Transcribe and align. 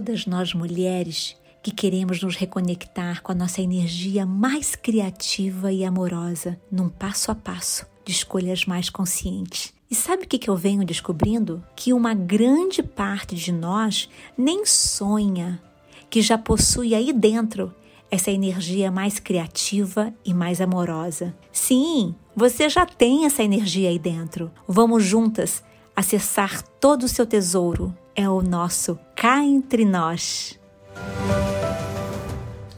todas 0.00 0.24
nós 0.24 0.54
mulheres 0.54 1.36
que 1.62 1.70
queremos 1.70 2.22
nos 2.22 2.34
reconectar 2.34 3.20
com 3.20 3.32
a 3.32 3.34
nossa 3.34 3.60
energia 3.60 4.24
mais 4.24 4.74
criativa 4.74 5.70
e 5.70 5.84
amorosa, 5.84 6.58
num 6.72 6.88
passo 6.88 7.30
a 7.30 7.34
passo 7.34 7.84
de 8.02 8.10
escolhas 8.10 8.64
mais 8.64 8.88
conscientes. 8.88 9.74
E 9.90 9.94
sabe 9.94 10.24
o 10.24 10.26
que 10.26 10.48
eu 10.48 10.56
venho 10.56 10.86
descobrindo? 10.86 11.62
Que 11.76 11.92
uma 11.92 12.14
grande 12.14 12.82
parte 12.82 13.36
de 13.36 13.52
nós 13.52 14.08
nem 14.38 14.64
sonha 14.64 15.62
que 16.08 16.22
já 16.22 16.38
possui 16.38 16.94
aí 16.94 17.12
dentro 17.12 17.70
essa 18.10 18.30
energia 18.30 18.90
mais 18.90 19.18
criativa 19.18 20.14
e 20.24 20.32
mais 20.32 20.62
amorosa. 20.62 21.34
Sim, 21.52 22.14
você 22.34 22.70
já 22.70 22.86
tem 22.86 23.26
essa 23.26 23.42
energia 23.42 23.90
aí 23.90 23.98
dentro. 23.98 24.50
Vamos 24.66 25.04
juntas 25.04 25.62
acessar 25.94 26.62
todo 26.80 27.02
o 27.02 27.08
seu 27.08 27.26
tesouro. 27.26 27.94
É 28.14 28.28
o 28.28 28.42
nosso 28.42 28.98
cá 29.14 29.42
entre 29.44 29.84
nós. 29.84 30.58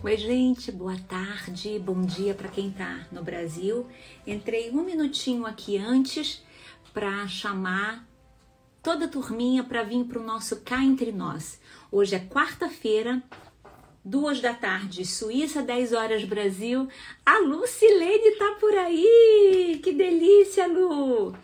Oi, 0.03 0.17
gente, 0.17 0.71
boa 0.71 0.97
tarde, 1.09 1.79
bom 1.79 2.03
dia 2.03 2.35
para 2.35 2.49
quem 2.49 2.69
está 2.69 3.07
no 3.11 3.23
Brasil. 3.23 3.87
Entrei 4.27 4.71
um 4.71 4.85
minutinho 4.85 5.47
aqui 5.47 5.79
antes 5.79 6.45
para 6.93 7.27
chamar 7.27 8.07
toda 8.83 9.07
a 9.07 9.09
turminha 9.09 9.65
para 9.65 9.83
vir 9.83 10.05
para 10.05 10.21
o 10.21 10.25
nosso 10.25 10.61
Cá 10.61 10.83
Entre 10.83 11.13
Nós. 11.13 11.61
Hoje 11.91 12.15
é 12.15 12.19
quarta-feira, 12.19 13.23
duas 14.05 14.41
da 14.41 14.53
tarde, 14.53 15.07
Suíça, 15.07 15.63
10 15.63 15.93
horas 15.93 16.25
Brasil. 16.25 16.89
A 17.25 17.39
Lucilene 17.39 18.37
tá 18.37 18.57
por 18.61 18.75
aí! 18.75 19.81
Que 19.83 19.93
delícia, 19.93 20.67
Lu! 20.67 21.35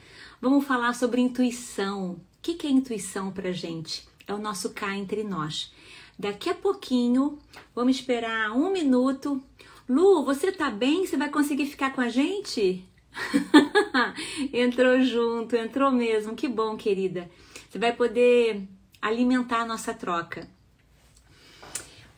Vamos 0.41 0.67
falar 0.67 0.95
sobre 0.95 1.21
intuição. 1.21 2.21
O 2.49 2.57
que 2.57 2.67
é 2.67 2.71
intuição 2.71 3.31
pra 3.31 3.53
gente? 3.53 4.09
É 4.27 4.33
o 4.33 4.39
nosso 4.39 4.71
cá 4.71 4.97
entre 4.97 5.23
nós. 5.23 5.71
Daqui 6.19 6.49
a 6.49 6.55
pouquinho, 6.55 7.39
vamos 7.75 7.97
esperar 7.97 8.53
um 8.53 8.73
minuto. 8.73 9.39
Lu, 9.87 10.25
você 10.25 10.51
tá 10.51 10.71
bem? 10.71 11.07
Você 11.07 11.19
vai 11.19 11.29
conseguir 11.29 11.67
ficar 11.67 11.93
com 11.93 12.01
a 12.01 12.09
gente? 12.09 12.83
entrou 14.51 15.03
junto, 15.03 15.57
entrou 15.57 15.93
mesmo. 15.93 16.35
Que 16.35 16.49
bom, 16.49 16.75
querida. 16.75 17.31
Você 17.69 17.79
vai 17.79 17.93
poder 17.93 18.67
alimentar 19.03 19.61
a 19.61 19.67
nossa 19.67 19.93
troca. 19.93 20.49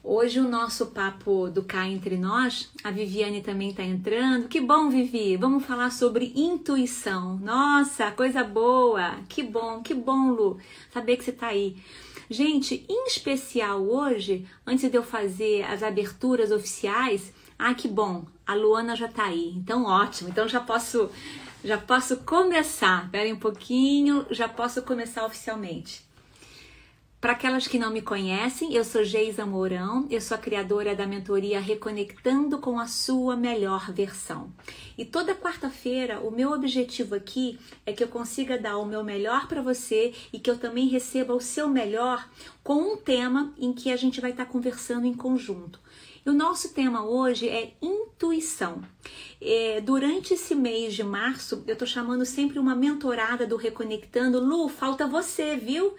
Hoje 0.02 0.40
o 0.40 0.48
nosso 0.48 0.86
papo 0.86 1.50
do 1.50 1.62
cá 1.62 1.86
entre 1.86 2.16
nós, 2.16 2.70
a 2.82 2.90
Viviane 2.90 3.42
também 3.42 3.68
está 3.68 3.82
entrando. 3.82 4.48
Que 4.48 4.58
bom, 4.58 4.88
Vivi! 4.88 5.36
Vamos 5.36 5.66
falar 5.66 5.92
sobre 5.92 6.32
intuição. 6.34 7.36
Nossa, 7.36 8.10
coisa 8.10 8.42
boa! 8.42 9.16
Que 9.28 9.42
bom, 9.42 9.82
que 9.82 9.92
bom, 9.92 10.30
Lu, 10.30 10.58
saber 10.90 11.18
que 11.18 11.24
você 11.24 11.30
está 11.30 11.48
aí. 11.48 11.76
Gente, 12.30 12.82
em 12.88 13.06
especial 13.06 13.82
hoje, 13.82 14.46
antes 14.66 14.90
de 14.90 14.96
eu 14.96 15.02
fazer 15.02 15.64
as 15.64 15.82
aberturas 15.82 16.50
oficiais, 16.50 17.30
ah, 17.58 17.74
que 17.74 17.86
bom, 17.86 18.24
a 18.46 18.54
Luana 18.54 18.96
já 18.96 19.06
está 19.06 19.24
aí. 19.24 19.52
Então, 19.54 19.84
ótimo. 19.84 20.30
Então 20.30 20.48
já 20.48 20.60
posso 20.60 21.10
já 21.62 21.76
posso 21.76 22.16
começar. 22.18 23.04
Espera 23.04 23.34
um 23.34 23.38
pouquinho, 23.38 24.24
já 24.30 24.48
posso 24.48 24.80
começar 24.80 25.26
oficialmente. 25.26 26.08
Para 27.20 27.32
aquelas 27.32 27.66
que 27.66 27.78
não 27.78 27.92
me 27.92 28.00
conhecem, 28.00 28.72
eu 28.72 28.82
sou 28.82 29.04
Geisa 29.04 29.44
Mourão, 29.44 30.06
eu 30.08 30.22
sou 30.22 30.34
a 30.34 30.40
criadora 30.40 30.96
da 30.96 31.06
mentoria 31.06 31.60
Reconectando 31.60 32.58
com 32.58 32.80
a 32.80 32.86
Sua 32.86 33.36
Melhor 33.36 33.92
Versão. 33.92 34.50
E 34.96 35.04
toda 35.04 35.34
quarta-feira, 35.34 36.18
o 36.20 36.30
meu 36.30 36.50
objetivo 36.50 37.14
aqui 37.14 37.58
é 37.84 37.92
que 37.92 38.02
eu 38.02 38.08
consiga 38.08 38.56
dar 38.56 38.78
o 38.78 38.86
meu 38.86 39.04
melhor 39.04 39.48
para 39.48 39.60
você 39.60 40.14
e 40.32 40.38
que 40.38 40.50
eu 40.50 40.56
também 40.56 40.88
receba 40.88 41.34
o 41.34 41.42
seu 41.42 41.68
melhor 41.68 42.26
com 42.64 42.94
um 42.94 42.96
tema 42.96 43.52
em 43.58 43.74
que 43.74 43.92
a 43.92 43.96
gente 43.96 44.18
vai 44.18 44.30
estar 44.30 44.46
tá 44.46 44.50
conversando 44.50 45.04
em 45.04 45.12
conjunto. 45.12 45.78
E 46.24 46.30
o 46.30 46.34
nosso 46.34 46.72
tema 46.72 47.04
hoje 47.04 47.50
é 47.50 47.74
intuição. 47.82 48.82
É, 49.38 49.78
durante 49.82 50.32
esse 50.32 50.54
mês 50.54 50.94
de 50.94 51.04
março, 51.04 51.62
eu 51.66 51.74
estou 51.74 51.86
chamando 51.86 52.24
sempre 52.24 52.58
uma 52.58 52.74
mentorada 52.74 53.46
do 53.46 53.56
Reconectando. 53.56 54.40
Lu, 54.40 54.70
falta 54.70 55.06
você, 55.06 55.54
viu? 55.54 55.94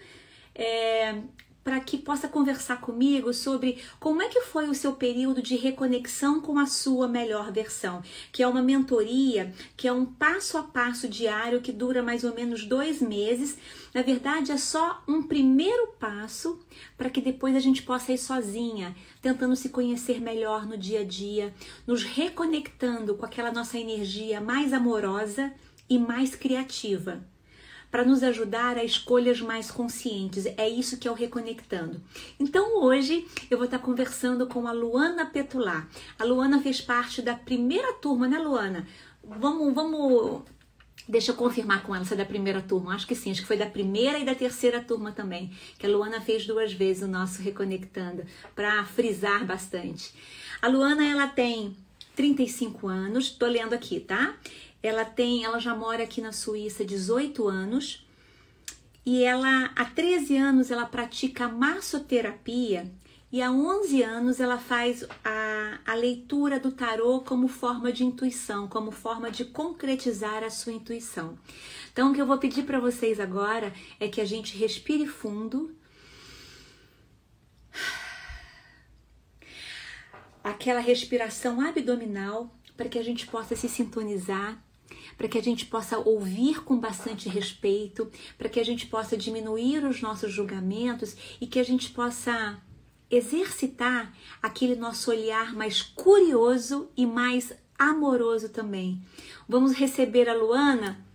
É, 0.54 1.22
para 1.64 1.78
que 1.80 1.96
possa 1.96 2.28
conversar 2.28 2.80
comigo 2.80 3.32
sobre 3.32 3.82
como 4.00 4.20
é 4.20 4.28
que 4.28 4.40
foi 4.40 4.68
o 4.68 4.74
seu 4.74 4.94
período 4.94 5.40
de 5.40 5.56
reconexão 5.56 6.40
com 6.40 6.58
a 6.58 6.66
sua 6.66 7.06
melhor 7.06 7.52
versão, 7.52 8.02
que 8.32 8.42
é 8.42 8.48
uma 8.48 8.62
mentoria, 8.62 9.52
que 9.76 9.86
é 9.86 9.92
um 9.92 10.04
passo 10.04 10.58
a 10.58 10.62
passo 10.62 11.08
diário 11.08 11.60
que 11.60 11.72
dura 11.72 12.02
mais 12.02 12.24
ou 12.24 12.34
menos 12.34 12.64
dois 12.64 13.00
meses. 13.00 13.56
Na 13.94 14.02
verdade, 14.02 14.50
é 14.50 14.56
só 14.56 15.02
um 15.06 15.22
primeiro 15.22 15.88
passo 16.00 16.60
para 16.96 17.10
que 17.10 17.20
depois 17.20 17.54
a 17.54 17.60
gente 17.60 17.82
possa 17.82 18.12
ir 18.12 18.18
sozinha, 18.18 18.94
tentando 19.20 19.54
se 19.54 19.68
conhecer 19.68 20.20
melhor 20.20 20.66
no 20.66 20.76
dia 20.76 21.00
a 21.00 21.04
dia, 21.04 21.54
nos 21.86 22.02
reconectando 22.02 23.14
com 23.14 23.24
aquela 23.24 23.52
nossa 23.52 23.78
energia 23.78 24.40
mais 24.40 24.72
amorosa 24.72 25.52
e 25.88 25.98
mais 25.98 26.34
criativa 26.34 27.22
para 27.92 28.06
nos 28.06 28.22
ajudar 28.22 28.78
a 28.78 28.84
escolhas 28.84 29.42
mais 29.42 29.70
conscientes. 29.70 30.46
É 30.56 30.66
isso 30.66 30.98
que 30.98 31.06
é 31.06 31.10
o 31.10 31.14
Reconectando. 31.14 32.00
Então 32.40 32.82
hoje 32.82 33.26
eu 33.50 33.58
vou 33.58 33.66
estar 33.66 33.78
conversando 33.78 34.46
com 34.46 34.66
a 34.66 34.72
Luana 34.72 35.26
Petulá. 35.26 35.86
A 36.18 36.24
Luana 36.24 36.62
fez 36.62 36.80
parte 36.80 37.20
da 37.20 37.34
primeira 37.34 37.92
turma, 37.92 38.26
né, 38.26 38.38
Luana? 38.38 38.88
Vamos, 39.22 39.74
vamos 39.74 40.42
Deixa 41.06 41.32
eu 41.32 41.36
confirmar 41.36 41.82
com 41.82 41.94
ela 41.94 42.04
se 42.04 42.14
é 42.14 42.16
da 42.16 42.24
primeira 42.24 42.62
turma. 42.62 42.94
Acho 42.94 43.06
que 43.06 43.14
sim, 43.14 43.30
acho 43.30 43.42
que 43.42 43.46
foi 43.46 43.58
da 43.58 43.66
primeira 43.66 44.18
e 44.18 44.24
da 44.24 44.34
terceira 44.34 44.80
turma 44.80 45.12
também. 45.12 45.50
Que 45.78 45.84
a 45.84 45.88
Luana 45.88 46.20
fez 46.20 46.46
duas 46.46 46.72
vezes 46.72 47.02
o 47.02 47.08
nosso 47.08 47.42
Reconectando, 47.42 48.24
para 48.54 48.84
frisar 48.84 49.44
bastante. 49.44 50.14
A 50.62 50.68
Luana, 50.68 51.04
ela 51.04 51.26
tem 51.26 51.76
35 52.14 52.88
anos, 52.88 53.30
tô 53.30 53.46
lendo 53.46 53.74
aqui, 53.74 54.00
tá? 54.00 54.34
Ela 54.82 55.04
tem, 55.04 55.44
ela 55.44 55.58
já 55.58 55.74
mora 55.74 56.02
aqui 56.02 56.20
na 56.20 56.32
Suíça 56.32 56.84
18 56.84 57.46
anos 57.46 58.06
e 59.04 59.24
ela 59.24 59.70
há 59.76 59.84
13 59.84 60.36
anos 60.36 60.70
ela 60.70 60.86
pratica 60.86 61.48
massoterapia 61.48 62.90
e 63.32 63.40
há 63.40 63.50
11 63.50 64.02
anos 64.02 64.40
ela 64.40 64.58
faz 64.58 65.04
a, 65.24 65.78
a 65.86 65.94
leitura 65.94 66.60
do 66.60 66.70
tarô 66.70 67.20
como 67.20 67.48
forma 67.48 67.90
de 67.90 68.04
intuição, 68.04 68.68
como 68.68 68.90
forma 68.90 69.30
de 69.30 69.46
concretizar 69.46 70.44
a 70.44 70.50
sua 70.50 70.74
intuição. 70.74 71.38
Então, 71.90 72.10
o 72.10 72.14
que 72.14 72.20
eu 72.20 72.26
vou 72.26 72.36
pedir 72.36 72.64
para 72.64 72.78
vocês 72.78 73.18
agora 73.18 73.72
é 73.98 74.06
que 74.06 74.20
a 74.20 74.26
gente 74.26 74.54
respire 74.58 75.06
fundo. 75.06 75.74
Aquela 80.44 80.80
respiração 80.80 81.58
abdominal 81.62 82.54
para 82.76 82.90
que 82.90 82.98
a 82.98 83.02
gente 83.02 83.26
possa 83.26 83.56
se 83.56 83.66
sintonizar 83.66 84.62
para 85.22 85.28
que 85.28 85.38
a 85.38 85.42
gente 85.42 85.66
possa 85.66 85.98
ouvir 86.00 86.64
com 86.64 86.76
bastante 86.76 87.28
respeito, 87.28 88.10
para 88.36 88.48
que 88.48 88.58
a 88.58 88.64
gente 88.64 88.88
possa 88.88 89.16
diminuir 89.16 89.84
os 89.84 90.02
nossos 90.02 90.32
julgamentos 90.32 91.16
e 91.40 91.46
que 91.46 91.60
a 91.60 91.62
gente 91.62 91.90
possa 91.90 92.60
exercitar 93.08 94.12
aquele 94.42 94.74
nosso 94.74 95.12
olhar 95.12 95.54
mais 95.54 95.80
curioso 95.80 96.90
e 96.96 97.06
mais 97.06 97.52
amoroso 97.78 98.48
também. 98.48 99.00
Vamos 99.48 99.74
receber 99.74 100.28
a 100.28 100.34
Luana 100.34 101.06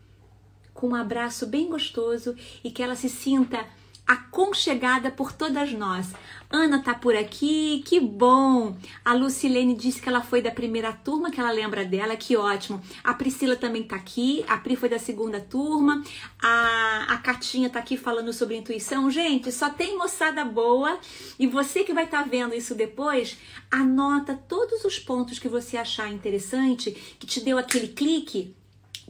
com 0.74 0.88
um 0.88 0.96
abraço 0.96 1.46
bem 1.46 1.68
gostoso 1.68 2.34
e 2.64 2.72
que 2.72 2.82
ela 2.82 2.96
se 2.96 3.10
sinta 3.10 3.68
aconchegada 4.08 5.12
por 5.12 5.34
todas 5.34 5.74
nós. 5.74 6.14
Ana 6.50 6.82
tá 6.82 6.94
por 6.94 7.14
aqui, 7.14 7.84
que 7.86 8.00
bom! 8.00 8.78
A 9.04 9.14
Lucilene 9.14 9.76
disse 9.76 10.02
que 10.02 10.08
ela 10.08 10.22
foi 10.22 10.42
da 10.42 10.50
primeira 10.50 10.94
turma, 10.94 11.30
que 11.30 11.42
ela 11.42 11.52
lembra 11.52 11.84
dela, 11.84 12.16
que 12.16 12.38
ótimo. 12.38 12.82
A 13.04 13.14
Priscila 13.14 13.58
também 13.58 13.84
tá 13.84 13.98
aqui, 13.98 14.46
a 14.48 14.58
Pri 14.58 14.78
foi 14.78 14.88
da 14.88 14.98
segunda 14.98 15.42
turma, 15.42 16.02
a, 16.42 17.06
a 17.10 17.18
Catinha 17.18 17.70
tá 17.70 17.80
aqui 17.80 17.98
falando 17.98 18.32
sobre 18.32 18.56
intuição. 18.56 19.12
Gente, 19.12 19.52
só 19.52 19.70
tem 19.70 19.98
moçada 19.98 20.46
boa 20.46 20.98
e 21.38 21.46
você 21.46 21.84
que 21.84 21.94
vai 21.94 22.06
estar 22.06 22.24
tá 22.24 22.30
vendo 22.30 22.56
isso 22.56 22.74
depois, 22.74 23.38
anota 23.70 24.40
todos 24.48 24.86
os 24.86 24.98
pontos 24.98 25.40
que 25.40 25.50
você 25.50 25.76
achar 25.76 26.10
interessante, 26.10 26.92
que 27.20 27.28
te 27.28 27.42
deu 27.42 27.58
aquele 27.58 27.90
clique 27.90 28.56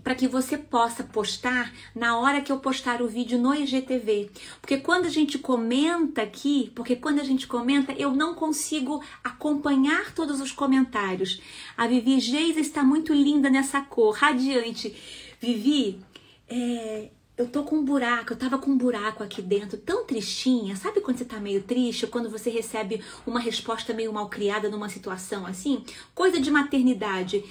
para 0.03 0.15
que 0.15 0.27
você 0.27 0.57
possa 0.57 1.03
postar 1.03 1.73
na 1.95 2.17
hora 2.17 2.41
que 2.41 2.51
eu 2.51 2.59
postar 2.59 3.01
o 3.01 3.07
vídeo 3.07 3.37
no 3.37 3.53
IGTV. 3.53 4.29
Porque 4.61 4.77
quando 4.77 5.05
a 5.05 5.09
gente 5.09 5.37
comenta 5.37 6.21
aqui, 6.21 6.71
porque 6.75 6.95
quando 6.95 7.19
a 7.19 7.23
gente 7.23 7.47
comenta, 7.47 7.91
eu 7.93 8.11
não 8.11 8.33
consigo 8.33 9.03
acompanhar 9.23 10.13
todos 10.13 10.39
os 10.39 10.51
comentários. 10.51 11.41
A 11.75 11.87
Vivi 11.87 12.19
Geisa 12.19 12.59
está 12.59 12.83
muito 12.83 13.13
linda 13.13 13.49
nessa 13.49 13.81
cor, 13.81 14.15
radiante. 14.15 14.95
Vivi, 15.39 15.99
é, 16.47 17.09
eu 17.37 17.47
tô 17.47 17.63
com 17.63 17.75
um 17.75 17.85
buraco, 17.85 18.33
eu 18.33 18.37
tava 18.37 18.57
com 18.57 18.71
um 18.71 18.77
buraco 18.77 19.23
aqui 19.23 19.41
dentro, 19.41 19.77
tão 19.77 20.05
tristinha. 20.05 20.75
Sabe 20.75 21.01
quando 21.01 21.17
você 21.17 21.25
tá 21.25 21.39
meio 21.39 21.61
triste, 21.61 22.07
quando 22.07 22.29
você 22.29 22.49
recebe 22.49 23.03
uma 23.27 23.39
resposta 23.39 23.93
meio 23.93 24.11
mal 24.11 24.27
criada 24.27 24.69
numa 24.69 24.89
situação 24.89 25.45
assim? 25.45 25.83
Coisa 26.15 26.39
de 26.39 26.49
maternidade. 26.49 27.43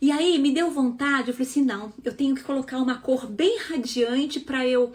E 0.00 0.12
aí 0.12 0.38
me 0.38 0.52
deu 0.52 0.70
vontade, 0.70 1.28
eu 1.28 1.34
falei 1.34 1.48
assim, 1.48 1.64
não, 1.64 1.92
eu 2.04 2.14
tenho 2.14 2.34
que 2.34 2.42
colocar 2.42 2.78
uma 2.78 2.98
cor 2.98 3.26
bem 3.26 3.58
radiante 3.58 4.38
para 4.38 4.66
eu 4.66 4.92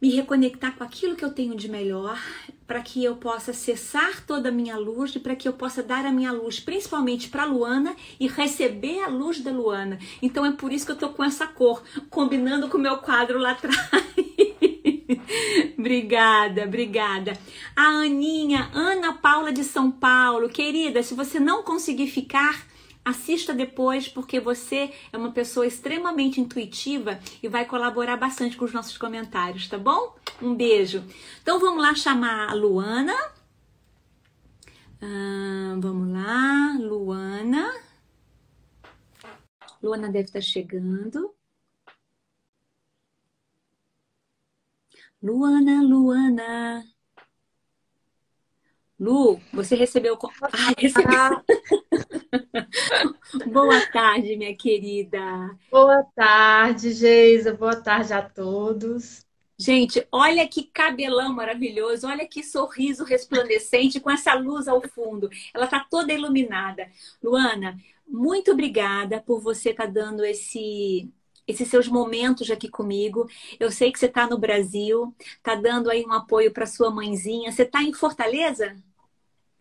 me 0.00 0.10
reconectar 0.10 0.76
com 0.76 0.84
aquilo 0.84 1.16
que 1.16 1.24
eu 1.24 1.32
tenho 1.32 1.56
de 1.56 1.66
melhor, 1.66 2.20
para 2.66 2.82
que 2.82 3.02
eu 3.02 3.16
possa 3.16 3.54
cessar 3.54 4.24
toda 4.26 4.50
a 4.50 4.52
minha 4.52 4.76
luz 4.76 5.14
e 5.16 5.18
para 5.18 5.34
que 5.34 5.48
eu 5.48 5.54
possa 5.54 5.82
dar 5.82 6.04
a 6.04 6.12
minha 6.12 6.30
luz, 6.30 6.60
principalmente 6.60 7.30
para 7.30 7.46
Luana 7.46 7.96
e 8.20 8.26
receber 8.28 9.00
a 9.00 9.08
luz 9.08 9.40
da 9.40 9.50
Luana. 9.50 9.98
Então 10.20 10.44
é 10.44 10.52
por 10.52 10.72
isso 10.72 10.84
que 10.84 10.92
eu 10.92 10.96
tô 10.96 11.08
com 11.08 11.24
essa 11.24 11.46
cor, 11.46 11.82
combinando 12.10 12.68
com 12.68 12.76
o 12.76 12.80
meu 12.80 12.98
quadro 12.98 13.38
lá 13.38 13.52
atrás. 13.56 13.78
obrigada, 15.78 16.64
obrigada. 16.64 17.32
A 17.74 17.84
Aninha, 17.84 18.70
Ana 18.74 19.14
Paula 19.14 19.52
de 19.52 19.64
São 19.64 19.90
Paulo, 19.90 20.50
querida, 20.50 21.02
se 21.02 21.14
você 21.14 21.40
não 21.40 21.62
conseguir 21.62 22.08
ficar, 22.08 22.66
assista 23.04 23.52
depois, 23.52 24.08
porque 24.08 24.40
você 24.40 24.92
é 25.12 25.16
uma 25.16 25.32
pessoa 25.32 25.66
extremamente 25.66 26.40
intuitiva 26.40 27.20
e 27.42 27.48
vai 27.48 27.64
colaborar 27.66 28.16
bastante 28.16 28.56
com 28.56 28.64
os 28.64 28.72
nossos 28.72 28.96
comentários, 28.96 29.68
tá 29.68 29.76
bom? 29.78 30.16
Um 30.40 30.54
beijo. 30.54 31.04
Então 31.42 31.60
vamos 31.60 31.82
lá 31.82 31.94
chamar 31.94 32.50
a 32.50 32.54
Luana. 32.54 33.14
Ah, 35.02 35.76
vamos 35.78 36.12
lá, 36.12 36.78
Luana. 36.80 37.72
Luana 39.82 40.08
deve 40.10 40.24
estar 40.26 40.40
chegando. 40.40 41.34
Luana, 45.22 45.82
Luana. 45.82 46.93
Lu, 49.04 49.38
você 49.52 49.76
recebeu. 49.76 50.18
Ai, 50.50 50.74
recebeu. 50.78 51.44
Boa 53.52 53.86
tarde, 53.92 54.34
minha 54.34 54.56
querida. 54.56 55.20
Boa 55.70 56.02
tarde, 56.16 56.90
Geisa. 56.90 57.52
Boa 57.52 57.76
tarde 57.76 58.14
a 58.14 58.22
todos. 58.22 59.22
Gente, 59.58 60.08
olha 60.10 60.48
que 60.48 60.64
cabelão 60.64 61.34
maravilhoso, 61.34 62.08
olha 62.08 62.26
que 62.26 62.42
sorriso 62.42 63.04
resplandecente 63.04 64.00
com 64.00 64.10
essa 64.10 64.32
luz 64.32 64.66
ao 64.66 64.80
fundo. 64.88 65.28
Ela 65.52 65.66
tá 65.66 65.86
toda 65.90 66.10
iluminada. 66.10 66.88
Luana, 67.22 67.76
muito 68.08 68.52
obrigada 68.52 69.20
por 69.20 69.38
você 69.38 69.70
estar 69.70 69.84
tá 69.84 69.90
dando 69.90 70.24
esse 70.24 71.12
esses 71.46 71.68
seus 71.68 71.86
momentos 71.88 72.50
aqui 72.50 72.70
comigo. 72.70 73.28
Eu 73.60 73.70
sei 73.70 73.92
que 73.92 73.98
você 73.98 74.06
está 74.06 74.26
no 74.26 74.38
Brasil, 74.38 75.14
está 75.36 75.54
dando 75.54 75.90
aí 75.90 76.02
um 76.06 76.12
apoio 76.12 76.50
para 76.50 76.64
sua 76.64 76.90
mãezinha. 76.90 77.52
Você 77.52 77.64
está 77.64 77.82
em 77.82 77.92
Fortaleza? 77.92 78.74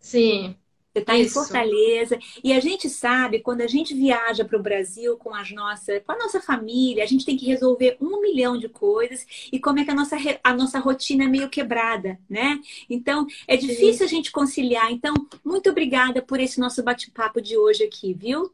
Sim. 0.04 0.56
Você 0.94 1.00
está 1.00 1.18
em 1.18 1.28
Fortaleza. 1.28 2.20
E 2.44 2.54
a 2.54 2.60
gente 2.60 2.88
sabe, 2.88 3.40
quando 3.40 3.62
a 3.62 3.68
gente 3.68 3.96
viaja 3.96 4.46
para 4.46 4.60
o 4.60 4.62
Brasil 4.62 5.18
com, 5.18 5.34
as 5.34 5.50
nossas, 5.50 6.04
com 6.06 6.12
a 6.12 6.18
nossa 6.18 6.40
família, 6.40 7.04
a 7.04 7.08
gente 7.08 7.26
tem 7.26 7.36
que 7.36 7.48
resolver 7.48 7.98
um 8.00 8.22
milhão 8.22 8.60
de 8.60 8.70
coisas 8.70 9.26
e 9.52 9.60
como 9.60 9.80
é 9.80 9.86
que 9.86 9.90
a 9.90 9.96
nossa, 9.96 10.16
a 10.44 10.54
nossa 10.54 10.78
rotina 10.78 11.24
é 11.24 11.28
meio 11.28 11.50
quebrada, 11.50 12.20
né? 12.30 12.60
Então, 12.88 13.26
é 13.48 13.58
difícil 13.58 14.00
Sim. 14.00 14.04
a 14.04 14.08
gente 14.08 14.32
conciliar. 14.32 14.92
Então, 14.92 15.16
muito 15.44 15.70
obrigada 15.72 16.22
por 16.22 16.40
esse 16.40 16.60
nosso 16.60 16.84
bate-papo 16.84 17.42
de 17.42 17.58
hoje 17.58 17.84
aqui, 17.84 18.14
viu? 18.14 18.54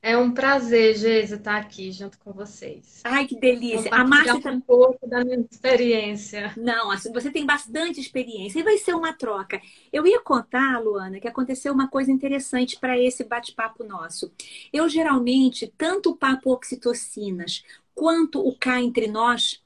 É 0.00 0.16
um 0.16 0.30
prazer, 0.30 0.96
Geisa, 0.96 1.36
estar 1.36 1.56
aqui 1.56 1.90
junto 1.90 2.18
com 2.20 2.32
vocês. 2.32 3.00
Ai, 3.02 3.26
que 3.26 3.38
delícia. 3.38 3.92
A 3.92 4.04
Márcia 4.04 4.40
tá... 4.40 4.50
um 4.52 4.60
pouco 4.60 5.08
da 5.08 5.24
minha 5.24 5.44
experiência. 5.50 6.52
Não, 6.56 6.90
assim, 6.90 7.12
você 7.12 7.30
tem 7.32 7.44
bastante 7.44 8.00
experiência 8.00 8.60
e 8.60 8.62
vai 8.62 8.78
ser 8.78 8.94
uma 8.94 9.12
troca. 9.12 9.60
Eu 9.92 10.06
ia 10.06 10.20
contar, 10.20 10.80
Luana, 10.80 11.18
que 11.18 11.26
aconteceu 11.26 11.72
uma 11.72 11.88
coisa 11.88 12.12
interessante 12.12 12.78
para 12.78 12.96
esse 12.96 13.24
bate-papo 13.24 13.82
nosso. 13.82 14.32
Eu 14.72 14.88
geralmente, 14.88 15.72
tanto 15.76 16.10
o 16.10 16.16
papo 16.16 16.52
oxitocinas 16.52 17.64
quanto 17.92 18.40
o 18.40 18.56
cá 18.56 18.80
entre 18.80 19.08
nós, 19.08 19.60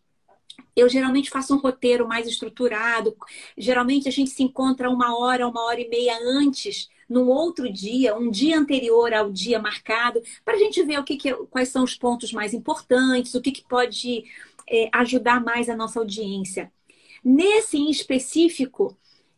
eu 0.75 0.89
geralmente 0.89 1.29
faço 1.29 1.55
um 1.55 1.59
roteiro 1.59 2.09
mais 2.09 2.27
estruturado. 2.27 3.15
Geralmente 3.57 4.09
a 4.09 4.13
gente 4.13 4.31
se 4.31 4.43
encontra 4.43 4.89
uma 4.89 5.19
hora, 5.19 5.47
uma 5.47 5.63
hora 5.67 5.81
e 5.81 5.89
meia 5.89 6.19
antes 6.25 6.89
num 7.13 7.29
outro 7.29 7.71
dia, 7.71 8.17
um 8.17 8.31
dia 8.31 8.59
anterior 8.59 9.13
ao 9.13 9.31
dia 9.31 9.59
marcado, 9.61 10.23
para 10.45 10.55
a 10.55 10.59
gente 10.59 10.83
ver 10.83 10.99
o 10.99 11.05
que, 11.05 11.17
que, 11.17 11.33
quais 11.47 11.69
são 11.69 11.85
os 11.85 11.95
pontos 11.95 12.33
mais 12.33 12.55
importantes, 12.55 13.35
o 13.35 13.41
que, 13.41 13.53
que 13.53 13.63
pode 13.69 14.25
é, 14.69 14.89
ajudar 14.93 15.43
mais 15.45 15.69
a 15.69 15.77
nossa 15.77 16.01
audiência. 16.01 16.73
Nesse 17.25 17.77
em 17.77 17.91
específico, 17.91 18.97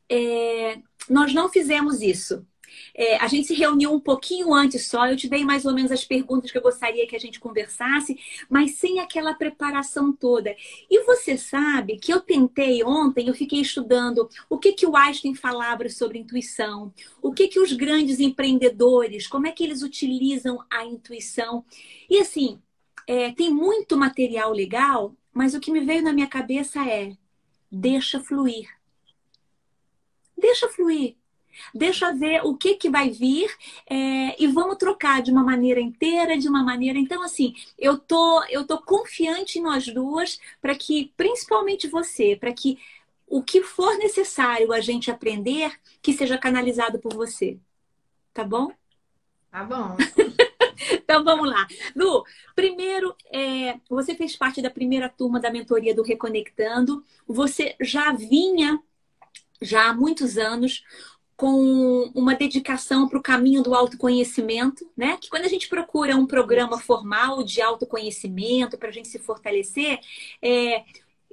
é, 0.09 0.79
nós 1.11 1.35
não 1.35 1.49
fizemos 1.49 2.01
isso. 2.01 2.47
É, 2.95 3.17
a 3.17 3.27
gente 3.27 3.49
se 3.49 3.55
reuniu 3.55 3.93
um 3.93 4.01
pouquinho 4.01 4.53
antes 4.53 4.87
só, 4.87 5.07
eu 5.07 5.17
te 5.17 5.29
dei 5.29 5.45
mais 5.45 5.65
ou 5.65 5.75
menos 5.75 5.93
as 5.93 6.05
perguntas 6.05 6.51
que 6.51 6.59
eu 6.59 6.63
gostaria 6.63 7.07
que 7.07 7.17
a 7.17 7.21
gente 7.21 7.41
conversasse, 7.41 8.19
mas 8.49 8.73
sem 8.77 9.01
aquela 9.01 9.35
preparação 9.35 10.13
toda. 10.13 10.55
E 10.91 11.05
você 11.05 11.37
sabe 11.37 11.99
que 11.99 12.13
eu 12.13 12.21
tentei 12.21 12.83
ontem, 12.85 13.29
eu 13.29 13.35
fiquei 13.35 13.61
estudando 13.61 14.29
o 14.49 14.59
que, 14.59 14.73
que 14.73 14.87
o 14.87 14.97
Einstein 14.97 15.35
falava 15.35 15.89
sobre 15.89 16.19
intuição, 16.19 16.93
o 17.21 17.33
que, 17.33 17.49
que 17.49 17.59
os 17.59 17.73
grandes 17.73 18.21
empreendedores, 18.21 19.27
como 19.27 19.47
é 19.47 19.53
que 19.53 19.65
eles 19.65 19.83
utilizam 19.83 20.65
a 20.71 20.85
intuição. 20.85 21.65
E 22.09 22.19
assim, 22.19 22.61
é, 23.07 23.33
tem 23.33 23.51
muito 23.53 23.97
material 23.97 24.53
legal, 24.53 25.15
mas 25.33 25.55
o 25.55 25.61
que 25.61 25.71
me 25.71 25.81
veio 25.81 26.03
na 26.03 26.13
minha 26.13 26.27
cabeça 26.27 26.89
é: 26.89 27.17
deixa 27.71 28.21
fluir. 28.21 28.69
Deixa 30.37 30.69
fluir. 30.69 31.17
Deixa 31.75 32.13
ver 32.13 32.43
o 32.45 32.57
que, 32.57 32.75
que 32.75 32.91
vai 32.91 33.11
vir 33.11 33.51
é, 33.89 34.43
e 34.43 34.47
vamos 34.47 34.77
trocar 34.77 35.23
de 35.23 35.31
uma 35.31 35.43
maneira 35.43 35.81
inteira, 35.81 36.39
de 36.39 36.49
uma 36.49 36.63
maneira. 36.63 36.99
Então, 36.99 37.23
assim, 37.23 37.55
eu 37.79 37.99
tô, 37.99 38.45
eu 38.51 38.67
tô 38.67 38.79
confiante 38.81 39.59
em 39.59 39.63
nós 39.63 39.87
duas 39.87 40.41
para 40.61 40.75
que, 40.75 41.13
principalmente 41.17 41.89
você, 41.89 42.37
para 42.37 42.53
que 42.53 42.79
o 43.27 43.43
que 43.43 43.63
for 43.63 43.97
necessário 43.99 44.73
a 44.73 44.81
gente 44.81 45.11
aprender, 45.11 45.73
que 46.03 46.13
seja 46.13 46.39
canalizado 46.39 46.99
por 46.99 47.15
você. 47.15 47.59
Tá 48.33 48.45
bom? 48.45 48.73
Tá 49.51 49.65
bom. 49.65 49.97
então 50.93 51.25
vamos 51.25 51.49
lá. 51.49 51.67
Lu, 51.95 52.25
primeiro, 52.55 53.15
é, 53.33 53.79
você 53.89 54.15
fez 54.15 54.37
parte 54.37 54.61
da 54.61 54.71
primeira 54.71 55.09
turma 55.09 55.41
da 55.41 55.51
mentoria 55.51 55.95
do 55.95 56.03
Reconectando. 56.03 57.05
Você 57.27 57.77
já 57.81 58.13
vinha, 58.13 58.81
já 59.63 59.91
há 59.91 59.95
muitos 59.95 60.37
anos, 60.37 60.85
com 61.37 62.13
uma 62.15 62.35
dedicação 62.35 63.09
para 63.09 63.19
o 63.19 63.23
caminho 63.23 63.63
do 63.63 63.75
autoconhecimento, 63.75 64.89
né? 64.97 65.17
Que 65.21 65.29
quando 65.29 65.45
a 65.45 65.49
gente 65.49 65.69
procura 65.69 66.17
um 66.17 66.27
programa 66.27 66.79
formal 66.79 67.43
de 67.43 67.61
autoconhecimento 67.61 68.79
para 68.79 68.89
a 68.89 68.93
gente 68.93 69.09
se 69.09 69.19
fortalecer, 69.19 69.99
é, 70.41 70.85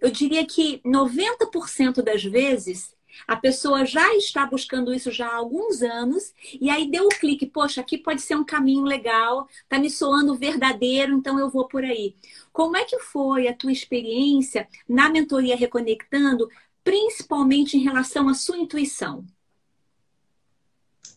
eu 0.02 0.10
diria 0.10 0.46
que 0.46 0.82
90% 0.84 2.02
das 2.02 2.24
vezes 2.24 2.96
a 3.28 3.36
pessoa 3.36 3.86
já 3.86 4.16
está 4.16 4.46
buscando 4.46 4.94
isso 4.94 5.12
já 5.12 5.28
há 5.28 5.36
alguns 5.36 5.82
anos 5.82 6.34
e 6.60 6.70
aí 6.70 6.90
deu 6.90 7.06
o 7.06 7.10
clique, 7.10 7.46
poxa, 7.46 7.82
aqui 7.82 7.98
pode 7.98 8.22
ser 8.22 8.36
um 8.36 8.44
caminho 8.44 8.84
legal, 8.84 9.48
tá 9.70 9.78
me 9.78 9.90
soando 9.90 10.36
verdadeiro, 10.36 11.14
então 11.14 11.38
eu 11.40 11.50
vou 11.50 11.68
por 11.68 11.84
aí. 11.84 12.16
Como 12.52 12.76
é 12.78 12.86
que 12.86 12.98
foi 13.00 13.48
a 13.48 13.56
tua 13.56 13.72
experiência 13.72 14.68
na 14.88 15.10
mentoria 15.10 15.56
Reconectando, 15.56 16.50
principalmente 16.84 17.78
em 17.78 17.82
relação 17.82 18.28
à 18.30 18.34
sua 18.34 18.58
intuição? 18.58 19.26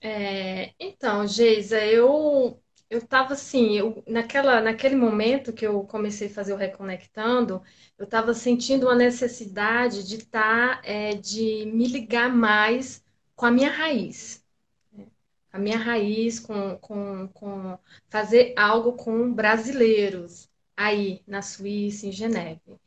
É, 0.06 0.74
então, 0.78 1.26
Geisa, 1.26 1.78
eu 1.84 2.60
eu 2.90 2.98
estava 2.98 3.32
assim, 3.32 3.72
eu, 3.78 4.04
naquela, 4.06 4.60
naquele 4.60 4.94
momento 4.94 5.52
que 5.52 5.66
eu 5.66 5.82
comecei 5.84 6.28
a 6.28 6.30
fazer 6.30 6.52
o 6.52 6.56
Reconectando, 6.56 7.62
eu 7.98 8.04
estava 8.04 8.34
sentindo 8.34 8.86
uma 8.86 8.94
necessidade 8.94 10.06
de 10.06 10.16
estar, 10.16 10.80
tá, 10.82 10.88
é, 10.88 11.14
de 11.14 11.64
me 11.74 11.86
ligar 11.88 12.28
mais 12.30 13.02
com 13.34 13.46
a 13.46 13.50
minha 13.50 13.70
raiz. 13.70 14.44
Né? 14.92 15.06
A 15.52 15.58
minha 15.58 15.78
raiz, 15.78 16.38
com, 16.40 16.76
com, 16.78 17.28
com 17.28 17.78
fazer 18.10 18.54
algo 18.56 18.92
com 18.94 19.32
brasileiros 19.32 20.48
aí 20.76 21.22
na 21.26 21.42
Suíça, 21.42 22.06
em 22.06 22.12
Geneve. 22.12 22.78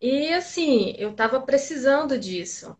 E 0.00 0.28
assim, 0.34 0.94
eu 0.98 1.12
estava 1.12 1.40
precisando 1.40 2.18
disso. 2.18 2.76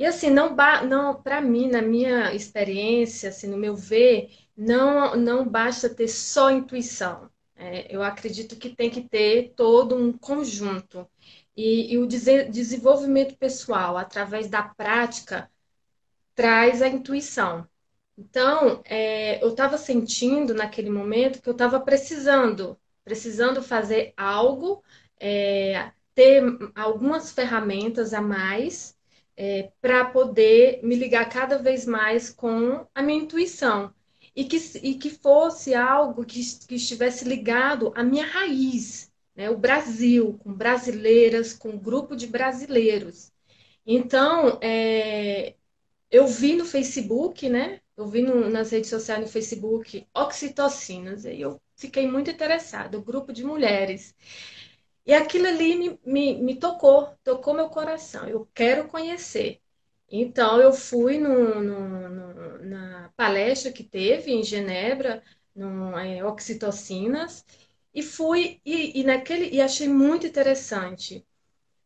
E 0.00 0.06
assim, 0.06 0.30
não, 0.30 0.56
não 0.88 1.22
para 1.22 1.42
mim, 1.42 1.68
na 1.68 1.82
minha 1.82 2.34
experiência, 2.34 3.28
assim, 3.28 3.46
no 3.46 3.58
meu 3.58 3.76
ver, 3.76 4.30
não, 4.56 5.14
não 5.14 5.46
basta 5.46 5.94
ter 5.94 6.08
só 6.08 6.50
intuição. 6.50 7.30
É, 7.54 7.94
eu 7.94 8.02
acredito 8.02 8.56
que 8.56 8.74
tem 8.74 8.88
que 8.88 9.02
ter 9.06 9.52
todo 9.54 9.94
um 9.94 10.10
conjunto. 10.16 11.06
E, 11.54 11.92
e 11.92 11.98
o 11.98 12.06
desenvolvimento 12.06 13.36
pessoal, 13.36 13.98
através 13.98 14.48
da 14.48 14.62
prática, 14.62 15.50
traz 16.34 16.80
a 16.80 16.88
intuição. 16.88 17.68
Então, 18.16 18.80
é, 18.86 19.44
eu 19.44 19.50
estava 19.50 19.76
sentindo 19.76 20.54
naquele 20.54 20.88
momento 20.88 21.42
que 21.42 21.48
eu 21.50 21.52
estava 21.52 21.78
precisando, 21.78 22.74
precisando 23.04 23.62
fazer 23.62 24.14
algo, 24.16 24.82
é, 25.20 25.92
ter 26.14 26.42
algumas 26.74 27.32
ferramentas 27.32 28.14
a 28.14 28.22
mais 28.22 28.98
é, 29.42 29.72
para 29.80 30.04
poder 30.04 30.80
me 30.82 30.94
ligar 30.94 31.26
cada 31.30 31.56
vez 31.56 31.86
mais 31.86 32.28
com 32.28 32.86
a 32.94 33.00
minha 33.02 33.22
intuição. 33.22 33.90
E 34.36 34.44
que, 34.44 34.58
e 34.82 34.94
que 34.96 35.08
fosse 35.08 35.74
algo 35.74 36.26
que, 36.26 36.40
que 36.68 36.74
estivesse 36.74 37.24
ligado 37.24 37.90
à 37.96 38.02
minha 38.04 38.26
raiz. 38.26 39.10
né? 39.34 39.48
o 39.48 39.56
Brasil, 39.56 40.38
com 40.44 40.52
brasileiras, 40.52 41.54
com 41.54 41.70
um 41.70 41.78
grupo 41.78 42.14
de 42.14 42.26
brasileiros. 42.26 43.32
Então, 43.86 44.58
é, 44.60 45.54
eu 46.10 46.26
vi 46.26 46.54
no 46.54 46.66
Facebook, 46.66 47.48
né? 47.48 47.80
Eu 47.96 48.06
vi 48.06 48.20
no, 48.20 48.50
nas 48.50 48.70
redes 48.70 48.90
sociais, 48.90 49.22
no 49.22 49.26
Facebook, 49.26 50.06
oxitocinas, 50.14 51.24
e 51.24 51.40
eu 51.40 51.58
fiquei 51.76 52.06
muito 52.06 52.30
interessada, 52.30 52.98
o 52.98 53.02
grupo 53.02 53.32
de 53.32 53.42
mulheres. 53.42 54.14
E 55.10 55.14
aquilo 55.14 55.48
ali 55.48 55.74
me, 55.76 56.00
me, 56.06 56.34
me 56.40 56.54
tocou, 56.56 57.12
tocou 57.24 57.52
meu 57.52 57.68
coração. 57.68 58.28
Eu 58.28 58.48
quero 58.54 58.86
conhecer. 58.86 59.60
Então, 60.08 60.60
eu 60.60 60.72
fui 60.72 61.18
no, 61.18 61.60
no, 61.60 62.08
no, 62.08 62.64
na 62.64 63.12
palestra 63.16 63.72
que 63.72 63.82
teve 63.82 64.30
em 64.32 64.44
Genebra, 64.44 65.20
no 65.54 65.98
é, 65.98 66.24
Oxitocinas, 66.24 67.44
e 67.92 68.02
fui 68.04 68.60
e, 68.64 69.00
e, 69.00 69.04
naquele 69.04 69.50
e 69.50 69.60
achei 69.60 69.88
muito 69.88 70.26
interessante. 70.28 71.26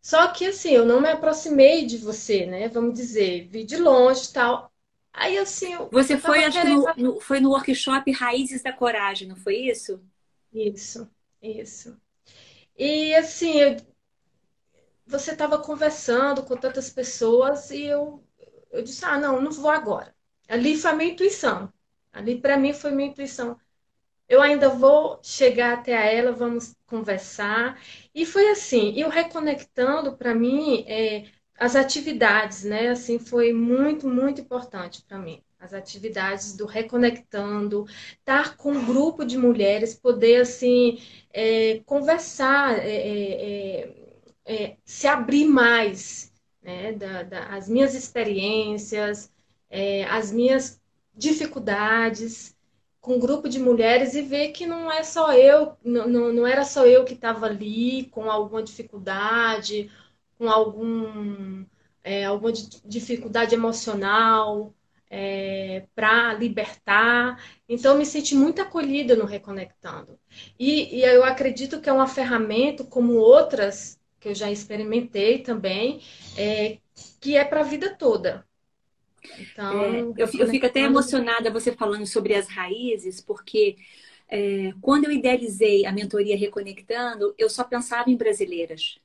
Só 0.02 0.28
que 0.32 0.46
assim, 0.46 0.72
eu 0.72 0.84
não 0.84 1.00
me 1.00 1.08
aproximei 1.08 1.86
de 1.86 1.96
você, 1.96 2.44
né? 2.44 2.68
Vamos 2.68 2.94
dizer, 2.94 3.48
vi 3.48 3.64
de 3.64 3.78
longe 3.78 4.30
tal. 4.34 4.70
Aí 5.14 5.38
assim, 5.38 5.72
eu, 5.72 5.88
você 5.90 6.14
eu 6.14 6.18
foi 6.18 6.44
acho 6.44 6.60
querendo... 6.60 6.84
no, 6.98 7.14
no, 7.14 7.20
foi 7.22 7.40
no 7.40 7.50
workshop 7.52 8.12
Raízes 8.12 8.62
da 8.62 8.72
Coragem, 8.72 9.28
não 9.28 9.36
foi 9.36 9.56
isso? 9.56 9.98
Isso, 10.52 11.10
isso. 11.42 12.00
E 12.78 13.14
assim, 13.16 13.58
eu, 13.60 13.76
você 15.06 15.32
estava 15.32 15.58
conversando 15.58 16.42
com 16.44 16.56
tantas 16.56 16.90
pessoas 16.90 17.70
e 17.70 17.84
eu, 17.84 18.22
eu 18.70 18.82
disse, 18.82 19.04
ah, 19.04 19.18
não, 19.18 19.40
não 19.40 19.50
vou 19.50 19.70
agora. 19.70 20.14
Ali 20.48 20.76
foi 20.76 20.90
a 20.90 20.94
minha 20.94 21.10
intuição. 21.12 21.72
Ali 22.12 22.40
para 22.40 22.56
mim 22.56 22.72
foi 22.72 22.90
minha 22.90 23.08
intuição. 23.08 23.58
Eu 24.28 24.42
ainda 24.42 24.68
vou 24.70 25.20
chegar 25.22 25.74
até 25.78 25.96
a 25.96 26.04
ela, 26.06 26.32
vamos 26.32 26.74
conversar. 26.86 27.80
E 28.14 28.26
foi 28.26 28.50
assim, 28.50 28.92
e 28.96 29.04
o 29.04 29.08
reconectando 29.08 30.16
para 30.16 30.34
mim 30.34 30.84
é, 30.88 31.26
as 31.58 31.76
atividades, 31.76 32.64
né? 32.64 32.88
Assim, 32.88 33.18
foi 33.18 33.52
muito, 33.52 34.08
muito 34.08 34.40
importante 34.40 35.02
para 35.06 35.18
mim. 35.18 35.42
As 35.64 35.73
atividades 35.73 36.56
do 36.56 36.66
reconectando, 36.66 37.87
estar 38.18 38.56
com 38.56 38.73
um 38.73 38.85
grupo 38.85 39.25
de 39.25 39.38
mulheres, 39.38 39.94
poder 39.94 40.42
assim 40.42 40.99
é, 41.33 41.80
conversar, 41.87 42.78
é, 42.78 42.90
é, 42.90 43.80
é 43.80 44.04
é, 44.44 44.76
se 44.85 45.06
abrir 45.06 45.47
mais, 45.47 46.33
né, 46.62 46.92
da, 46.92 47.23
da, 47.23 47.47
as 47.49 47.68
minhas 47.68 47.94
experiências, 47.94 49.33
é, 49.71 50.04
as 50.04 50.30
minhas 50.33 50.80
dificuldades 51.14 52.54
com 53.00 53.16
um 53.16 53.21
grupo 53.21 53.49
de 53.49 53.59
mulheres 53.59 54.14
e 54.14 54.23
ver 54.23 54.52
que 54.52 54.66
não 54.66 54.90
é 54.90 55.02
só 55.02 55.33
eu, 55.35 55.76
não, 55.85 56.33
não 56.33 56.47
era 56.47 56.64
só 56.64 56.87
eu 56.87 57.04
que 57.04 57.14
estava 57.14 57.47
ali 57.47 58.06
com 58.06 58.30
alguma 58.30 58.62
dificuldade, 58.62 59.90
com 60.38 60.49
algum, 60.49 61.64
alguma 62.26 62.52
dificuldade 62.52 63.54
emocional, 63.54 64.75
é, 65.16 65.87
para 65.94 66.35
libertar. 66.35 67.40
Então, 67.68 67.92
eu 67.92 67.99
me 67.99 68.04
senti 68.04 68.35
muito 68.35 68.61
acolhida 68.61 69.14
no 69.14 69.25
Reconectando. 69.25 70.18
E, 70.59 70.97
e, 70.97 71.02
eu 71.04 71.23
acredito 71.23 71.80
que 71.80 71.88
é 71.88 71.92
uma 71.92 72.09
ferramenta, 72.09 72.83
como 72.83 73.14
outras 73.14 73.97
que 74.18 74.30
eu 74.30 74.35
já 74.35 74.50
experimentei 74.50 75.38
também, 75.38 76.00
é, 76.37 76.78
que 77.21 77.37
é 77.37 77.44
para 77.44 77.61
a 77.61 77.64
vida 77.64 77.94
toda. 77.94 78.44
Então, 79.38 79.85
é, 79.85 80.00
eu, 80.00 80.14
eu, 80.18 80.49
fico 80.49 80.66
até 80.66 80.80
emocionada 80.80 81.49
você 81.49 81.71
falando 81.71 82.06
sobre 82.06 82.35
as 82.35 82.49
raízes, 82.49 83.21
porque 83.21 83.76
é, 84.28 84.73
quando 84.80 85.04
eu 85.04 85.12
idealizei 85.12 85.87
a 85.87 85.92
mentoria 85.92 86.37
Reconectando, 86.37 87.33
eu 87.38 87.49
só 87.49 87.62
pensava 87.62 88.11
em 88.11 88.16
brasileiras. 88.16 88.99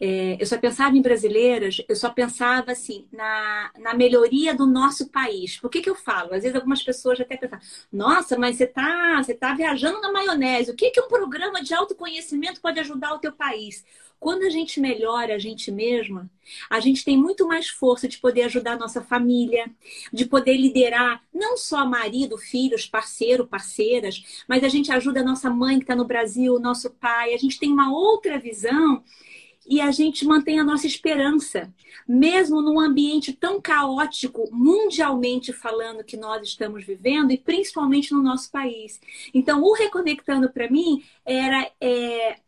É, 0.00 0.36
eu 0.40 0.46
só 0.46 0.58
pensava 0.58 0.96
em 0.96 1.02
brasileiras, 1.02 1.82
eu 1.88 1.96
só 1.96 2.10
pensava 2.10 2.72
assim 2.72 3.06
na, 3.10 3.70
na 3.78 3.94
melhoria 3.94 4.54
do 4.54 4.66
nosso 4.66 5.08
país. 5.10 5.58
Por 5.58 5.70
que, 5.70 5.80
que 5.80 5.88
eu 5.88 5.94
falo? 5.94 6.34
Às 6.34 6.42
vezes 6.42 6.54
algumas 6.54 6.82
pessoas 6.82 7.20
até 7.20 7.36
pensam, 7.36 7.58
nossa, 7.92 8.38
mas 8.38 8.56
você 8.56 8.64
está 8.64 9.22
você 9.22 9.34
tá 9.34 9.54
viajando 9.54 10.00
na 10.00 10.12
maionese. 10.12 10.70
O 10.70 10.76
que, 10.76 10.90
que 10.90 11.00
um 11.00 11.08
programa 11.08 11.62
de 11.62 11.74
autoconhecimento 11.74 12.60
pode 12.60 12.78
ajudar 12.80 13.14
o 13.14 13.18
teu 13.18 13.32
país? 13.32 13.84
Quando 14.18 14.44
a 14.44 14.50
gente 14.50 14.80
melhora 14.80 15.34
a 15.34 15.38
gente 15.38 15.70
mesma, 15.70 16.30
a 16.70 16.80
gente 16.80 17.04
tem 17.04 17.16
muito 17.16 17.46
mais 17.46 17.68
força 17.68 18.08
de 18.08 18.18
poder 18.18 18.42
ajudar 18.42 18.72
a 18.72 18.78
nossa 18.78 19.02
família, 19.02 19.70
de 20.12 20.24
poder 20.24 20.56
liderar 20.56 21.22
não 21.32 21.56
só 21.56 21.84
marido, 21.86 22.38
filhos, 22.38 22.86
parceiro, 22.86 23.46
parceiras, 23.46 24.44
mas 24.48 24.64
a 24.64 24.68
gente 24.68 24.90
ajuda 24.90 25.20
a 25.20 25.24
nossa 25.24 25.50
mãe 25.50 25.78
que 25.78 25.84
está 25.84 25.94
no 25.94 26.06
Brasil, 26.06 26.58
nosso 26.58 26.90
pai. 26.90 27.34
A 27.34 27.38
gente 27.38 27.58
tem 27.58 27.70
uma 27.70 27.92
outra 27.92 28.38
visão 28.38 29.04
e 29.68 29.80
a 29.80 29.90
gente 29.90 30.24
mantém 30.24 30.60
a 30.60 30.64
nossa 30.64 30.86
esperança, 30.86 31.72
mesmo 32.06 32.62
num 32.62 32.78
ambiente 32.78 33.32
tão 33.32 33.60
caótico, 33.60 34.48
mundialmente 34.52 35.52
falando, 35.52 36.04
que 36.04 36.16
nós 36.16 36.46
estamos 36.46 36.84
vivendo, 36.84 37.32
e 37.32 37.38
principalmente 37.38 38.12
no 38.12 38.22
nosso 38.22 38.50
país. 38.50 39.00
Então, 39.34 39.62
o 39.62 39.72
Reconectando 39.74 40.50
para 40.50 40.70
mim 40.70 41.04
era 41.24 41.70
é, 41.80 42.38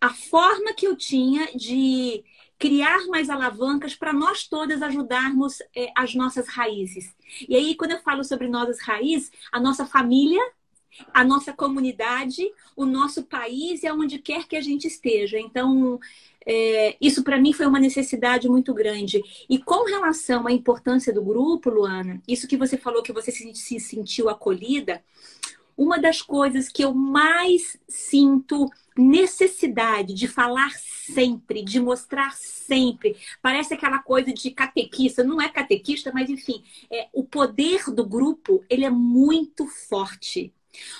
a 0.00 0.10
forma 0.10 0.74
que 0.74 0.86
eu 0.86 0.96
tinha 0.96 1.48
de 1.54 2.24
criar 2.58 3.06
mais 3.06 3.30
alavancas 3.30 3.94
para 3.94 4.12
nós 4.12 4.48
todas 4.48 4.82
ajudarmos 4.82 5.60
é, 5.76 5.92
as 5.96 6.14
nossas 6.14 6.48
raízes. 6.48 7.14
E 7.48 7.54
aí, 7.54 7.76
quando 7.76 7.92
eu 7.92 8.00
falo 8.00 8.24
sobre 8.24 8.48
nossas 8.48 8.80
raízes, 8.80 9.30
a 9.52 9.60
nossa 9.60 9.86
família, 9.86 10.42
a 11.12 11.24
nossa 11.24 11.52
comunidade, 11.52 12.42
o 12.76 12.84
nosso 12.84 13.22
país 13.24 13.82
e 13.82 13.86
aonde 13.86 14.18
quer 14.18 14.46
que 14.46 14.56
a 14.56 14.60
gente 14.60 14.86
esteja. 14.86 15.38
Então, 15.38 16.00
é, 16.50 16.96
isso 16.98 17.22
para 17.22 17.38
mim 17.38 17.52
foi 17.52 17.66
uma 17.66 17.78
necessidade 17.78 18.48
muito 18.48 18.72
grande. 18.72 19.22
E 19.50 19.58
com 19.58 19.84
relação 19.84 20.46
à 20.46 20.52
importância 20.52 21.12
do 21.12 21.22
grupo, 21.22 21.68
Luana, 21.68 22.22
isso 22.26 22.48
que 22.48 22.56
você 22.56 22.78
falou 22.78 23.02
que 23.02 23.12
você 23.12 23.30
se, 23.30 23.54
se 23.54 23.78
sentiu 23.78 24.30
acolhida, 24.30 25.04
uma 25.76 25.98
das 25.98 26.22
coisas 26.22 26.70
que 26.70 26.82
eu 26.82 26.94
mais 26.94 27.78
sinto 27.86 28.68
necessidade 28.96 30.14
de 30.14 30.26
falar 30.26 30.72
sempre, 30.72 31.62
de 31.62 31.78
mostrar 31.78 32.34
sempre. 32.34 33.14
Parece 33.42 33.74
aquela 33.74 33.98
coisa 33.98 34.32
de 34.32 34.50
catequista, 34.50 35.22
não 35.22 35.40
é 35.40 35.48
catequista, 35.50 36.10
mas 36.12 36.30
enfim, 36.30 36.64
é, 36.90 37.08
o 37.12 37.22
poder 37.22 37.84
do 37.90 38.04
grupo 38.04 38.64
ele 38.70 38.86
é 38.86 38.90
muito 38.90 39.66
forte. 39.66 40.52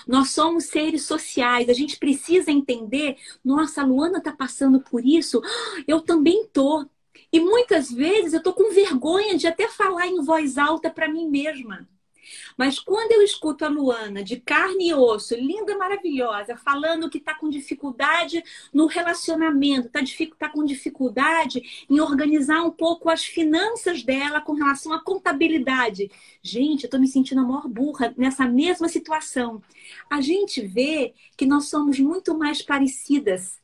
Nós 0.07 0.31
somos 0.31 0.65
seres 0.65 1.03
sociais, 1.03 1.69
a 1.69 1.73
gente 1.73 1.97
precisa 1.97 2.51
entender. 2.51 3.17
Nossa, 3.43 3.81
a 3.81 3.85
Luana 3.85 4.17
está 4.19 4.31
passando 4.31 4.81
por 4.81 5.05
isso, 5.05 5.41
eu 5.87 6.01
também 6.01 6.47
tô. 6.51 6.85
E 7.31 7.39
muitas 7.39 7.91
vezes 7.91 8.33
eu 8.33 8.41
tô 8.41 8.53
com 8.53 8.71
vergonha 8.73 9.37
de 9.37 9.47
até 9.47 9.67
falar 9.67 10.07
em 10.07 10.23
voz 10.23 10.57
alta 10.57 10.89
para 10.89 11.07
mim 11.07 11.27
mesma. 11.29 11.87
Mas 12.57 12.79
quando 12.79 13.11
eu 13.11 13.21
escuto 13.21 13.65
a 13.65 13.69
Luana, 13.69 14.23
de 14.23 14.39
carne 14.39 14.89
e 14.89 14.93
osso, 14.93 15.35
linda, 15.35 15.77
maravilhosa, 15.77 16.55
falando 16.57 17.09
que 17.09 17.17
está 17.17 17.33
com 17.33 17.49
dificuldade 17.49 18.43
no 18.73 18.85
relacionamento, 18.85 19.87
está 19.87 20.01
tá 20.37 20.49
com 20.49 20.63
dificuldade 20.63 21.85
em 21.89 21.99
organizar 21.99 22.61
um 22.63 22.71
pouco 22.71 23.09
as 23.09 23.23
finanças 23.25 24.03
dela 24.03 24.41
com 24.41 24.53
relação 24.53 24.93
à 24.93 25.03
contabilidade. 25.03 26.09
Gente, 26.41 26.83
eu 26.83 26.87
estou 26.87 26.99
me 26.99 27.07
sentindo 27.07 27.41
a 27.41 27.43
maior 27.43 27.67
burra 27.67 28.13
nessa 28.17 28.45
mesma 28.47 28.87
situação. 28.87 29.61
A 30.09 30.21
gente 30.21 30.61
vê 30.61 31.13
que 31.37 31.45
nós 31.45 31.69
somos 31.69 31.99
muito 31.99 32.37
mais 32.37 32.61
parecidas. 32.61 33.59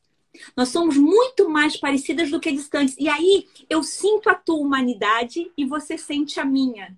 Nós 0.56 0.70
somos 0.70 0.98
muito 0.98 1.50
mais 1.50 1.78
parecidas 1.78 2.30
do 2.30 2.40
que 2.40 2.52
distantes. 2.52 2.96
E 3.00 3.08
aí 3.08 3.48
eu 3.70 3.84
sinto 3.84 4.30
a 4.30 4.36
tua 4.36 4.58
humanidade 4.58 5.52
e 5.58 5.66
você 5.66 5.98
sente 5.98 6.40
a 6.40 6.46
minha. 6.46 6.98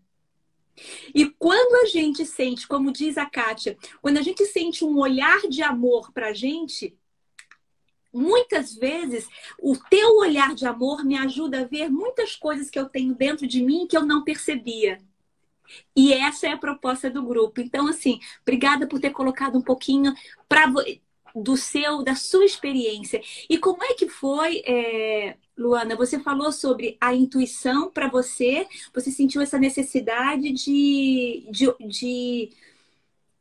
E 1.13 1.29
quando 1.38 1.84
a 1.84 1.86
gente 1.86 2.25
sente, 2.25 2.67
como 2.67 2.91
diz 2.91 3.17
a 3.17 3.25
Kátia, 3.25 3.77
quando 4.01 4.17
a 4.17 4.22
gente 4.22 4.46
sente 4.46 4.84
um 4.84 4.98
olhar 5.00 5.41
de 5.48 5.62
amor 5.62 6.12
para 6.12 6.29
a 6.29 6.34
gente, 6.34 6.96
muitas 8.13 8.75
vezes 8.75 9.27
o 9.62 9.75
teu 9.89 10.17
olhar 10.17 10.55
de 10.55 10.65
amor 10.65 11.03
me 11.03 11.17
ajuda 11.17 11.62
a 11.62 11.65
ver 11.65 11.89
muitas 11.89 12.36
coisas 12.36 12.69
que 12.69 12.79
eu 12.79 12.89
tenho 12.89 13.13
dentro 13.15 13.48
de 13.48 13.62
mim 13.63 13.88
que 13.88 13.98
eu 13.98 14.05
não 14.05 14.24
percebia. 14.24 15.00
E 15.96 16.13
essa 16.13 16.48
é 16.48 16.51
a 16.51 16.57
proposta 16.57 17.10
do 17.10 17.22
grupo. 17.24 17.60
Então, 17.60 17.88
assim, 17.88 18.19
obrigada 18.41 18.88
por 18.88 19.00
ter 19.00 19.12
colocado 19.12 19.57
um 19.57 19.62
pouquinho 19.62 20.13
para 20.48 20.72
do 21.41 21.58
seu, 21.58 22.03
da 22.03 22.15
sua 22.15 22.46
experiência. 22.46 23.22
E 23.50 23.58
como 23.58 23.84
é 23.84 23.94
que 23.94 24.08
foi, 24.10 24.62
é, 24.65 25.38
Luana? 25.58 25.96
Você 25.96 26.20
falou 26.20 26.51
sobre 26.51 26.98
a 27.00 27.13
intuição 27.13 27.89
para 27.91 28.10
você, 28.10 28.67
você 28.94 29.12
sentiu 29.12 29.41
essa 29.41 29.58
necessidade 29.58 30.51
de, 30.51 31.48
de, 31.51 31.88
de, 31.88 32.51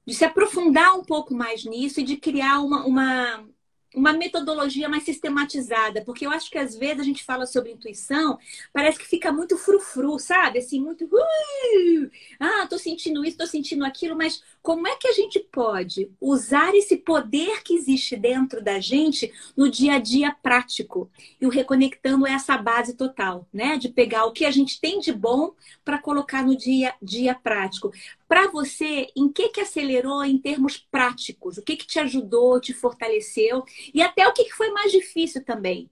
de, 0.07 0.15
se 0.15 0.25
aprofundar 0.25 0.95
um 0.97 1.05
pouco 1.05 1.35
mais 1.35 1.65
nisso 1.65 2.01
e 2.01 2.05
de 2.05 2.17
criar 2.17 2.61
uma, 2.61 2.85
uma, 2.85 3.49
uma 3.97 4.13
metodologia 4.13 4.91
mais 4.91 5.05
sistematizada, 5.05 6.03
porque 6.03 6.27
eu 6.27 6.31
acho 6.31 6.51
que 6.51 6.59
às 6.59 6.77
vezes 6.77 7.01
a 7.01 7.05
gente 7.05 7.25
fala 7.25 7.47
sobre 7.47 7.73
intuição, 7.73 8.39
parece 8.71 8.99
que 8.99 9.07
fica 9.07 9.33
muito 9.33 9.57
frufru, 9.57 10.19
sabe? 10.19 10.59
Assim, 10.59 10.79
muito. 10.79 11.07
Uh, 11.07 12.11
ah, 12.39 12.67
tô 12.69 12.79
sentindo 12.79 13.25
isso, 13.25 13.33
estou 13.33 13.47
sentindo 13.47 13.87
aquilo, 13.87 14.15
mas 14.15 14.43
como 14.63 14.87
é 14.87 14.95
que 14.97 15.09
a 15.09 15.13
gente 15.13 15.41
pode 15.41 16.11
usar 16.21 16.75
esse 16.75 16.99
poder 16.99 17.63
que 17.63 17.75
existe 17.75 18.17
dentro 18.17 18.63
da 18.63 18.79
gente 18.79 19.33
no 19.57 19.71
dia 19.71 19.95
a 19.95 19.99
dia 19.99 20.31
prático? 20.31 21.11
E 21.41 21.47
o 21.47 21.51
Reconectando 21.51 22.27
é 22.27 22.33
essa 22.33 22.59
base 22.59 22.95
total, 22.95 23.49
né? 23.51 23.79
De 23.79 23.89
pegar 23.89 24.27
o 24.27 24.33
que 24.33 24.45
a 24.45 24.51
gente 24.51 24.79
tem 24.79 25.01
de 25.01 25.13
bom 25.13 25.55
para 25.83 25.99
colocar 25.99 26.45
no 26.45 26.55
dia 26.55 26.91
a 26.91 26.95
dia 27.01 27.35
prático. 27.35 27.91
Para 28.29 28.51
você, 28.51 29.07
em 29.17 29.31
que 29.33 29.51
que 29.51 29.61
acelerou 29.61 30.25
em 30.25 30.39
termos 30.39 30.77
práticos? 30.77 31.59
O 31.59 31.63
que 31.63 31.77
que 31.77 31.87
te 31.87 31.99
ajudou, 32.01 32.61
te 32.61 32.75
fortaleceu? 32.75 33.65
E 33.95 34.03
até 34.03 34.27
o 34.27 34.33
que, 34.33 34.45
que 34.45 34.53
foi 34.53 34.71
mais 34.71 34.91
difícil 34.91 35.45
também? 35.45 35.91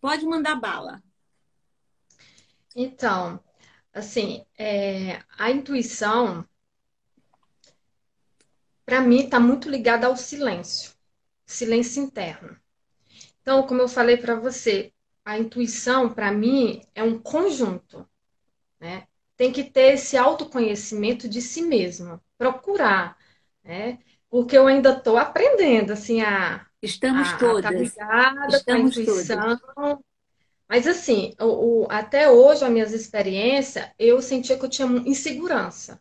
Pode 0.00 0.24
mandar 0.24 0.56
bala. 0.56 1.02
Então, 2.74 3.38
assim, 3.92 4.44
é, 4.58 5.22
a 5.38 5.50
intuição, 5.50 6.46
para 8.84 9.00
mim, 9.00 9.24
está 9.24 9.38
muito 9.38 9.68
ligada 9.68 10.06
ao 10.06 10.16
silêncio, 10.16 10.92
silêncio 11.46 12.02
interno. 12.02 12.58
Então, 13.40 13.66
como 13.66 13.82
eu 13.82 13.88
falei 13.88 14.16
para 14.16 14.34
você, 14.34 14.92
a 15.24 15.38
intuição, 15.38 16.12
para 16.12 16.32
mim, 16.32 16.82
é 16.94 17.02
um 17.02 17.18
conjunto, 17.18 18.08
né? 18.80 19.06
Tem 19.36 19.52
que 19.52 19.64
ter 19.64 19.94
esse 19.94 20.16
autoconhecimento 20.16 21.28
de 21.28 21.42
si 21.42 21.62
mesmo, 21.62 22.20
procurar, 22.38 23.16
né? 23.62 23.98
Porque 24.30 24.56
eu 24.56 24.66
ainda 24.66 24.90
estou 24.92 25.16
aprendendo, 25.16 25.92
assim, 25.92 26.22
a... 26.22 26.66
Estamos 26.80 27.28
a, 27.28 27.36
todas. 27.38 27.64
A 27.64 27.70
ligada 27.70 28.56
Estamos 28.56 28.94
com 28.94 29.00
a 29.00 29.02
intuição. 29.02 29.58
Todas. 29.74 29.98
Mas 30.68 30.86
assim, 30.86 31.34
o, 31.38 31.84
o, 31.84 31.86
até 31.90 32.30
hoje, 32.30 32.64
as 32.64 32.70
minhas 32.70 32.92
experiências, 32.92 33.88
eu 33.98 34.20
sentia 34.20 34.58
que 34.58 34.64
eu 34.64 34.68
tinha 34.68 34.88
insegurança. 35.06 36.00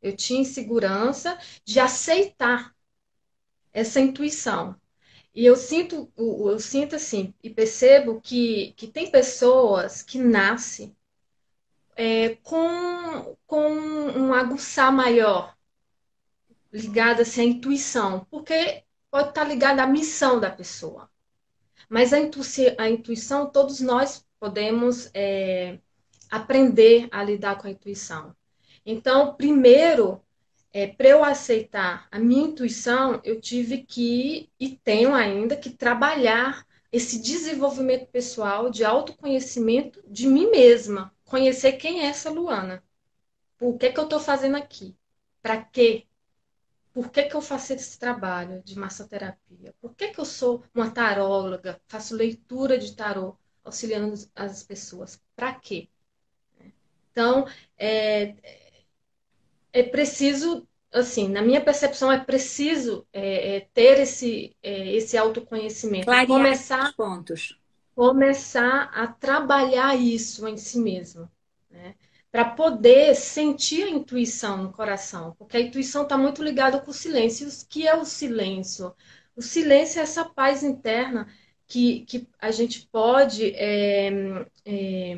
Eu 0.00 0.16
tinha 0.16 0.40
insegurança 0.40 1.38
de 1.64 1.78
aceitar 1.78 2.74
essa 3.72 4.00
intuição. 4.00 4.74
E 5.34 5.46
eu 5.46 5.56
sinto, 5.56 6.12
eu 6.16 6.58
sinto 6.58 6.96
assim, 6.96 7.32
e 7.42 7.48
percebo 7.48 8.20
que, 8.20 8.74
que 8.76 8.86
tem 8.86 9.10
pessoas 9.10 10.02
que 10.02 10.18
nascem 10.18 10.94
é, 11.96 12.36
com, 12.42 13.36
com 13.46 13.70
um 13.70 14.32
aguçar 14.32 14.92
maior, 14.92 15.56
ligada 16.72 17.22
assim, 17.22 17.40
à 17.40 17.44
intuição, 17.44 18.26
porque 18.30 18.82
pode 19.10 19.28
estar 19.28 19.44
ligada 19.44 19.82
à 19.82 19.86
missão 19.86 20.40
da 20.40 20.50
pessoa. 20.50 21.10
Mas 21.88 22.12
a, 22.12 22.18
a 22.78 22.88
intuição, 22.88 23.50
todos 23.50 23.80
nós 23.80 24.24
podemos 24.40 25.10
é, 25.12 25.78
aprender 26.30 27.08
a 27.10 27.22
lidar 27.22 27.58
com 27.58 27.66
a 27.66 27.70
intuição. 27.70 28.34
Então, 28.84 29.34
primeiro, 29.34 30.20
é, 30.72 30.86
para 30.86 31.08
eu 31.08 31.22
aceitar 31.22 32.08
a 32.10 32.18
minha 32.18 32.46
intuição, 32.46 33.20
eu 33.22 33.40
tive 33.40 33.82
que, 33.82 34.48
e 34.58 34.70
tenho 34.70 35.14
ainda, 35.14 35.54
que 35.54 35.70
trabalhar 35.70 36.66
esse 36.90 37.20
desenvolvimento 37.20 38.06
pessoal 38.06 38.70
de 38.70 38.84
autoconhecimento 38.84 40.02
de 40.08 40.26
mim 40.26 40.50
mesma. 40.50 41.12
Conhecer 41.32 41.72
quem 41.78 42.02
é 42.02 42.08
essa 42.08 42.28
Luana. 42.28 42.84
O 43.58 43.78
que, 43.78 43.86
é 43.86 43.90
que 43.90 43.98
eu 43.98 44.04
estou 44.04 44.20
fazendo 44.20 44.54
aqui? 44.54 44.94
Para 45.40 45.64
quê? 45.64 46.06
Por 46.92 47.10
que, 47.10 47.22
que 47.22 47.34
eu 47.34 47.40
faço 47.40 47.72
esse 47.72 47.98
trabalho 47.98 48.62
de 48.62 48.78
massoterapia? 48.78 49.74
Por 49.80 49.94
que, 49.94 50.08
que 50.08 50.20
eu 50.20 50.26
sou 50.26 50.62
uma 50.74 50.90
taróloga? 50.90 51.80
Faço 51.88 52.14
leitura 52.14 52.76
de 52.76 52.94
tarô, 52.94 53.34
auxiliando 53.64 54.12
as 54.36 54.62
pessoas. 54.62 55.18
Para 55.34 55.54
quê? 55.54 55.88
Então, 57.10 57.46
é, 57.78 58.34
é 59.72 59.82
preciso, 59.84 60.68
assim, 60.92 61.28
na 61.28 61.40
minha 61.40 61.64
percepção, 61.64 62.12
é 62.12 62.22
preciso 62.22 63.06
é, 63.10 63.56
é, 63.56 63.60
ter 63.72 64.00
esse, 64.00 64.54
é, 64.62 64.92
esse 64.92 65.16
autoconhecimento. 65.16 66.04
Clarear 66.04 66.26
começar, 66.26 66.94
pontos. 66.94 67.58
Começar 67.94 68.90
a 68.94 69.06
trabalhar 69.06 69.96
isso 69.96 70.46
em 70.48 70.56
si 70.56 70.78
mesmo. 70.78 71.30
Né? 71.70 71.94
para 72.32 72.46
poder 72.46 73.14
sentir 73.14 73.84
a 73.84 73.90
intuição 73.90 74.56
no 74.56 74.72
coração, 74.72 75.34
porque 75.38 75.58
a 75.58 75.60
intuição 75.60 76.04
está 76.04 76.16
muito 76.16 76.42
ligada 76.42 76.80
com 76.80 76.90
o 76.90 76.94
silêncio. 76.94 77.46
O 77.46 77.66
que 77.68 77.86
é 77.86 77.94
o 77.94 78.06
silêncio? 78.06 78.94
O 79.36 79.42
silêncio 79.42 80.00
é 80.00 80.02
essa 80.02 80.24
paz 80.24 80.62
interna 80.62 81.28
que, 81.66 82.00
que 82.06 82.26
a 82.38 82.50
gente 82.50 82.86
pode 82.90 83.52
é, 83.54 84.08
é, 84.64 85.16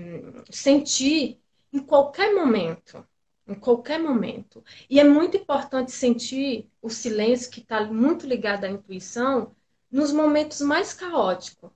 sentir 0.50 1.40
em 1.72 1.78
qualquer 1.80 2.34
momento. 2.34 3.06
Em 3.46 3.54
qualquer 3.54 4.00
momento. 4.00 4.64
E 4.90 4.98
é 4.98 5.04
muito 5.04 5.37
importante 5.37 5.92
sentir 5.92 6.68
o 6.82 6.90
silêncio, 6.90 7.50
que 7.50 7.60
está 7.60 7.84
muito 7.84 8.26
ligado 8.26 8.64
à 8.64 8.68
intuição, 8.70 9.54
nos 9.90 10.10
momentos 10.12 10.60
mais 10.60 10.92
caóticos, 10.92 11.70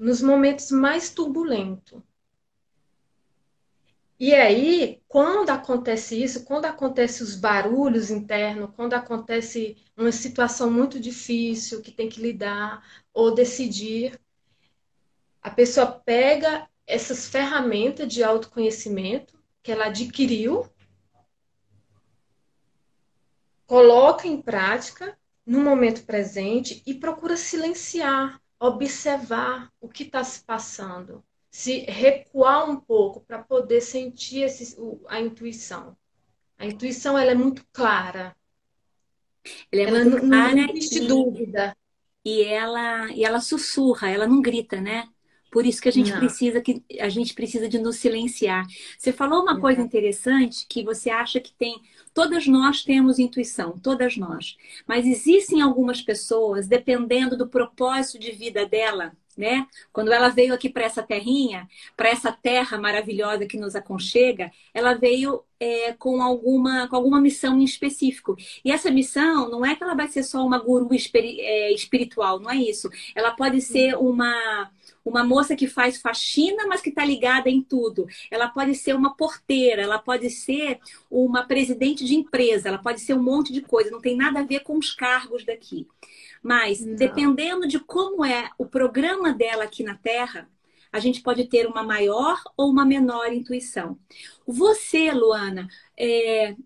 nos 0.00 0.22
momentos 0.22 0.70
mais 0.70 1.10
turbulentos. 1.10 2.00
E 4.18 4.34
aí, 4.34 5.02
quando 5.06 5.50
acontece 5.50 6.22
isso, 6.22 6.44
quando 6.44 6.64
acontece 6.64 7.22
os 7.22 7.34
barulhos 7.34 8.10
internos, 8.10 8.70
quando 8.74 8.94
acontece 8.94 9.76
uma 9.96 10.10
situação 10.10 10.70
muito 10.70 10.98
difícil 10.98 11.82
que 11.82 11.92
tem 11.92 12.08
que 12.08 12.20
lidar 12.20 12.82
ou 13.12 13.34
decidir, 13.34 14.18
a 15.42 15.50
pessoa 15.50 15.86
pega 15.86 16.68
essas 16.86 17.28
ferramentas 17.28 18.08
de 18.12 18.24
autoconhecimento 18.24 19.38
que 19.62 19.70
ela 19.70 19.86
adquiriu, 19.86 20.66
coloca 23.66 24.26
em 24.26 24.40
prática 24.40 25.18
no 25.44 25.60
momento 25.60 26.04
presente 26.04 26.82
e 26.86 26.94
procura 26.94 27.36
silenciar, 27.36 28.40
observar 28.60 29.72
o 29.80 29.88
que 29.88 30.04
está 30.04 30.22
se 30.22 30.44
passando 30.44 31.24
se 31.50 31.80
recuar 31.80 32.70
um 32.70 32.76
pouco 32.76 33.20
para 33.20 33.42
poder 33.42 33.80
sentir 33.80 34.42
esse, 34.42 34.76
a 35.08 35.20
intuição. 35.20 35.96
A 36.56 36.66
intuição 36.66 37.18
ela 37.18 37.32
é 37.32 37.34
muito 37.34 37.66
clara. 37.72 38.36
Ela, 39.72 39.82
é 39.82 39.84
ela 39.84 40.04
muito 40.04 40.26
não, 40.26 40.28
clara 40.28 40.54
não 40.54 40.68
existe 40.70 41.02
e, 41.02 41.08
dúvida. 41.08 41.76
E 42.24 42.42
ela, 42.44 43.10
e 43.10 43.24
ela 43.24 43.40
sussurra, 43.40 44.10
ela 44.10 44.28
não 44.28 44.40
grita, 44.40 44.80
né? 44.80 45.08
Por 45.50 45.66
isso 45.66 45.82
que 45.82 45.88
a 45.88 45.92
gente 45.92 46.12
não. 46.12 46.18
precisa 46.18 46.60
que 46.60 46.82
a 46.98 47.08
gente 47.08 47.34
precisa 47.34 47.68
de 47.68 47.78
nos 47.78 47.96
silenciar. 47.96 48.66
Você 48.96 49.12
falou 49.12 49.42
uma 49.42 49.58
coisa 49.58 49.80
interessante 49.80 50.66
que 50.68 50.84
você 50.84 51.10
acha 51.10 51.40
que 51.40 51.52
tem 51.52 51.80
todas 52.14 52.46
nós 52.46 52.82
temos 52.82 53.18
intuição, 53.18 53.78
todas 53.78 54.16
nós. 54.16 54.56
Mas 54.86 55.06
existem 55.06 55.60
algumas 55.60 56.02
pessoas, 56.02 56.66
dependendo 56.66 57.36
do 57.36 57.48
propósito 57.48 58.18
de 58.18 58.32
vida 58.32 58.66
dela, 58.66 59.12
né? 59.36 59.66
Quando 59.92 60.12
ela 60.12 60.28
veio 60.28 60.52
aqui 60.52 60.68
para 60.68 60.84
essa 60.84 61.02
terrinha, 61.02 61.68
para 61.96 62.10
essa 62.10 62.30
terra 62.30 62.78
maravilhosa 62.78 63.46
que 63.46 63.56
nos 63.56 63.74
aconchega, 63.74 64.52
ela 64.74 64.94
veio 64.94 65.42
é, 65.58 65.92
com 65.94 66.22
alguma 66.22 66.88
com 66.88 66.96
alguma 66.96 67.20
missão 67.20 67.58
em 67.58 67.64
específico. 67.64 68.36
E 68.64 68.70
essa 68.70 68.90
missão 68.90 69.48
não 69.48 69.64
é 69.64 69.74
que 69.74 69.82
ela 69.82 69.94
vai 69.94 70.08
ser 70.08 70.22
só 70.24 70.44
uma 70.44 70.58
guru 70.58 70.88
é, 71.14 71.72
espiritual, 71.72 72.40
não 72.40 72.50
é 72.50 72.56
isso. 72.56 72.90
Ela 73.14 73.30
pode 73.30 73.60
ser 73.60 73.96
uma 73.96 74.70
uma 75.04 75.24
moça 75.24 75.56
que 75.56 75.66
faz 75.66 76.00
faxina, 76.00 76.66
mas 76.66 76.80
que 76.80 76.90
está 76.90 77.04
ligada 77.04 77.48
em 77.48 77.62
tudo. 77.62 78.06
Ela 78.30 78.48
pode 78.48 78.74
ser 78.74 78.94
uma 78.94 79.16
porteira, 79.16 79.82
ela 79.82 79.98
pode 79.98 80.30
ser 80.30 80.78
uma 81.10 81.44
presidente 81.44 82.04
de 82.04 82.14
empresa, 82.14 82.68
ela 82.68 82.78
pode 82.78 83.00
ser 83.00 83.14
um 83.14 83.22
monte 83.22 83.52
de 83.52 83.60
coisa, 83.62 83.90
não 83.90 84.00
tem 84.00 84.16
nada 84.16 84.40
a 84.40 84.44
ver 84.44 84.60
com 84.60 84.76
os 84.76 84.92
cargos 84.92 85.44
daqui. 85.44 85.86
Mas, 86.42 86.80
Não. 86.80 86.94
dependendo 86.94 87.66
de 87.66 87.78
como 87.78 88.24
é 88.24 88.50
o 88.58 88.66
programa 88.66 89.32
dela 89.32 89.64
aqui 89.64 89.82
na 89.82 89.96
Terra, 89.96 90.48
a 90.92 90.98
gente 90.98 91.22
pode 91.22 91.44
ter 91.46 91.66
uma 91.66 91.82
maior 91.82 92.42
ou 92.56 92.70
uma 92.70 92.84
menor 92.84 93.32
intuição. 93.32 93.98
Você, 94.46 95.12
Luana, 95.12 95.68
é... 95.96 96.56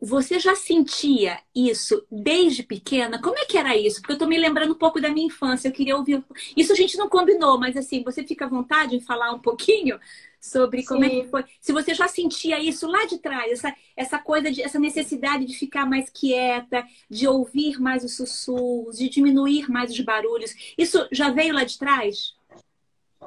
você 0.00 0.38
já 0.38 0.54
sentia 0.54 1.40
isso 1.54 2.06
desde 2.10 2.62
pequena? 2.62 3.20
Como 3.20 3.38
é 3.38 3.44
que 3.44 3.58
era 3.58 3.76
isso? 3.76 4.00
Porque 4.00 4.12
eu 4.12 4.14
estou 4.14 4.28
me 4.28 4.38
lembrando 4.38 4.72
um 4.72 4.78
pouco 4.78 5.00
da 5.00 5.10
minha 5.10 5.26
infância. 5.26 5.68
Eu 5.68 5.72
queria 5.72 5.96
ouvir. 5.96 6.24
Isso 6.56 6.72
a 6.72 6.76
gente 6.76 6.96
não 6.96 7.08
combinou, 7.08 7.58
mas 7.58 7.76
assim, 7.76 8.04
você 8.04 8.24
fica 8.24 8.44
à 8.44 8.48
vontade 8.48 8.94
em 8.94 9.00
falar 9.00 9.32
um 9.32 9.40
pouquinho 9.40 9.98
sobre 10.40 10.84
como 10.84 11.04
Sim. 11.04 11.06
é 11.06 11.10
que 11.10 11.28
foi. 11.28 11.44
Se 11.60 11.72
você 11.72 11.94
já 11.94 12.06
sentia 12.06 12.60
isso 12.60 12.86
lá 12.86 13.04
de 13.06 13.18
trás, 13.18 13.50
essa, 13.50 13.74
essa 13.96 14.18
coisa 14.18 14.50
de 14.50 14.62
essa 14.62 14.78
necessidade 14.78 15.44
de 15.44 15.54
ficar 15.54 15.84
mais 15.84 16.08
quieta, 16.08 16.84
de 17.10 17.26
ouvir 17.26 17.80
mais 17.80 18.04
os 18.04 18.16
sussurros, 18.16 18.98
de 18.98 19.08
diminuir 19.08 19.68
mais 19.68 19.90
os 19.90 20.00
barulhos, 20.00 20.54
isso 20.78 21.08
já 21.10 21.30
veio 21.30 21.54
lá 21.54 21.64
de 21.64 21.76
trás? 21.76 22.34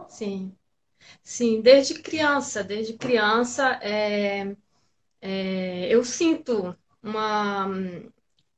Sim. 0.07 0.53
Sim, 1.23 1.61
desde 1.61 1.95
criança, 1.95 2.63
desde 2.63 2.93
criança 2.93 3.77
é, 3.81 4.55
é, 5.21 5.87
eu 5.87 6.03
sinto 6.03 6.75
uma, 7.01 7.67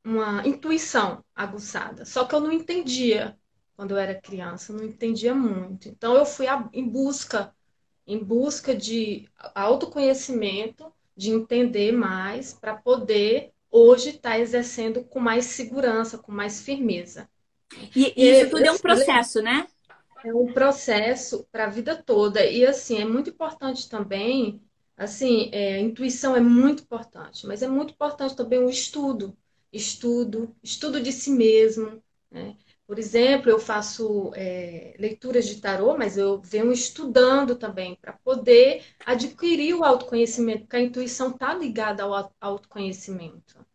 uma 0.03 0.47
intuição 0.47 1.23
aguçada, 1.35 2.05
só 2.05 2.25
que 2.25 2.33
eu 2.33 2.39
não 2.39 2.51
entendia 2.51 3.37
quando 3.75 3.91
eu 3.91 3.97
era 3.97 4.19
criança, 4.19 4.71
eu 4.71 4.77
não 4.77 4.85
entendia 4.85 5.33
muito. 5.33 5.89
Então 5.89 6.15
eu 6.15 6.25
fui 6.25 6.47
a, 6.47 6.69
em 6.71 6.87
busca 6.87 7.53
em 8.05 8.21
busca 8.21 8.75
de 8.75 9.29
autoconhecimento 9.55 10.91
de 11.15 11.31
entender 11.31 11.91
mais 11.91 12.53
para 12.53 12.75
poder 12.75 13.51
hoje 13.71 14.09
estar 14.09 14.31
tá 14.31 14.39
exercendo 14.39 15.03
com 15.03 15.19
mais 15.19 15.45
segurança, 15.45 16.17
com 16.17 16.31
mais 16.31 16.61
firmeza. 16.61 17.29
E, 17.95 18.13
e 18.15 18.29
isso 18.29 18.49
tudo 18.49 18.65
é 18.65 18.71
um 18.71 18.77
processo, 18.77 19.41
né? 19.41 19.67
É 20.23 20.33
um 20.33 20.53
processo 20.53 21.47
para 21.51 21.65
a 21.65 21.69
vida 21.69 21.95
toda. 21.95 22.45
E 22.45 22.65
assim, 22.65 22.99
é 22.99 23.05
muito 23.05 23.29
importante 23.29 23.89
também, 23.89 24.61
assim, 24.97 25.49
é, 25.53 25.75
a 25.75 25.79
intuição 25.79 26.35
é 26.35 26.39
muito 26.41 26.83
importante, 26.83 27.45
mas 27.47 27.61
é 27.61 27.67
muito 27.67 27.93
importante 27.93 28.35
também 28.35 28.59
o 28.59 28.69
estudo. 28.69 29.37
Estudo, 29.71 30.55
estudo 30.63 31.01
de 31.01 31.11
si 31.11 31.31
mesmo. 31.31 32.01
Né? 32.31 32.55
Por 32.85 32.99
exemplo, 32.99 33.49
eu 33.49 33.59
faço 33.59 34.31
é, 34.35 34.95
leituras 34.99 35.47
de 35.47 35.59
tarô, 35.61 35.97
mas 35.97 36.17
eu 36.17 36.41
venho 36.41 36.71
estudando 36.71 37.55
também 37.55 37.95
para 37.95 38.13
poder 38.13 38.83
adquirir 39.05 39.73
o 39.75 39.83
autoconhecimento, 39.83 40.61
porque 40.61 40.75
a 40.75 40.81
intuição 40.81 41.31
está 41.31 41.53
ligada 41.53 42.03
ao 42.03 42.31
autoconhecimento. 42.39 43.65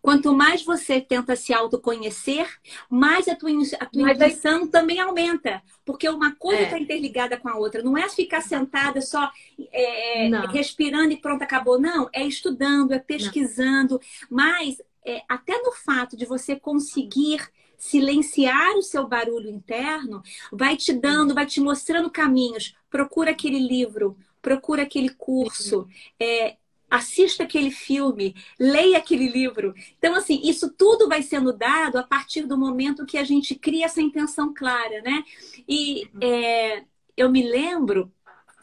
Quanto 0.00 0.34
mais 0.34 0.64
você 0.64 1.00
tenta 1.00 1.36
se 1.36 1.52
autoconhecer, 1.52 2.46
mais 2.90 3.28
a 3.28 3.34
tua, 3.34 3.50
a 3.80 3.86
tua 3.86 4.12
intuição 4.12 4.66
também 4.66 5.00
aumenta. 5.00 5.62
Porque 5.84 6.08
uma 6.08 6.34
coisa 6.34 6.62
está 6.62 6.76
é. 6.76 6.80
interligada 6.80 7.36
com 7.36 7.48
a 7.48 7.56
outra. 7.56 7.82
Não 7.82 7.96
é 7.96 8.08
ficar 8.08 8.40
sentada 8.40 9.00
só 9.00 9.30
é, 9.72 10.28
respirando 10.50 11.12
e 11.12 11.16
pronto, 11.16 11.42
acabou. 11.42 11.80
Não, 11.80 12.08
é 12.12 12.24
estudando, 12.24 12.92
é 12.92 12.98
pesquisando. 12.98 14.00
Não. 14.30 14.38
Mas 14.38 14.76
é, 15.04 15.22
até 15.28 15.60
no 15.62 15.72
fato 15.72 16.16
de 16.16 16.24
você 16.24 16.56
conseguir 16.56 17.48
silenciar 17.76 18.76
o 18.76 18.82
seu 18.82 19.08
barulho 19.08 19.50
interno, 19.50 20.22
vai 20.52 20.76
te 20.76 20.92
dando, 20.92 21.34
vai 21.34 21.46
te 21.46 21.60
mostrando 21.60 22.10
caminhos. 22.10 22.76
Procura 22.88 23.32
aquele 23.32 23.58
livro, 23.58 24.16
procura 24.40 24.82
aquele 24.82 25.08
curso, 25.08 25.88
é, 26.20 26.56
assista 26.92 27.44
aquele 27.44 27.70
filme, 27.70 28.34
leia 28.60 28.98
aquele 28.98 29.26
livro. 29.26 29.72
Então, 29.96 30.14
assim, 30.14 30.42
isso 30.44 30.70
tudo 30.70 31.08
vai 31.08 31.22
sendo 31.22 31.50
dado 31.50 31.96
a 31.96 32.02
partir 32.02 32.42
do 32.42 32.58
momento 32.58 33.06
que 33.06 33.16
a 33.16 33.24
gente 33.24 33.54
cria 33.54 33.86
essa 33.86 34.02
intenção 34.02 34.52
clara, 34.52 35.00
né? 35.00 35.24
E 35.66 36.06
é, 36.20 36.84
eu 37.16 37.30
me 37.30 37.42
lembro 37.42 38.12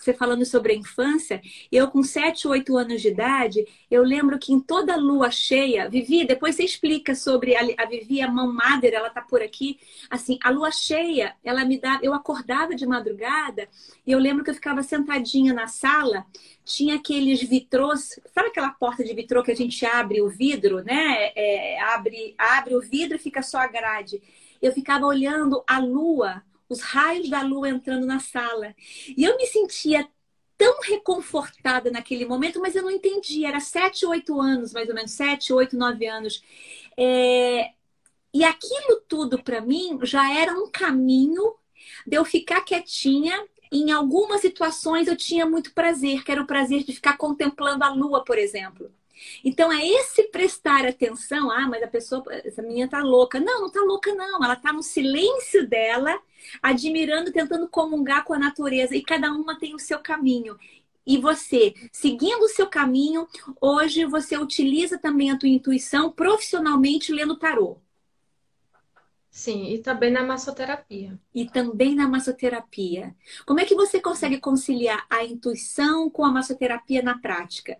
você 0.04 0.14
falando 0.14 0.46
sobre 0.46 0.74
a 0.74 0.76
infância, 0.76 1.42
eu 1.72 1.90
com 1.90 2.04
7, 2.04 2.48
8 2.48 2.78
anos 2.78 3.02
de 3.02 3.10
idade, 3.10 3.66
eu 3.90 4.04
lembro 4.04 4.40
que 4.40 4.54
em 4.54 4.60
toda 4.60 4.96
lua 4.96 5.32
cheia, 5.32 5.90
Vivi, 5.90 6.26
depois 6.26 6.56
você 6.56 6.64
explica 6.64 7.16
sobre 7.16 7.56
a, 7.56 7.62
a 7.78 7.86
Vivi, 7.86 8.22
a 8.22 8.32
mão 8.32 8.52
madre, 8.52 8.96
ela 8.96 9.10
tá 9.10 9.22
por 9.22 9.42
aqui, 9.42 9.80
assim, 10.10 10.38
a 10.44 10.50
lua 10.50 10.72
cheia, 10.72 11.36
ela 11.44 11.66
me 11.66 11.80
dá, 11.80 12.00
eu 12.02 12.14
acordava 12.14 12.76
de 12.76 12.86
madrugada 12.86 13.68
e 14.06 14.12
eu 14.12 14.20
lembro 14.20 14.44
que 14.44 14.50
eu 14.50 14.56
ficava 14.56 14.82
sentadinha 14.84 15.54
na 15.54 15.68
sala, 15.68 16.26
tinha 16.64 16.96
aqueles 16.96 17.42
vitrôs, 17.42 18.20
sabe 18.34 18.50
aquela 18.50 18.70
porta 18.70 19.04
de 19.04 19.14
vitrô 19.14 19.42
que 19.42 19.52
a 19.52 19.56
gente 19.56 19.84
abre 19.86 20.22
o 20.22 20.30
vidro, 20.30 20.84
né? 20.84 21.32
É, 21.36 21.82
abre, 21.82 22.36
abre 22.38 22.76
o 22.76 22.82
vidro 22.82 23.16
e 23.16 23.20
fica 23.20 23.42
só 23.42 23.58
a 23.58 23.68
grade. 23.68 24.22
Eu 24.62 24.72
ficava 24.72 25.06
olhando 25.06 25.64
a 25.68 25.80
lua 25.80 26.44
os 26.70 26.82
raios 26.82 27.30
da 27.30 27.42
lua 27.42 27.70
entrando 27.70 28.06
na 28.06 28.20
sala. 28.20 28.76
E 29.18 29.24
eu 29.24 29.36
me 29.36 29.48
sentia 29.48 30.08
tão 30.58 30.80
reconfortada 30.82 31.90
naquele 31.90 32.26
momento, 32.26 32.60
mas 32.60 32.76
eu 32.76 32.84
não 32.84 32.92
entendia. 32.92 33.48
Era 33.48 33.60
sete, 33.60 34.06
oito 34.06 34.40
anos, 34.40 34.72
mais 34.74 34.88
ou 34.90 34.96
menos, 34.96 35.12
sete, 35.12 35.52
oito, 35.52 35.76
nove 35.76 36.06
anos. 36.06 36.44
É... 36.98 37.72
E 38.34 38.44
aquilo 38.44 39.02
tudo 39.08 39.42
para 39.42 39.62
mim 39.62 39.98
já 40.04 40.32
era 40.32 40.54
um 40.54 40.70
caminho 40.70 41.56
de 42.06 42.18
eu 42.18 42.24
ficar 42.24 42.62
quietinha. 42.62 43.34
Em 43.72 43.92
algumas 43.92 44.42
situações 44.42 45.08
eu 45.08 45.16
tinha 45.16 45.46
muito 45.46 45.74
prazer, 45.74 46.24
que 46.24 46.32
era 46.32 46.42
o 46.42 46.48
prazer 46.48 46.84
de 46.84 46.94
ficar 46.94 47.18
contemplando 47.18 47.84
a 47.84 47.90
lua, 47.90 48.24
por 48.24 48.38
exemplo. 48.38 48.92
Então 49.44 49.72
é 49.72 49.86
esse 49.86 50.24
prestar 50.30 50.86
atenção, 50.86 51.52
ah, 51.52 51.68
mas 51.68 51.84
a 51.84 51.88
pessoa, 51.88 52.24
essa 52.30 52.62
menina 52.62 52.90
tá 52.90 53.02
louca. 53.02 53.40
Não, 53.40 53.62
não 53.62 53.72
tá 53.72 53.82
louca 53.82 54.14
não, 54.16 54.44
ela 54.44 54.56
tá 54.56 54.72
no 54.74 54.84
silêncio 54.84 55.68
dela, 55.68 56.20
admirando, 56.62 57.32
tentando 57.32 57.68
comungar 57.68 58.24
com 58.24 58.34
a 58.34 58.40
natureza 58.40 58.96
e 58.96 59.04
cada 59.04 59.32
uma 59.32 59.58
tem 59.58 59.76
o 59.76 59.80
seu 59.80 60.00
caminho. 60.00 60.58
E 61.06 61.18
você, 61.18 61.74
seguindo 61.92 62.44
o 62.44 62.50
seu 62.50 62.68
caminho, 62.68 63.28
hoje 63.60 64.06
você 64.06 64.38
utiliza 64.38 64.98
também 64.98 65.32
a 65.32 65.38
tua 65.38 65.50
intuição 65.50 66.12
profissionalmente 66.12 67.12
lendo 67.12 67.36
tarô. 67.38 67.78
Sim, 69.32 69.74
e 69.74 69.80
também 69.80 70.12
na 70.12 70.24
massoterapia. 70.24 71.20
E 71.34 71.50
também 71.50 71.96
na 71.96 72.08
massoterapia. 72.08 73.16
Como 73.46 73.60
é 73.60 73.66
que 73.66 73.76
você 73.76 74.02
consegue 74.02 74.40
conciliar 74.40 75.06
a 75.10 75.24
intuição 75.24 76.10
com 76.10 76.26
a 76.26 76.32
massoterapia 76.32 77.02
na 77.02 77.18
prática? 77.18 77.78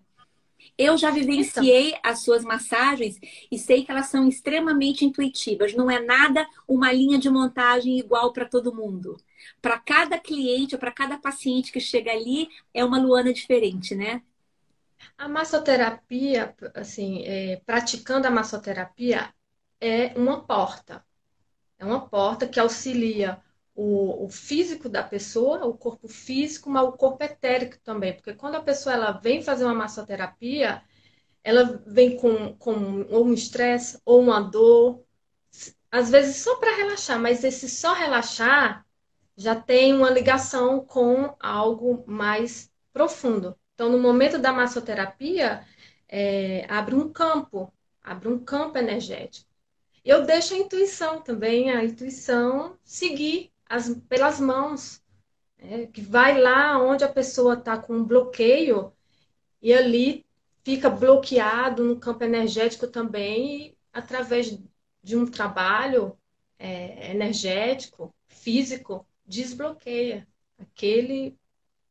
Eu 0.80 0.98
já 0.98 1.12
vivenciei 1.12 1.90
então. 1.90 2.00
as 2.06 2.24
suas 2.24 2.46
massagens 2.46 3.20
e 3.52 3.60
sei 3.60 3.84
que 3.84 3.92
elas 3.92 4.08
são 4.08 4.30
extremamente 4.30 5.04
intuitivas. 5.04 5.74
Não 5.74 5.92
é 5.92 6.00
nada 6.00 6.48
uma 6.66 6.90
linha 6.94 7.20
de 7.20 7.30
montagem 7.30 8.00
igual 8.00 8.32
para 8.32 8.46
todo 8.46 8.74
mundo. 8.74 9.18
Para 9.62 9.78
cada 9.78 10.18
cliente, 10.18 10.78
para 10.78 10.90
cada 10.94 11.18
paciente 11.18 11.74
que 11.74 11.82
chega 11.82 12.12
ali, 12.12 12.48
é 12.74 12.86
uma 12.86 12.98
Luana 12.98 13.34
diferente, 13.34 13.94
né? 13.94 14.24
A 15.18 15.28
massoterapia, 15.28 16.56
assim, 16.74 17.24
é, 17.26 17.58
praticando 17.66 18.28
a 18.28 18.32
massoterapia, 18.32 19.34
é 19.82 20.18
uma 20.18 20.42
porta. 20.46 21.04
É 21.78 21.84
uma 21.84 22.08
porta 22.08 22.48
que 22.48 22.58
auxilia 22.58 23.42
o, 23.80 24.26
o, 24.26 24.30
físico 24.30 24.90
da 24.90 25.02
pessoa, 25.02 25.66
o 25.66 25.74
corpo 25.74 26.10
físico, 26.10 26.70
mas 26.70 26.84
o 26.84 26.92
corpo 26.92 27.24
etérico 27.24 27.78
também. 27.80 28.14
Porque 28.14 28.34
quando 28.34 28.56
a 28.56 28.62
pessoa 28.62 28.94
ela 28.94 29.12
vem 29.12 29.42
fazer 29.42 29.64
uma 29.64 29.74
massoterapia, 29.74 30.84
ela 31.42 31.82
vem 31.88 32.18
com, 32.18 32.54
com 32.56 33.04
ou 33.10 33.26
um 33.26 33.34
estresse 33.34 33.98
ou 34.04 34.20
uma 34.22 34.42
dor, 34.42 35.02
às 35.90 36.10
vezes 36.10 36.38
só 36.38 36.58
para 36.58 36.76
relaxar, 36.76 37.20
mas 37.20 37.44
esse 37.46 37.70
só 37.70 37.94
relaxar 37.94 38.86
já 39.38 39.56
tem 39.56 39.94
uma 39.94 40.10
ligação 40.10 40.84
com 40.86 41.34
algo 41.40 42.04
mais 42.06 42.70
profundo. 42.92 43.58
Então, 43.76 43.90
no 43.90 43.98
momento 43.98 44.38
da 44.38 44.52
massoterapia, 44.52 45.66
é, 46.10 46.66
abre 46.68 46.96
um 46.96 47.10
campo, 47.14 47.74
abre 48.04 48.28
um 48.28 48.44
campo 48.44 48.78
energético. 48.78 49.50
Eu 50.04 50.26
deixo 50.26 50.54
a 50.54 50.58
intuição 50.58 51.22
também, 51.22 51.72
a 51.72 51.84
intuição 51.84 52.78
seguir 52.84 53.54
as, 53.70 53.96
pelas 54.10 54.40
mãos, 54.40 55.02
né? 55.58 55.86
que 55.86 56.02
vai 56.02 56.42
lá 56.42 56.82
onde 56.82 57.04
a 57.04 57.10
pessoa 57.10 57.54
está 57.54 57.78
com 57.78 57.94
um 57.94 58.04
bloqueio 58.04 58.92
e 59.62 59.72
ali 59.72 60.26
fica 60.64 60.90
bloqueado 60.90 61.84
no 61.84 62.00
campo 62.00 62.24
energético 62.24 62.88
também, 62.88 63.68
e, 63.68 63.78
através 63.94 64.58
de 65.02 65.16
um 65.16 65.26
trabalho 65.26 66.18
é, 66.58 67.12
energético, 67.12 68.14
físico, 68.28 69.06
desbloqueia 69.26 70.28
aquele, 70.58 71.38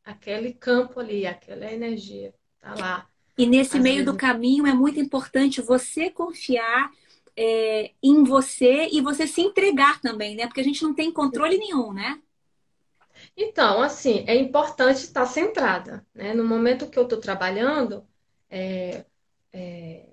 aquele 0.05 0.53
campo 0.53 1.01
ali, 1.01 1.27
aquela 1.27 1.71
energia, 1.73 2.35
tá 2.61 2.75
lá. 2.75 3.07
E 3.37 3.47
nesse 3.47 3.77
Às 3.77 3.83
meio 3.83 3.99
vezes... 3.99 4.13
do 4.13 4.19
caminho 4.19 4.67
é 4.67 4.75
muito 4.75 5.01
importante 5.01 5.63
você 5.63 6.11
confiar 6.11 6.91
é, 7.39 7.93
em 8.03 8.25
você 8.25 8.89
e 8.91 9.01
você 9.01 9.27
se 9.27 9.41
entregar 9.41 10.01
também, 10.01 10.35
né? 10.35 10.47
Porque 10.49 10.61
a 10.61 10.65
gente 10.65 10.83
não 10.83 10.93
tem 10.93 11.13
controle 11.13 11.57
nenhum, 11.57 11.93
né? 11.93 12.21
Então, 13.37 13.81
assim, 13.81 14.25
é 14.27 14.35
importante 14.35 14.99
estar 14.99 15.25
centrada, 15.27 16.05
né? 16.13 16.35
No 16.35 16.45
momento 16.45 16.89
que 16.91 16.99
eu 16.99 17.05
estou 17.05 17.21
trabalhando, 17.21 18.05
é, 18.51 19.05
é, 19.53 20.07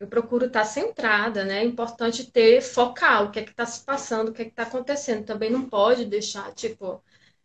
eu 0.00 0.08
procuro 0.08 0.46
estar 0.46 0.64
centrada, 0.64 1.44
né? 1.44 1.60
É 1.60 1.64
importante 1.64 2.30
ter, 2.30 2.60
focar 2.60 3.24
o 3.24 3.30
que 3.30 3.38
é 3.40 3.44
que 3.44 3.52
está 3.52 3.64
se 3.66 3.84
passando, 3.84 4.30
o 4.30 4.32
que 4.32 4.42
é 4.42 4.44
que 4.46 4.50
está 4.50 4.64
acontecendo. 4.64 5.24
Também 5.24 5.50
não 5.50 5.68
pode 5.68 6.04
deixar, 6.06 6.52
tipo... 6.54 7.02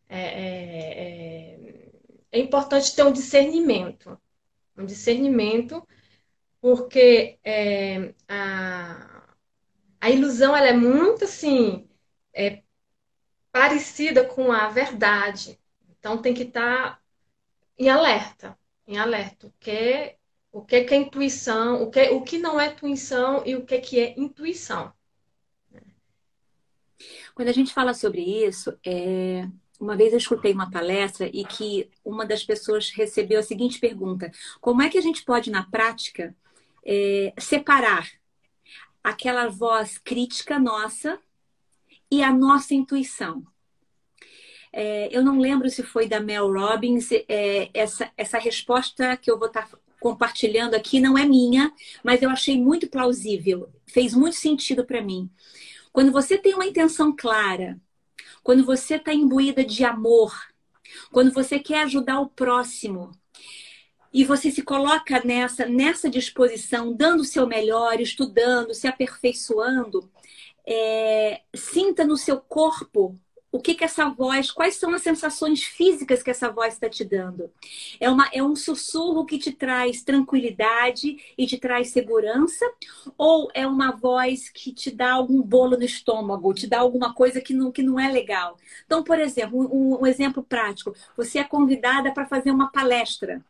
É, 0.09 0.19
é, 0.19 1.57
é, 1.57 1.91
é 2.31 2.39
importante 2.39 2.95
ter 2.95 3.03
um 3.03 3.11
discernimento. 3.11 4.19
Um 4.77 4.85
discernimento, 4.85 5.85
porque 6.61 7.37
é, 7.43 8.13
a, 8.27 9.10
a 10.01 10.09
ilusão 10.09 10.55
ela 10.55 10.67
é 10.67 10.73
muito 10.73 11.25
assim 11.25 11.87
é, 12.33 12.63
parecida 13.51 14.25
com 14.25 14.51
a 14.51 14.67
verdade. 14.69 15.59
Então 15.99 16.19
tem 16.19 16.33
que 16.33 16.43
estar 16.43 16.95
tá 16.95 17.01
em 17.77 17.87
alerta, 17.89 18.57
em 18.87 18.97
alerta. 18.97 19.47
O 19.47 19.53
que 19.59 20.17
o 20.51 20.61
que, 20.61 20.83
que 20.83 20.93
é 20.93 20.97
intuição, 20.97 21.81
o 21.81 21.89
que, 21.89 22.09
o 22.09 22.21
que 22.23 22.37
não 22.37 22.59
é 22.59 22.71
intuição 22.71 23.41
e 23.45 23.55
o 23.55 23.65
que, 23.65 23.79
que 23.79 23.99
é 23.99 24.19
intuição. 24.19 24.91
Quando 27.33 27.47
a 27.47 27.53
gente 27.53 27.73
fala 27.73 27.93
sobre 27.93 28.21
isso, 28.21 28.77
é... 28.85 29.47
uma 29.79 29.95
vez 29.95 30.11
eu 30.11 30.17
escutei 30.17 30.51
uma 30.51 30.69
palestra 30.69 31.29
e 31.31 31.45
que 31.45 31.89
uma 32.03 32.25
das 32.25 32.43
pessoas 32.43 32.89
recebeu 32.89 33.39
a 33.39 33.43
seguinte 33.43 33.79
pergunta: 33.79 34.29
como 34.59 34.81
é 34.81 34.89
que 34.89 34.97
a 34.97 35.01
gente 35.01 35.23
pode, 35.23 35.49
na 35.49 35.63
prática, 35.63 36.35
é... 36.85 37.33
separar 37.39 38.09
aquela 39.03 39.47
voz 39.47 39.97
crítica 39.97 40.59
nossa 40.59 41.19
e 42.09 42.23
a 42.23 42.31
nossa 42.31 42.73
intuição. 42.73 43.45
É, 44.73 45.09
eu 45.11 45.23
não 45.23 45.39
lembro 45.39 45.69
se 45.69 45.83
foi 45.83 46.07
da 46.07 46.19
Mel 46.19 46.51
Robbins, 46.51 47.09
é, 47.11 47.69
essa, 47.73 48.09
essa 48.15 48.37
resposta 48.37 49.17
que 49.17 49.29
eu 49.29 49.37
vou 49.37 49.47
estar 49.47 49.67
tá 49.67 49.77
compartilhando 49.99 50.73
aqui 50.73 50.99
não 50.99 51.17
é 51.17 51.25
minha, 51.25 51.71
mas 52.03 52.21
eu 52.21 52.29
achei 52.29 52.59
muito 52.59 52.89
plausível, 52.89 53.69
fez 53.85 54.13
muito 54.13 54.35
sentido 54.35 54.85
para 54.85 55.01
mim. 55.01 55.29
Quando 55.91 56.11
você 56.11 56.37
tem 56.37 56.53
uma 56.53 56.65
intenção 56.65 57.13
clara, 57.15 57.79
quando 58.43 58.65
você 58.65 58.95
está 58.95 59.13
imbuída 59.13 59.63
de 59.63 59.83
amor, 59.83 60.33
quando 61.11 61.31
você 61.31 61.59
quer 61.59 61.83
ajudar 61.83 62.19
o 62.19 62.29
próximo, 62.29 63.11
e 64.13 64.25
você 64.25 64.51
se 64.51 64.61
coloca 64.61 65.21
nessa, 65.23 65.65
nessa 65.65 66.09
disposição, 66.09 66.93
dando 66.93 67.21
o 67.21 67.25
seu 67.25 67.47
melhor, 67.47 67.99
estudando, 67.99 68.73
se 68.73 68.87
aperfeiçoando, 68.87 70.09
é, 70.65 71.41
sinta 71.53 72.05
no 72.05 72.17
seu 72.17 72.39
corpo 72.39 73.17
o 73.51 73.59
que 73.59 73.75
que 73.75 73.83
essa 73.83 74.07
voz, 74.07 74.49
quais 74.49 74.75
são 74.75 74.93
as 74.93 75.01
sensações 75.01 75.61
físicas 75.63 76.23
que 76.23 76.31
essa 76.31 76.49
voz 76.49 76.73
está 76.73 76.89
te 76.89 77.03
dando. 77.03 77.51
É, 77.99 78.09
uma, 78.09 78.29
é 78.31 78.41
um 78.41 78.55
sussurro 78.55 79.25
que 79.25 79.37
te 79.37 79.51
traz 79.51 80.01
tranquilidade 80.01 81.17
e 81.37 81.45
te 81.45 81.57
traz 81.57 81.89
segurança, 81.89 82.65
ou 83.17 83.49
é 83.53 83.67
uma 83.67 83.91
voz 83.91 84.49
que 84.49 84.71
te 84.73 84.89
dá 84.89 85.11
algum 85.11 85.41
bolo 85.41 85.75
no 85.75 85.83
estômago, 85.83 86.53
te 86.53 86.65
dá 86.65 86.79
alguma 86.79 87.13
coisa 87.13 87.41
que 87.41 87.53
não, 87.53 87.71
que 87.71 87.83
não 87.83 87.99
é 87.99 88.09
legal. 88.09 88.57
Então, 88.85 89.03
por 89.03 89.19
exemplo, 89.19 89.59
um, 89.59 90.01
um 90.01 90.07
exemplo 90.07 90.41
prático: 90.41 90.95
você 91.17 91.39
é 91.39 91.43
convidada 91.43 92.13
para 92.13 92.25
fazer 92.25 92.51
uma 92.51 92.71
palestra, 92.71 93.43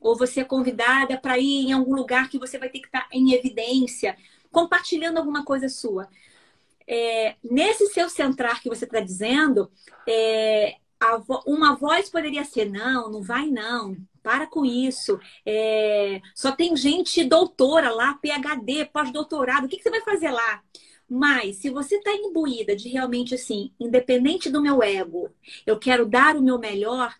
ou 0.00 0.16
você 0.16 0.40
é 0.40 0.44
convidada 0.44 1.18
para 1.18 1.38
ir 1.38 1.66
em 1.66 1.72
algum 1.72 1.94
lugar 1.94 2.28
que 2.28 2.38
você 2.38 2.58
vai 2.58 2.68
ter 2.68 2.80
que 2.80 2.86
estar 2.86 3.02
tá 3.02 3.08
em 3.12 3.32
evidência, 3.32 4.16
compartilhando 4.50 5.18
alguma 5.18 5.44
coisa 5.44 5.68
sua 5.68 6.08
é, 6.86 7.34
nesse 7.42 7.86
seu 7.88 8.08
centrar 8.08 8.62
que 8.62 8.68
você 8.68 8.84
está 8.84 9.00
dizendo, 9.00 9.70
é, 10.08 10.76
vo 11.26 11.42
uma 11.46 11.74
voz 11.74 12.08
poderia 12.08 12.44
ser: 12.44 12.70
não, 12.70 13.10
não 13.10 13.22
vai 13.22 13.46
não, 13.46 13.96
para 14.22 14.46
com 14.46 14.64
isso. 14.64 15.18
É, 15.44 16.20
só 16.34 16.52
tem 16.52 16.76
gente 16.76 17.24
doutora 17.24 17.90
lá, 17.90 18.14
PhD, 18.14 18.84
pós-doutorado, 18.86 19.64
o 19.64 19.68
que, 19.68 19.76
que 19.76 19.82
você 19.82 19.90
vai 19.90 20.02
fazer 20.02 20.30
lá? 20.30 20.62
Mas 21.08 21.56
se 21.56 21.70
você 21.70 21.96
está 21.96 22.12
imbuída 22.12 22.74
de 22.74 22.88
realmente 22.88 23.34
assim, 23.34 23.70
independente 23.78 24.50
do 24.50 24.60
meu 24.60 24.82
ego, 24.82 25.30
eu 25.64 25.78
quero 25.78 26.04
dar 26.04 26.36
o 26.36 26.42
meu 26.42 26.58
melhor 26.58 27.14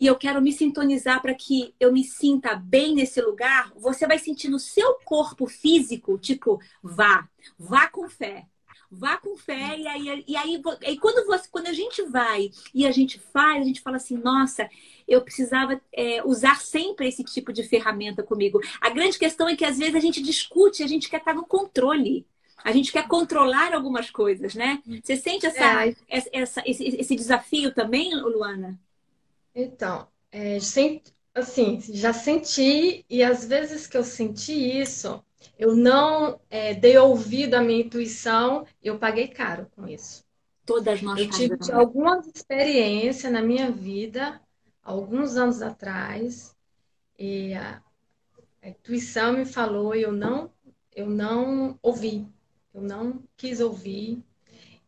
e 0.00 0.06
eu 0.06 0.16
quero 0.16 0.40
me 0.40 0.50
sintonizar 0.50 1.20
para 1.20 1.34
que 1.34 1.74
eu 1.78 1.92
me 1.92 2.02
sinta 2.02 2.56
bem 2.56 2.94
nesse 2.94 3.20
lugar, 3.20 3.70
você 3.76 4.06
vai 4.06 4.18
sentir 4.18 4.48
no 4.48 4.58
seu 4.58 4.94
corpo 5.04 5.46
físico, 5.46 6.16
tipo, 6.18 6.58
vá, 6.82 7.28
vá 7.58 7.86
com 7.86 8.08
fé. 8.08 8.46
Vá 8.92 9.16
com 9.18 9.36
fé, 9.36 9.78
e 9.78 9.86
aí, 9.86 10.24
e 10.26 10.36
aí 10.36 10.60
e 10.82 10.98
quando, 10.98 11.24
você, 11.24 11.48
quando 11.48 11.68
a 11.68 11.72
gente 11.72 12.02
vai 12.02 12.50
e 12.74 12.84
a 12.84 12.90
gente 12.90 13.20
faz, 13.20 13.62
a 13.62 13.64
gente 13.64 13.80
fala 13.80 13.98
assim, 13.98 14.16
nossa, 14.16 14.68
eu 15.06 15.22
precisava 15.22 15.80
é, 15.92 16.24
usar 16.24 16.60
sempre 16.60 17.06
esse 17.06 17.22
tipo 17.22 17.52
de 17.52 17.62
ferramenta 17.62 18.20
comigo. 18.24 18.60
A 18.80 18.90
grande 18.90 19.16
questão 19.16 19.48
é 19.48 19.54
que 19.54 19.64
às 19.64 19.78
vezes 19.78 19.94
a 19.94 20.00
gente 20.00 20.20
discute, 20.20 20.82
a 20.82 20.88
gente 20.88 21.08
quer 21.08 21.18
estar 21.18 21.34
no 21.34 21.46
controle. 21.46 22.26
A 22.64 22.72
gente 22.72 22.92
quer 22.92 23.06
controlar 23.06 23.72
algumas 23.72 24.10
coisas, 24.10 24.54
né? 24.54 24.82
Você 25.02 25.16
sente 25.16 25.46
essa, 25.46 25.86
é. 25.86 25.96
essa, 26.08 26.28
essa 26.32 26.62
esse, 26.66 26.84
esse, 26.84 27.16
desafio 27.16 27.72
também, 27.72 28.14
Luana? 28.14 28.78
Então, 29.54 30.08
é, 30.32 30.56
assim, 31.34 31.80
já 31.92 32.12
senti, 32.12 33.04
e 33.08 33.22
às 33.22 33.44
vezes 33.44 33.86
que 33.86 33.96
eu 33.96 34.04
senti 34.04 34.52
isso, 34.52 35.22
eu 35.58 35.74
não 35.74 36.40
é, 36.48 36.74
dei 36.74 36.96
ouvido 36.98 37.54
à 37.54 37.60
minha 37.60 37.80
intuição, 37.80 38.66
eu 38.82 38.98
paguei 38.98 39.28
caro 39.28 39.66
com 39.74 39.86
isso. 39.86 40.24
Todas 40.64 41.02
nós 41.02 41.20
Eu 41.20 41.30
tive 41.30 41.56
algumas 41.72 42.26
experiências 42.26 43.32
na 43.32 43.42
minha 43.42 43.70
vida, 43.70 44.40
alguns 44.82 45.36
anos 45.36 45.62
atrás, 45.62 46.54
e 47.18 47.54
a, 47.54 47.82
a 48.62 48.68
intuição 48.68 49.32
me 49.34 49.44
falou 49.44 49.94
eu 49.94 50.12
não, 50.12 50.50
eu 50.94 51.08
não 51.08 51.78
ouvi, 51.82 52.26
eu 52.74 52.80
não 52.82 53.22
quis 53.36 53.60
ouvir 53.60 54.22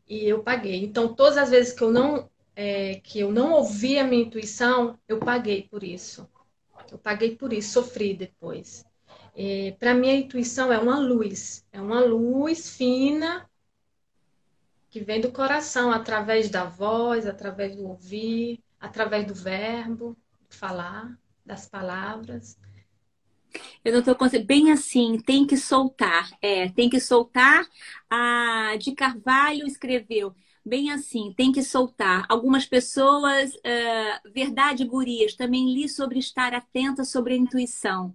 e 0.08 0.24
eu 0.28 0.42
paguei. 0.42 0.84
Então, 0.84 1.14
todas 1.14 1.38
as 1.38 1.50
vezes 1.50 1.72
que 1.72 1.82
eu 1.82 1.92
não 1.92 2.30
é, 2.54 2.96
que 2.96 3.20
eu 3.20 3.32
não 3.32 3.52
ouvi 3.52 3.98
a 3.98 4.04
minha 4.04 4.22
intuição, 4.22 4.98
eu 5.08 5.18
paguei 5.18 5.68
por 5.68 5.82
isso. 5.82 6.28
Eu 6.90 6.98
paguei 6.98 7.36
por 7.36 7.52
isso, 7.52 7.72
sofri 7.72 8.14
depois. 8.14 8.84
É, 9.34 9.74
para 9.78 9.94
mim, 9.94 10.10
a 10.10 10.14
intuição 10.14 10.72
é 10.72 10.78
uma 10.78 10.98
luz, 10.98 11.66
é 11.72 11.80
uma 11.80 12.00
luz 12.00 12.76
fina 12.76 13.48
que 14.90 15.00
vem 15.00 15.20
do 15.20 15.32
coração, 15.32 15.90
através 15.90 16.50
da 16.50 16.64
voz, 16.64 17.26
através 17.26 17.74
do 17.74 17.88
ouvir, 17.88 18.62
através 18.78 19.26
do 19.26 19.34
verbo, 19.34 20.14
falar, 20.50 21.18
das 21.46 21.66
palavras. 21.66 22.58
Eu 23.84 23.92
não 23.92 24.00
estou 24.00 24.14
conseguindo. 24.14 24.46
Bem 24.46 24.70
assim, 24.70 25.18
tem 25.18 25.46
que 25.46 25.56
soltar. 25.56 26.30
É, 26.40 26.68
tem 26.68 26.90
que 26.90 27.00
soltar. 27.00 27.66
A 28.10 28.76
de 28.78 28.92
Carvalho 28.94 29.66
escreveu. 29.66 30.34
Bem 30.64 30.92
assim, 30.92 31.32
tem 31.36 31.50
que 31.50 31.62
soltar. 31.62 32.24
Algumas 32.28 32.64
pessoas, 32.66 33.52
uh, 33.54 34.32
verdade, 34.32 34.84
gurias, 34.84 35.34
também 35.34 35.72
li 35.74 35.88
sobre 35.88 36.20
estar 36.20 36.54
atenta 36.54 37.04
sobre 37.04 37.34
a 37.34 37.36
intuição. 37.36 38.14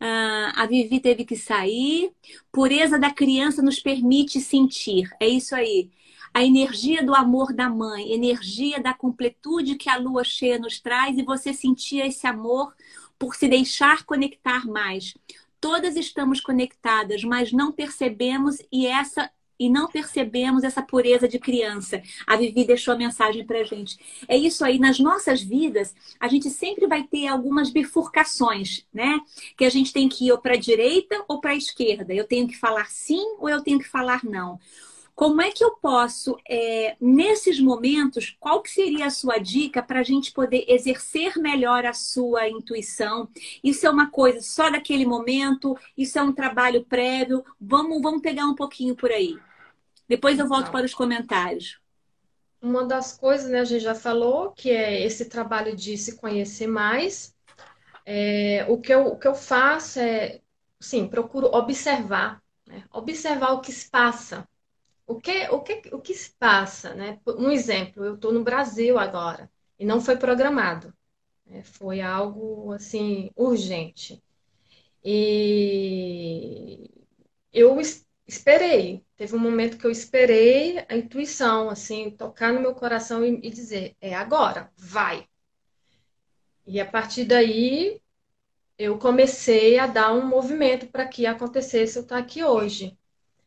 Uh, 0.00 0.52
a 0.56 0.66
Vivi 0.66 1.00
teve 1.00 1.24
que 1.24 1.36
sair. 1.36 2.12
Pureza 2.52 2.98
da 2.98 3.10
criança 3.10 3.62
nos 3.62 3.80
permite 3.80 4.40
sentir. 4.40 5.08
É 5.18 5.26
isso 5.26 5.54
aí. 5.54 5.90
A 6.34 6.44
energia 6.44 7.02
do 7.04 7.14
amor 7.14 7.52
da 7.52 7.68
mãe, 7.68 8.12
energia 8.12 8.80
da 8.80 8.94
completude 8.94 9.74
que 9.74 9.88
a 9.88 9.96
lua 9.96 10.22
cheia 10.22 10.58
nos 10.58 10.80
traz 10.80 11.18
e 11.18 11.22
você 11.22 11.52
sentia 11.52 12.06
esse 12.06 12.26
amor 12.26 12.74
por 13.18 13.34
se 13.34 13.48
deixar 13.48 14.04
conectar 14.04 14.66
mais. 14.66 15.14
Todas 15.60 15.96
estamos 15.96 16.40
conectadas, 16.40 17.24
mas 17.24 17.52
não 17.52 17.72
percebemos 17.72 18.58
e 18.72 18.86
essa 18.86 19.30
e 19.60 19.68
não 19.68 19.86
percebemos 19.86 20.64
essa 20.64 20.80
pureza 20.80 21.28
de 21.28 21.38
criança. 21.38 22.02
A 22.26 22.34
Vivi 22.34 22.64
deixou 22.64 22.94
a 22.94 22.96
mensagem 22.96 23.44
para 23.44 23.62
gente. 23.62 23.98
É 24.26 24.34
isso 24.34 24.64
aí, 24.64 24.78
nas 24.78 24.98
nossas 24.98 25.42
vidas, 25.42 25.94
a 26.18 26.26
gente 26.26 26.48
sempre 26.48 26.86
vai 26.86 27.02
ter 27.02 27.26
algumas 27.26 27.68
bifurcações, 27.68 28.86
né? 28.92 29.20
Que 29.58 29.66
a 29.66 29.70
gente 29.70 29.92
tem 29.92 30.08
que 30.08 30.28
ir 30.28 30.38
para 30.38 30.54
a 30.54 30.58
direita 30.58 31.22
ou 31.28 31.42
para 31.42 31.50
a 31.50 31.56
esquerda. 31.56 32.14
Eu 32.14 32.24
tenho 32.24 32.48
que 32.48 32.56
falar 32.56 32.90
sim 32.90 33.36
ou 33.38 33.50
eu 33.50 33.62
tenho 33.62 33.78
que 33.78 33.86
falar 33.86 34.24
não. 34.24 34.58
Como 35.14 35.42
é 35.42 35.50
que 35.50 35.62
eu 35.62 35.72
posso, 35.72 36.34
é, 36.48 36.96
nesses 36.98 37.60
momentos, 37.60 38.34
qual 38.40 38.62
que 38.62 38.70
seria 38.70 39.04
a 39.04 39.10
sua 39.10 39.36
dica 39.36 39.82
para 39.82 40.00
a 40.00 40.02
gente 40.02 40.32
poder 40.32 40.64
exercer 40.66 41.36
melhor 41.36 41.84
a 41.84 41.92
sua 41.92 42.48
intuição? 42.48 43.28
Isso 43.62 43.86
é 43.86 43.90
uma 43.90 44.10
coisa 44.10 44.40
só 44.40 44.70
daquele 44.70 45.04
momento? 45.04 45.76
Isso 45.94 46.18
é 46.18 46.22
um 46.22 46.32
trabalho 46.32 46.86
prévio? 46.86 47.44
Vamos, 47.60 48.00
vamos 48.00 48.22
pegar 48.22 48.46
um 48.46 48.54
pouquinho 48.54 48.96
por 48.96 49.10
aí. 49.10 49.36
Depois 50.10 50.40
eu 50.40 50.48
volto 50.48 50.72
para 50.72 50.84
os 50.84 50.92
comentários. 50.92 51.78
Uma 52.60 52.84
das 52.84 53.16
coisas, 53.16 53.48
né, 53.48 53.60
a 53.60 53.64
gente 53.64 53.84
já 53.84 53.94
falou, 53.94 54.50
que 54.50 54.68
é 54.68 55.00
esse 55.04 55.26
trabalho 55.26 55.76
de 55.76 55.96
se 55.96 56.16
conhecer 56.16 56.66
mais. 56.66 57.32
É, 58.04 58.66
o, 58.68 58.80
que 58.80 58.92
eu, 58.92 59.06
o 59.06 59.16
que 59.16 59.28
eu 59.28 59.36
faço 59.36 60.00
é, 60.00 60.40
sim, 60.80 61.06
procuro 61.06 61.46
observar, 61.54 62.42
né? 62.66 62.82
observar 62.92 63.52
o 63.52 63.60
que 63.60 63.70
se 63.70 63.88
passa. 63.88 64.48
O 65.06 65.14
que, 65.14 65.48
o 65.48 65.60
que, 65.60 65.80
o 65.92 66.00
que 66.00 66.12
se 66.12 66.32
passa, 66.32 66.92
né? 66.92 67.20
Um 67.28 67.52
exemplo, 67.52 68.04
eu 68.04 68.16
estou 68.16 68.32
no 68.32 68.42
Brasil 68.42 68.98
agora 68.98 69.48
e 69.78 69.84
não 69.84 70.00
foi 70.00 70.16
programado. 70.16 70.92
Né? 71.46 71.62
Foi 71.62 72.00
algo, 72.00 72.72
assim, 72.72 73.30
urgente. 73.36 74.20
E 75.04 76.90
eu 77.52 77.78
esperei. 78.26 79.04
Teve 79.20 79.36
um 79.36 79.38
momento 79.38 79.76
que 79.76 79.86
eu 79.86 79.90
esperei 79.90 80.78
a 80.88 80.96
intuição, 80.96 81.68
assim, 81.68 82.10
tocar 82.10 82.54
no 82.54 82.60
meu 82.60 82.74
coração 82.74 83.22
e, 83.22 83.38
e 83.42 83.50
dizer: 83.50 83.94
é 84.00 84.14
agora, 84.14 84.72
vai. 84.78 85.28
E 86.66 86.80
a 86.80 86.86
partir 86.86 87.24
daí, 87.24 88.00
eu 88.78 88.96
comecei 88.98 89.78
a 89.78 89.86
dar 89.86 90.10
um 90.14 90.26
movimento 90.26 90.86
para 90.86 91.06
que 91.06 91.26
acontecesse 91.26 91.98
eu 91.98 92.02
estar 92.02 92.16
aqui 92.16 92.42
hoje. 92.42 92.98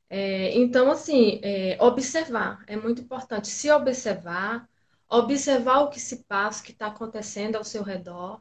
É, 0.07 0.55
então, 0.55 0.91
assim, 0.91 1.39
é, 1.41 1.75
observar 1.81 2.63
é 2.67 2.77
muito 2.77 3.01
importante. 3.01 3.47
Se 3.47 3.71
observar, 3.71 4.69
observar 5.09 5.79
o 5.79 5.89
que 5.89 5.99
se 5.99 6.17
passa, 6.25 6.61
o 6.61 6.65
que 6.65 6.71
está 6.71 6.85
acontecendo 6.85 7.55
ao 7.55 7.63
seu 7.63 7.81
redor, 7.81 8.39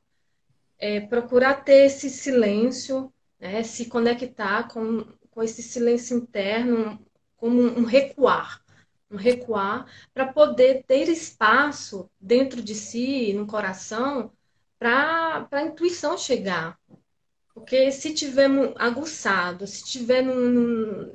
é, 0.79 1.01
procurar 1.01 1.65
ter 1.65 1.87
esse 1.87 2.11
silêncio, 2.11 3.11
né, 3.41 3.63
se 3.63 3.87
conectar 3.87 4.69
com 4.69 5.07
com 5.33 5.43
esse 5.43 5.63
silêncio 5.63 6.19
interno, 6.19 7.03
como 7.43 7.61
um 7.61 7.83
recuar, 7.83 8.63
um 9.11 9.17
recuar 9.17 9.85
para 10.15 10.33
poder 10.33 10.85
ter 10.87 11.09
espaço 11.09 12.09
dentro 12.21 12.63
de 12.63 12.73
si, 12.73 13.33
no 13.33 13.49
coração, 13.49 14.31
para 14.79 15.49
a 15.51 15.63
intuição 15.63 16.17
chegar. 16.17 16.79
Porque 17.53 17.91
se 17.91 18.15
tiver 18.15 18.49
aguçado, 18.77 19.67
se 19.67 19.85
tiver 19.85 20.23
num, 20.23 21.13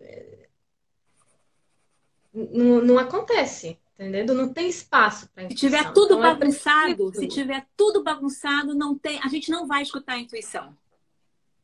não, 2.33 2.81
não 2.81 2.99
acontece, 2.99 3.79
entendeu? 3.97 4.35
Não 4.35 4.51
tem 4.51 4.67
espaço 4.67 5.29
para 5.33 5.47
Se 5.47 5.55
tiver 5.55 5.93
tudo 5.93 6.15
então, 6.15 6.25
é 6.25 6.35
bagunçado, 6.35 7.09
é 7.09 7.19
se 7.19 7.27
tiver 7.29 7.65
tudo 7.77 8.03
bagunçado, 8.03 8.75
não 8.75 8.97
tem, 8.97 9.17
a 9.23 9.29
gente 9.29 9.49
não 9.49 9.65
vai 9.65 9.81
escutar 9.81 10.15
a 10.15 10.19
intuição. 10.19 10.77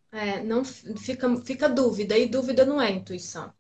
É, 0.10 0.42
não 0.42 0.64
fica, 0.64 1.28
fica 1.42 1.68
dúvida, 1.68 2.18
e 2.18 2.26
dúvida 2.28 2.64
não 2.64 2.82
é 2.82 2.90
intuição. 2.90 3.54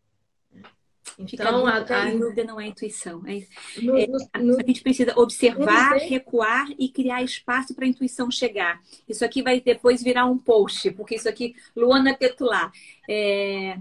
Então, 1.17 1.65
a, 1.67 1.78
a... 1.78 2.12
dúvida 2.12 2.43
não 2.43 2.60
é 2.60 2.67
intuição. 2.67 3.21
É, 3.26 3.45
no, 3.82 3.97
é, 3.97 4.08
no, 4.39 4.60
a 4.60 4.63
gente 4.65 4.82
precisa 4.82 5.13
observar, 5.17 5.97
recuar 5.97 6.67
e 6.78 6.89
criar 6.89 7.21
espaço 7.21 7.73
para 7.73 7.86
a 7.86 7.88
intuição 7.88 8.32
chegar. 8.32 8.82
Isso 9.08 9.23
aqui 9.23 9.41
vai 9.41 9.62
depois 9.62 10.02
virar 10.02 10.26
um 10.26 10.38
post, 10.38 10.89
porque 10.91 11.15
isso 11.15 11.30
aqui, 11.30 11.56
Luana 11.76 12.15
Petular, 12.15 12.71
é, 13.10 13.78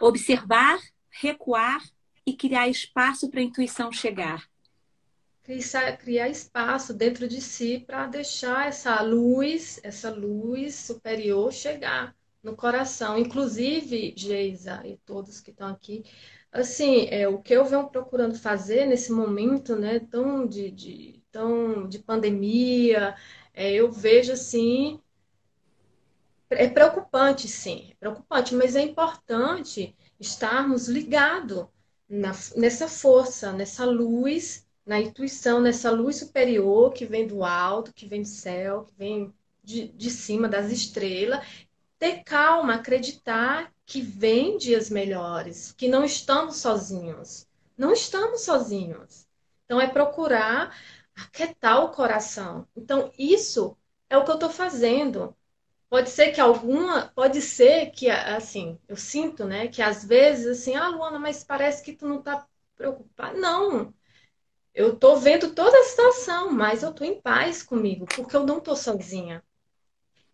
observar, 0.00 0.78
recuar 1.10 1.82
e 2.26 2.34
criar 2.34 2.68
espaço 2.68 3.30
para 3.30 3.40
a 3.40 3.44
intuição 3.44 3.90
chegar. 3.90 4.42
Criar 5.98 6.28
espaço 6.30 6.94
dentro 6.94 7.28
de 7.28 7.40
si 7.40 7.84
para 7.86 8.06
deixar 8.06 8.68
essa 8.68 9.02
luz, 9.02 9.78
essa 9.82 10.10
luz 10.10 10.74
superior 10.74 11.52
chegar 11.52 12.14
no 12.44 12.54
coração. 12.54 13.18
Inclusive, 13.18 14.14
Geisa 14.16 14.82
e 14.86 14.96
todos 14.98 15.40
que 15.40 15.50
estão 15.50 15.68
aqui, 15.68 16.04
assim, 16.52 17.06
é, 17.10 17.26
o 17.26 17.40
que 17.40 17.54
eu 17.54 17.64
venho 17.64 17.88
procurando 17.88 18.38
fazer 18.38 18.86
nesse 18.86 19.10
momento, 19.10 19.74
né, 19.74 19.98
tão 19.98 20.46
de, 20.46 20.70
de 20.70 21.22
tão 21.32 21.88
de 21.88 21.98
pandemia, 21.98 23.16
é, 23.52 23.72
eu 23.72 23.90
vejo 23.90 24.32
assim, 24.32 25.00
é 26.50 26.68
preocupante, 26.68 27.48
sim, 27.48 27.88
é 27.90 27.94
preocupante, 27.96 28.54
mas 28.54 28.76
é 28.76 28.82
importante 28.82 29.96
estarmos 30.20 30.86
ligados 30.88 31.66
nessa 32.08 32.86
força, 32.86 33.52
nessa 33.52 33.84
luz, 33.84 34.66
na 34.86 35.00
intuição, 35.00 35.60
nessa 35.60 35.90
luz 35.90 36.16
superior 36.16 36.92
que 36.92 37.06
vem 37.06 37.26
do 37.26 37.42
alto, 37.42 37.92
que 37.92 38.06
vem 38.06 38.22
do 38.22 38.28
céu, 38.28 38.84
que 38.84 38.94
vem 38.96 39.34
de, 39.62 39.88
de 39.88 40.10
cima 40.10 40.48
das 40.48 40.70
estrelas. 40.70 41.44
Ter 42.04 42.22
calma, 42.22 42.74
acreditar 42.74 43.72
que 43.86 44.02
vem 44.02 44.58
dias 44.58 44.90
melhores, 44.90 45.72
que 45.72 45.88
não 45.88 46.04
estamos 46.04 46.56
sozinhos. 46.56 47.48
Não 47.78 47.94
estamos 47.94 48.42
sozinhos. 48.42 49.26
Então, 49.64 49.80
é 49.80 49.88
procurar 49.88 50.78
aquietar 51.16 51.82
o 51.82 51.92
coração. 51.92 52.68
Então, 52.76 53.10
isso 53.18 53.74
é 54.10 54.18
o 54.18 54.22
que 54.22 54.30
eu 54.30 54.34
estou 54.34 54.50
fazendo. 54.50 55.34
Pode 55.88 56.10
ser 56.10 56.32
que 56.32 56.42
alguma, 56.42 57.10
pode 57.14 57.40
ser 57.40 57.90
que, 57.90 58.10
assim, 58.10 58.78
eu 58.86 58.96
sinto, 58.96 59.46
né, 59.46 59.68
que 59.68 59.80
às 59.80 60.04
vezes, 60.04 60.60
assim, 60.60 60.76
ah, 60.76 60.88
Luana, 60.88 61.18
mas 61.18 61.42
parece 61.42 61.82
que 61.82 61.94
tu 61.94 62.06
não 62.06 62.18
está 62.18 62.46
preocupada. 62.76 63.38
Não, 63.38 63.94
eu 64.74 64.92
estou 64.92 65.16
vendo 65.16 65.54
toda 65.54 65.78
a 65.78 65.84
situação, 65.84 66.50
mas 66.50 66.82
eu 66.82 66.90
estou 66.90 67.06
em 67.06 67.18
paz 67.18 67.62
comigo, 67.62 68.04
porque 68.14 68.36
eu 68.36 68.44
não 68.44 68.58
estou 68.58 68.76
sozinha. 68.76 69.42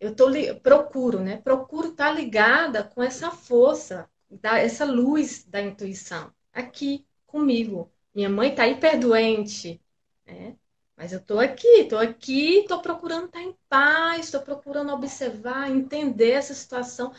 Eu 0.01 0.15
tô, 0.15 0.25
procuro, 0.63 1.19
né, 1.19 1.37
procuro 1.37 1.89
estar 1.89 2.07
tá 2.07 2.11
ligada 2.11 2.83
com 2.83 3.03
essa 3.03 3.29
força, 3.29 4.09
da, 4.31 4.57
essa 4.57 4.83
luz 4.83 5.45
da 5.45 5.61
intuição, 5.61 6.33
aqui 6.51 7.05
comigo. 7.27 7.91
Minha 8.13 8.29
mãe 8.29 8.49
está 8.49 8.67
hiper 8.67 8.99
doente, 8.99 9.79
né? 10.25 10.57
Mas 10.97 11.13
eu 11.13 11.19
estou 11.19 11.39
aqui, 11.39 11.67
estou 11.67 11.99
aqui, 11.99 12.59
estou 12.59 12.81
procurando 12.81 13.25
estar 13.25 13.41
em 13.41 13.55
paz, 13.69 14.25
estou 14.25 14.41
procurando 14.41 14.91
observar, 14.91 15.69
entender 15.69 16.31
essa 16.31 16.53
situação, 16.55 17.13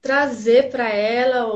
trazer 0.00 0.70
para 0.70 0.90
ela 0.90 1.46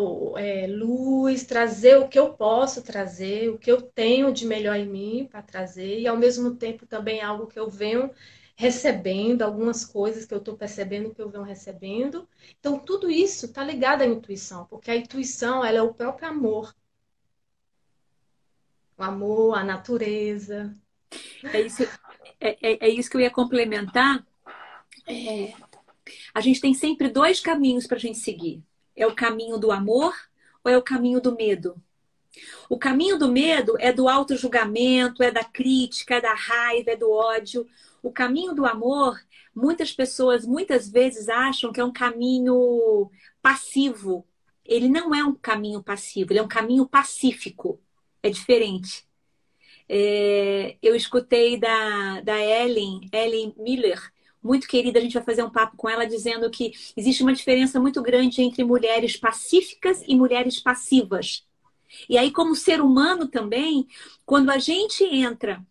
é, 0.41 0.67
luz, 0.67 1.45
trazer 1.45 1.99
o 1.99 2.09
que 2.09 2.19
eu 2.19 2.33
posso 2.35 2.83
trazer, 2.83 3.51
o 3.51 3.59
que 3.59 3.71
eu 3.71 3.83
tenho 3.83 4.33
de 4.33 4.47
melhor 4.47 4.77
em 4.77 4.89
mim 4.89 5.29
para 5.31 5.43
trazer, 5.43 6.01
e 6.01 6.09
ao 6.09 6.17
mesmo 6.17 6.57
tempo 6.57 6.87
também 6.87 7.21
algo 7.21 7.47
que 7.47 7.59
eu 7.59 7.69
venho 7.69 8.11
recebendo, 8.55 9.43
algumas 9.43 9.85
coisas 9.85 10.25
que 10.25 10.35
eu 10.35 10.39
estou 10.39 10.57
percebendo 10.57 11.15
que 11.15 11.21
eu 11.21 11.29
venho 11.29 11.43
recebendo. 11.43 12.29
Então, 12.59 12.79
tudo 12.79 13.11
isso 13.11 13.47
está 13.47 13.65
ligado 13.65 14.03
à 14.03 14.07
intuição, 14.07 14.67
porque 14.67 14.91
a 14.91 14.97
intuição 14.97 15.65
ela 15.65 15.79
é 15.79 15.83
o 15.83 15.95
próprio 15.95 16.29
amor. 16.29 16.75
O 18.97 19.03
amor, 19.03 19.59
a 19.59 19.65
natureza, 19.65 20.77
é 21.53 21.61
isso, 21.61 21.83
é, 22.41 22.57
é, 22.63 22.87
é 22.87 22.89
isso 22.89 23.11
que 23.11 23.17
eu 23.17 23.21
ia 23.21 23.31
complementar. 23.31 24.25
É, 25.07 25.53
a 26.35 26.41
gente 26.41 26.61
tem 26.61 26.75
sempre 26.75 27.09
dois 27.09 27.41
caminhos 27.41 27.87
para 27.87 27.97
a 27.97 28.01
gente 28.01 28.19
seguir: 28.19 28.63
é 28.97 29.07
o 29.07 29.15
caminho 29.15 29.59
do 29.59 29.73
amor 29.73 30.15
ou 30.63 30.71
é 30.71 30.77
o 30.77 30.83
caminho 30.83 31.21
do 31.21 31.35
medo? 31.35 31.81
O 32.69 32.79
caminho 32.79 33.19
do 33.19 33.29
medo 33.29 33.77
é 33.79 33.93
do 33.93 34.09
auto-julgamento, 34.09 35.23
é 35.23 35.31
da 35.31 35.45
crítica, 35.45 36.15
é 36.15 36.21
da 36.21 36.35
raiva, 36.35 36.93
é 36.93 36.97
do 36.97 37.11
ódio. 37.11 37.67
O 38.03 38.11
caminho 38.13 38.55
do 38.55 38.67
amor, 38.67 39.19
muitas 39.55 39.93
pessoas 39.93 40.45
muitas 40.45 40.89
vezes 40.89 41.29
acham 41.29 41.73
que 41.73 41.81
é 41.81 41.85
um 41.85 41.93
caminho 41.93 43.11
passivo. 43.41 44.27
Ele 44.65 44.89
não 44.89 45.15
é 45.15 45.25
um 45.25 45.35
caminho 45.35 45.83
passivo, 45.83 46.33
ele 46.33 46.41
é 46.41 46.43
um 46.43 46.49
caminho 46.49 46.87
pacífico. 46.87 47.81
É 48.23 48.31
diferente. 48.31 49.07
É, 49.89 50.77
eu 50.83 50.95
escutei 50.95 51.59
da, 51.59 52.21
da 52.23 52.39
Ellen, 52.39 53.09
Ellen 53.13 53.55
Miller, 53.59 54.01
muito 54.43 54.67
querida, 54.67 54.99
a 54.99 55.03
gente 55.03 55.15
vai 55.15 55.23
fazer 55.23 55.43
um 55.43 55.51
papo 55.51 55.77
com 55.77 55.89
ela 55.89 56.05
dizendo 56.05 56.51
que 56.51 56.73
existe 56.97 57.23
uma 57.23 57.33
diferença 57.33 57.79
muito 57.79 58.03
grande 58.03 58.43
entre 58.43 58.65
mulheres 58.65 59.17
pacíficas 59.17 60.03
e 60.07 60.17
mulheres 60.17 60.59
passivas. 60.59 61.47
E 62.09 62.19
aí, 62.19 62.33
como 62.33 62.57
ser 62.57 62.81
humano 62.81 63.29
também, 63.29 63.87
quando 64.25 64.51
a 64.51 64.59
gente 64.59 65.05
entra 65.05 65.65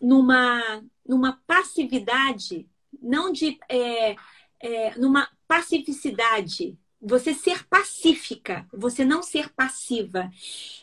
numa, 0.00 0.82
numa 1.12 1.38
passividade, 1.46 2.66
não 3.00 3.30
de. 3.30 3.58
É, 3.68 4.16
é, 4.64 4.96
numa 4.96 5.28
pacificidade, 5.46 6.78
você 7.00 7.34
ser 7.34 7.66
pacífica, 7.66 8.66
você 8.72 9.04
não 9.04 9.22
ser 9.22 9.50
passiva. 9.50 10.30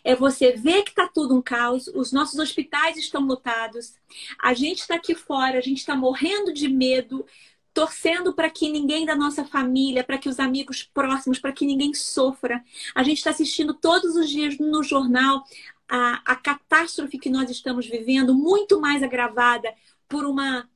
É 0.03 0.15
você 0.15 0.51
ver 0.51 0.83
que 0.83 0.91
está 0.91 1.07
tudo 1.07 1.35
um 1.35 1.41
caos, 1.41 1.87
os 1.87 2.11
nossos 2.11 2.37
hospitais 2.37 2.97
estão 2.97 3.25
lotados, 3.25 3.95
a 4.39 4.53
gente 4.53 4.79
está 4.79 4.95
aqui 4.95 5.15
fora, 5.15 5.57
a 5.57 5.61
gente 5.61 5.77
está 5.77 5.95
morrendo 5.95 6.53
de 6.53 6.67
medo, 6.67 7.25
torcendo 7.73 8.33
para 8.33 8.49
que 8.49 8.69
ninguém 8.69 9.05
da 9.05 9.15
nossa 9.15 9.45
família, 9.45 10.03
para 10.03 10.17
que 10.17 10.29
os 10.29 10.39
amigos 10.39 10.83
próximos, 10.83 11.39
para 11.39 11.53
que 11.53 11.65
ninguém 11.65 11.93
sofra. 11.93 12.61
A 12.93 13.01
gente 13.01 13.17
está 13.19 13.29
assistindo 13.29 13.73
todos 13.73 14.15
os 14.15 14.29
dias 14.29 14.57
no 14.59 14.83
jornal 14.83 15.43
a, 15.89 16.21
a 16.25 16.35
catástrofe 16.35 17.17
que 17.17 17.31
nós 17.31 17.49
estamos 17.49 17.87
vivendo, 17.87 18.35
muito 18.35 18.79
mais 18.79 19.01
agravada 19.01 19.73
por 20.09 20.25
uma 20.25 20.67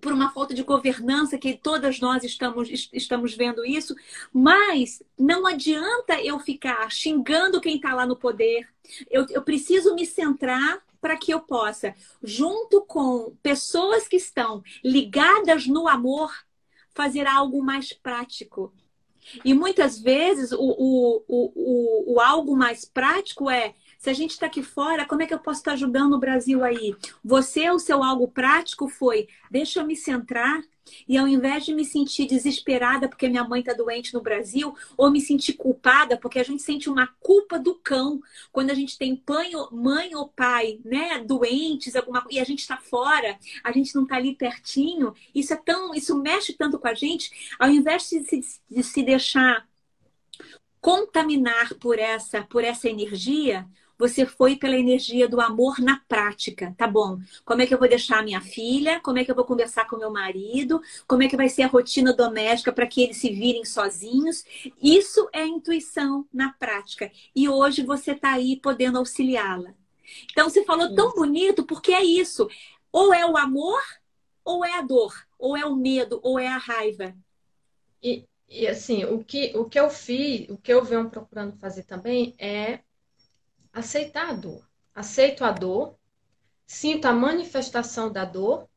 por 0.00 0.12
uma 0.12 0.30
falta 0.30 0.54
de 0.54 0.62
governança, 0.62 1.36
que 1.36 1.56
todas 1.56 1.98
nós 1.98 2.22
estamos, 2.22 2.68
estamos 2.92 3.34
vendo 3.34 3.64
isso, 3.64 3.96
mas 4.32 5.02
não 5.18 5.44
adianta 5.44 6.22
eu 6.22 6.38
ficar 6.38 6.88
xingando 6.88 7.60
quem 7.60 7.76
está 7.76 7.94
lá 7.94 8.06
no 8.06 8.14
poder. 8.14 8.68
Eu, 9.10 9.26
eu 9.30 9.42
preciso 9.42 9.96
me 9.96 10.06
centrar 10.06 10.80
para 11.00 11.16
que 11.16 11.32
eu 11.32 11.40
possa, 11.40 11.94
junto 12.22 12.80
com 12.82 13.36
pessoas 13.42 14.06
que 14.08 14.16
estão 14.16 14.62
ligadas 14.84 15.66
no 15.66 15.88
amor, 15.88 16.32
fazer 16.94 17.26
algo 17.26 17.62
mais 17.62 17.92
prático. 17.92 18.72
E 19.44 19.52
muitas 19.52 19.98
vezes 19.98 20.52
o, 20.52 20.58
o, 20.58 21.24
o, 21.28 21.52
o, 21.54 22.14
o 22.14 22.20
algo 22.20 22.56
mais 22.56 22.84
prático 22.84 23.50
é 23.50 23.74
se 23.98 24.08
a 24.08 24.12
gente 24.12 24.30
está 24.30 24.46
aqui 24.46 24.62
fora, 24.62 25.04
como 25.04 25.22
é 25.22 25.26
que 25.26 25.34
eu 25.34 25.40
posso 25.40 25.58
estar 25.58 25.72
tá 25.72 25.74
ajudando 25.74 26.12
o 26.14 26.18
Brasil 26.18 26.62
aí? 26.64 26.94
Você, 27.22 27.68
o 27.68 27.80
seu 27.80 28.02
algo 28.02 28.28
prático 28.28 28.88
foi: 28.88 29.28
deixa 29.50 29.80
eu 29.80 29.86
me 29.86 29.96
centrar 29.96 30.62
e 31.06 31.18
ao 31.18 31.26
invés 31.26 31.66
de 31.66 31.74
me 31.74 31.84
sentir 31.84 32.26
desesperada 32.26 33.08
porque 33.08 33.28
minha 33.28 33.44
mãe 33.44 33.60
está 33.60 33.74
doente 33.74 34.14
no 34.14 34.22
Brasil, 34.22 34.74
ou 34.96 35.10
me 35.10 35.20
sentir 35.20 35.54
culpada, 35.54 36.16
porque 36.16 36.38
a 36.38 36.44
gente 36.44 36.62
sente 36.62 36.88
uma 36.88 37.08
culpa 37.20 37.58
do 37.58 37.74
cão 37.74 38.20
quando 38.52 38.70
a 38.70 38.74
gente 38.74 38.96
tem 38.96 39.16
pai, 39.16 39.50
mãe 39.72 40.14
ou 40.14 40.28
pai, 40.28 40.80
né, 40.84 41.22
doentes, 41.24 41.96
alguma 41.96 42.24
e 42.30 42.38
a 42.38 42.44
gente 42.44 42.60
está 42.60 42.76
fora, 42.76 43.36
a 43.64 43.72
gente 43.72 43.94
não 43.94 44.04
está 44.04 44.16
ali 44.16 44.34
pertinho, 44.34 45.12
isso 45.34 45.52
é 45.52 45.56
tão, 45.56 45.92
isso 45.94 46.16
mexe 46.16 46.52
tanto 46.52 46.78
com 46.78 46.88
a 46.88 46.94
gente, 46.94 47.30
ao 47.58 47.68
invés 47.68 48.08
de 48.08 48.24
se, 48.24 48.40
de 48.70 48.82
se 48.82 49.02
deixar 49.02 49.66
contaminar 50.80 51.74
por 51.74 51.98
essa, 51.98 52.44
por 52.44 52.64
essa 52.64 52.88
energia, 52.88 53.66
você 53.98 54.24
foi 54.24 54.56
pela 54.56 54.76
energia 54.76 55.28
do 55.28 55.40
amor 55.40 55.80
na 55.80 56.00
prática, 56.06 56.72
tá 56.78 56.86
bom? 56.86 57.18
Como 57.44 57.60
é 57.60 57.66
que 57.66 57.74
eu 57.74 57.78
vou 57.78 57.88
deixar 57.88 58.20
a 58.20 58.22
minha 58.22 58.40
filha? 58.40 59.00
Como 59.00 59.18
é 59.18 59.24
que 59.24 59.30
eu 59.30 59.34
vou 59.34 59.44
conversar 59.44 59.86
com 59.88 59.96
meu 59.96 60.10
marido? 60.10 60.80
Como 61.06 61.24
é 61.24 61.28
que 61.28 61.36
vai 61.36 61.48
ser 61.48 61.62
a 61.62 61.66
rotina 61.66 62.12
doméstica 62.12 62.72
para 62.72 62.86
que 62.86 63.02
eles 63.02 63.16
se 63.16 63.30
virem 63.30 63.64
sozinhos? 63.64 64.44
Isso 64.80 65.28
é 65.32 65.44
intuição 65.44 66.24
na 66.32 66.52
prática. 66.52 67.10
E 67.34 67.48
hoje 67.48 67.82
você 67.82 68.12
está 68.12 68.32
aí 68.32 68.56
podendo 68.56 68.98
auxiliá-la. 68.98 69.74
Então 70.30 70.48
você 70.48 70.64
falou 70.64 70.94
tão 70.94 71.12
bonito 71.12 71.64
porque 71.66 71.92
é 71.92 72.04
isso. 72.04 72.48
Ou 72.92 73.12
é 73.12 73.26
o 73.26 73.36
amor, 73.36 73.82
ou 74.44 74.64
é 74.64 74.78
a 74.78 74.82
dor, 74.82 75.12
ou 75.38 75.56
é 75.56 75.64
o 75.66 75.74
medo, 75.74 76.20
ou 76.22 76.38
é 76.38 76.46
a 76.46 76.56
raiva. 76.56 77.14
E, 78.02 78.24
e 78.48 78.66
assim, 78.66 79.04
o 79.04 79.22
que, 79.24 79.52
o 79.56 79.64
que 79.64 79.78
eu 79.78 79.90
fiz, 79.90 80.48
o 80.48 80.56
que 80.56 80.72
eu 80.72 80.84
venho 80.84 81.10
procurando 81.10 81.58
fazer 81.58 81.82
também 81.82 82.34
é 82.38 82.80
aceitar 83.72 84.30
a 84.30 84.32
dor. 84.32 84.66
Aceito 84.94 85.44
a 85.44 85.52
dor, 85.52 85.96
sinto 86.66 87.06
a 87.06 87.12
manifestação 87.12 88.12
da 88.12 88.24
dor, 88.24 88.68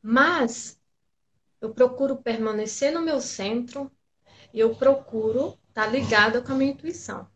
mas 0.00 0.80
eu 1.60 1.72
procuro 1.72 2.16
permanecer 2.16 2.92
no 2.92 3.02
meu 3.02 3.20
centro 3.20 3.90
e 4.52 4.60
eu 4.60 4.74
procuro 4.74 5.58
estar 5.68 5.86
tá 5.86 5.86
ligada 5.86 6.42
com 6.42 6.52
a 6.52 6.54
minha 6.54 6.72
intuição. 6.72 7.28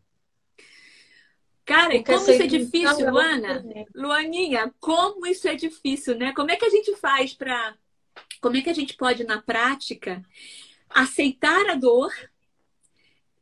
Cara, 1.65 1.95
e 1.95 2.03
como 2.03 2.17
isso 2.17 2.31
é 2.31 2.47
difícil, 2.47 3.11
Luana? 3.11 3.65
Luaninha, 3.93 4.73
como 4.79 5.25
isso 5.25 5.47
é 5.47 5.55
difícil, 5.55 6.17
né? 6.17 6.33
Como 6.33 6.49
é 6.49 6.55
que 6.55 6.63
a 6.63 6.69
gente 6.69 6.95
faz 6.95 7.33
para. 7.33 7.75
Como 8.39 8.55
é 8.55 8.61
que 8.61 8.69
a 8.69 8.73
gente 8.73 8.95
pode, 8.95 9.25
na 9.25 9.41
prática, 9.41 10.23
aceitar 10.89 11.69
a 11.69 11.75
dor 11.75 12.09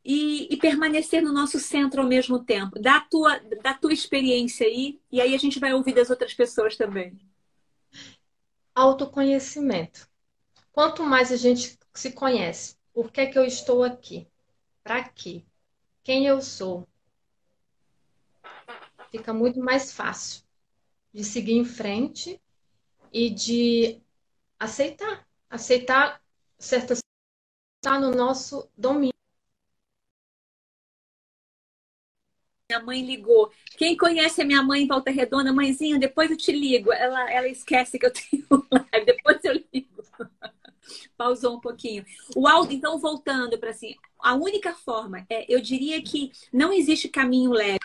e, 0.05 0.47
e, 0.53 0.57
permanecer 0.57 1.21
no 1.21 1.33
nosso 1.33 1.59
centro 1.59 2.01
ao 2.01 2.07
mesmo 2.07 2.43
tempo? 2.43 2.79
Da 2.79 3.01
tua, 3.01 3.39
da 3.63 3.73
tua 3.73 3.91
experiência 3.91 4.67
aí, 4.67 4.99
e 5.11 5.19
aí 5.19 5.33
a 5.33 5.37
gente 5.39 5.59
vai 5.59 5.73
ouvir 5.73 5.93
das 5.93 6.09
outras 6.09 6.33
pessoas 6.33 6.77
também. 6.77 7.17
Autoconhecimento. 8.75 10.07
Quanto 10.71 11.03
mais 11.03 11.31
a 11.31 11.37
gente 11.37 11.79
se 11.93 12.11
conhece, 12.11 12.75
por 12.93 13.11
que, 13.11 13.25
que 13.25 13.39
eu 13.39 13.45
estou 13.45 13.83
aqui? 13.83 14.27
Para 14.83 15.03
quê? 15.09 15.43
Quem 16.03 16.27
eu 16.27 16.41
sou? 16.41 16.87
fica 19.17 19.33
muito 19.33 19.59
mais 19.59 19.93
fácil 19.93 20.43
de 21.13 21.23
seguir 21.23 21.53
em 21.53 21.63
frente 21.63 22.41
e 23.13 23.29
de 23.29 24.01
aceitar, 24.59 25.25
aceitar 25.49 26.21
certas 26.59 26.99
está 27.81 27.99
no 27.99 28.11
nosso 28.11 28.69
domínio. 28.77 29.14
Minha 32.75 32.83
mãe 32.83 33.05
ligou. 33.05 33.51
Quem 33.77 33.95
conhece 33.95 34.41
a 34.41 34.45
minha 34.45 34.61
mãe 34.61 34.83
em 34.83 34.87
Volta 34.87 35.09
Redonda, 35.09 35.53
mãezinha, 35.53 35.97
depois 35.97 36.29
eu 36.29 36.37
te 36.37 36.51
ligo. 36.51 36.91
Ela, 36.91 37.31
ela 37.31 37.47
esquece 37.47 37.97
que 37.97 38.05
eu 38.05 38.11
tenho 38.13 38.45
live, 38.49 39.05
depois 39.05 39.43
eu 39.43 39.53
ligo. 39.53 40.03
Pausou 41.17 41.55
um 41.55 41.59
pouquinho. 41.61 42.05
O 42.35 42.47
áudio, 42.47 42.75
então, 42.75 42.99
voltando 42.99 43.57
para 43.57 43.69
assim, 43.69 43.95
a 44.19 44.35
única 44.35 44.73
forma, 44.73 45.25
é, 45.29 45.45
eu 45.53 45.61
diria 45.61 46.01
que 46.01 46.31
não 46.51 46.73
existe 46.73 47.07
caminho 47.07 47.51
leve. 47.51 47.79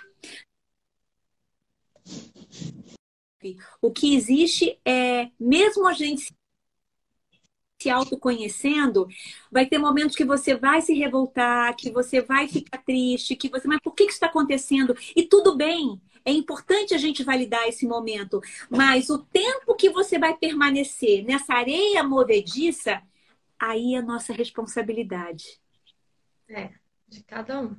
O 3.81 3.91
que 3.91 4.15
existe 4.15 4.79
é, 4.85 5.31
mesmo 5.39 5.87
a 5.87 5.93
gente 5.95 6.35
se 7.81 7.89
autoconhecendo, 7.89 9.09
vai 9.51 9.67
ter 9.67 9.79
momentos 9.79 10.15
que 10.15 10.25
você 10.25 10.55
vai 10.55 10.83
se 10.83 10.93
revoltar, 10.93 11.75
que 11.75 11.91
você 11.91 12.21
vai 12.21 12.47
ficar 12.47 12.79
triste, 12.79 13.35
que 13.35 13.49
você, 13.49 13.67
mas 13.67 13.81
por 13.81 13.95
que, 13.95 14.05
que 14.05 14.11
isso 14.11 14.17
está 14.17 14.27
acontecendo? 14.27 14.95
E 15.17 15.23
tudo 15.23 15.57
bem, 15.57 16.01
é 16.25 16.31
importante 16.31 16.95
a 16.95 16.99
gente 16.99 17.25
validar 17.25 17.67
esse 17.67 17.87
momento, 17.87 18.41
mas 18.69 19.09
o 19.09 19.19
tempo 19.19 19.75
que 19.75 19.89
você 19.89 20.19
vai 20.19 20.37
permanecer 20.37 21.25
nessa 21.25 21.55
areia 21.55 22.05
movediça, 22.05 23.03
aí 23.59 23.95
é 23.95 24.03
nossa 24.03 24.33
responsabilidade. 24.33 25.59
É, 26.49 26.71
de 27.09 27.23
cada 27.23 27.61
um. 27.61 27.77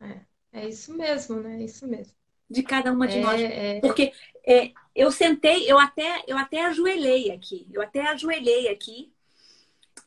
É, 0.00 0.20
é 0.52 0.68
isso 0.68 0.96
mesmo, 0.96 1.36
né? 1.36 1.60
É 1.60 1.64
isso 1.64 1.86
mesmo 1.86 2.14
de 2.48 2.62
cada 2.62 2.92
uma 2.92 3.08
de 3.08 3.18
é, 3.18 3.20
nós. 3.20 3.40
É... 3.40 3.80
Porque 3.80 4.12
é, 4.46 4.72
eu 4.94 5.10
sentei, 5.10 5.70
eu 5.70 5.78
até, 5.78 6.22
eu 6.26 6.36
até 6.36 6.64
ajoelhei 6.66 7.30
aqui, 7.30 7.66
eu 7.72 7.82
até 7.82 8.02
ajoelhei 8.08 8.68
aqui, 8.68 9.13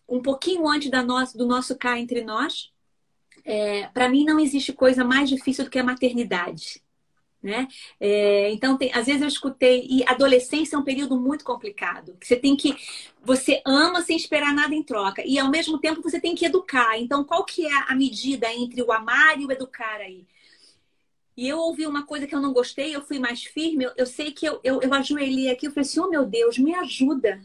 um 0.08 0.22
pouquinho 0.22 0.68
antes 0.68 0.90
da 0.90 1.04
nossa, 1.04 1.38
do 1.38 1.46
nosso 1.46 1.76
cá 1.78 2.00
entre 2.00 2.24
nós. 2.24 2.72
É, 3.46 3.88
Para 3.88 4.10
mim 4.10 4.26
não 4.26 4.40
existe 4.40 4.74
coisa 4.74 5.04
mais 5.04 5.30
difícil 5.30 5.64
do 5.66 5.70
que 5.70 5.80
a 5.80 5.84
maternidade. 5.84 6.82
Né? 7.42 7.68
É, 8.00 8.52
então, 8.52 8.78
tem, 8.78 8.92
às 8.94 9.06
vezes 9.06 9.22
eu 9.22 9.28
escutei, 9.28 9.86
e 9.90 10.04
adolescência 10.08 10.76
é 10.76 10.80
um 10.80 10.84
período 10.84 11.20
muito 11.20 11.46
complicado, 11.46 12.18
você 12.22 12.36
tem 12.36 12.56
que, 12.58 12.76
você 13.24 13.62
ama 13.66 14.02
sem 14.02 14.18
esperar 14.18 14.54
nada 14.54 14.74
em 14.74 14.84
troca, 14.84 15.24
e 15.26 15.38
ao 15.38 15.50
mesmo 15.50 15.80
tempo 15.80 16.02
você 16.02 16.20
tem 16.20 16.34
que 16.36 16.46
educar. 16.46 17.00
Então, 17.00 17.24
qual 17.24 17.46
que 17.46 17.66
é 17.66 17.72
a 17.88 17.96
medida 17.96 18.52
entre 18.54 18.82
o 18.82 18.92
amar 18.92 19.40
e 19.40 19.46
o 19.46 19.52
educar 19.52 20.02
aí? 20.02 20.26
e 21.38 21.48
eu 21.48 21.60
ouvi 21.60 21.86
uma 21.86 22.06
coisa 22.06 22.26
que 22.26 22.34
eu 22.34 22.42
não 22.42 22.52
gostei, 22.52 22.96
eu 22.96 23.02
fui 23.02 23.20
mais 23.20 23.44
firme, 23.44 23.84
eu, 23.86 23.92
eu 23.96 24.06
sei 24.08 24.32
que 24.32 24.46
eu, 24.46 24.60
eu, 24.64 24.82
eu 24.82 24.94
ajoelhei 24.94 25.50
aqui, 25.52 25.68
eu 25.68 25.72
falei 25.72 25.88
assim, 25.88 26.00
oh 26.00 26.10
meu 26.10 26.26
Deus, 26.26 26.58
me 26.58 26.74
ajuda. 26.74 27.40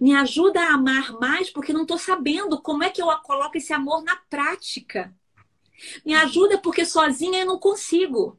Me 0.00 0.14
ajuda 0.14 0.60
a 0.60 0.74
amar 0.74 1.12
mais, 1.12 1.50
porque 1.50 1.72
não 1.72 1.82
estou 1.82 1.98
sabendo 1.98 2.60
como 2.60 2.82
é 2.82 2.90
que 2.90 3.02
eu 3.02 3.06
coloco 3.18 3.56
esse 3.56 3.72
amor 3.72 4.02
na 4.02 4.16
prática. 4.28 5.14
Me 6.04 6.14
ajuda 6.14 6.58
porque 6.58 6.84
sozinha 6.84 7.40
eu 7.40 7.46
não 7.46 7.58
consigo. 7.58 8.38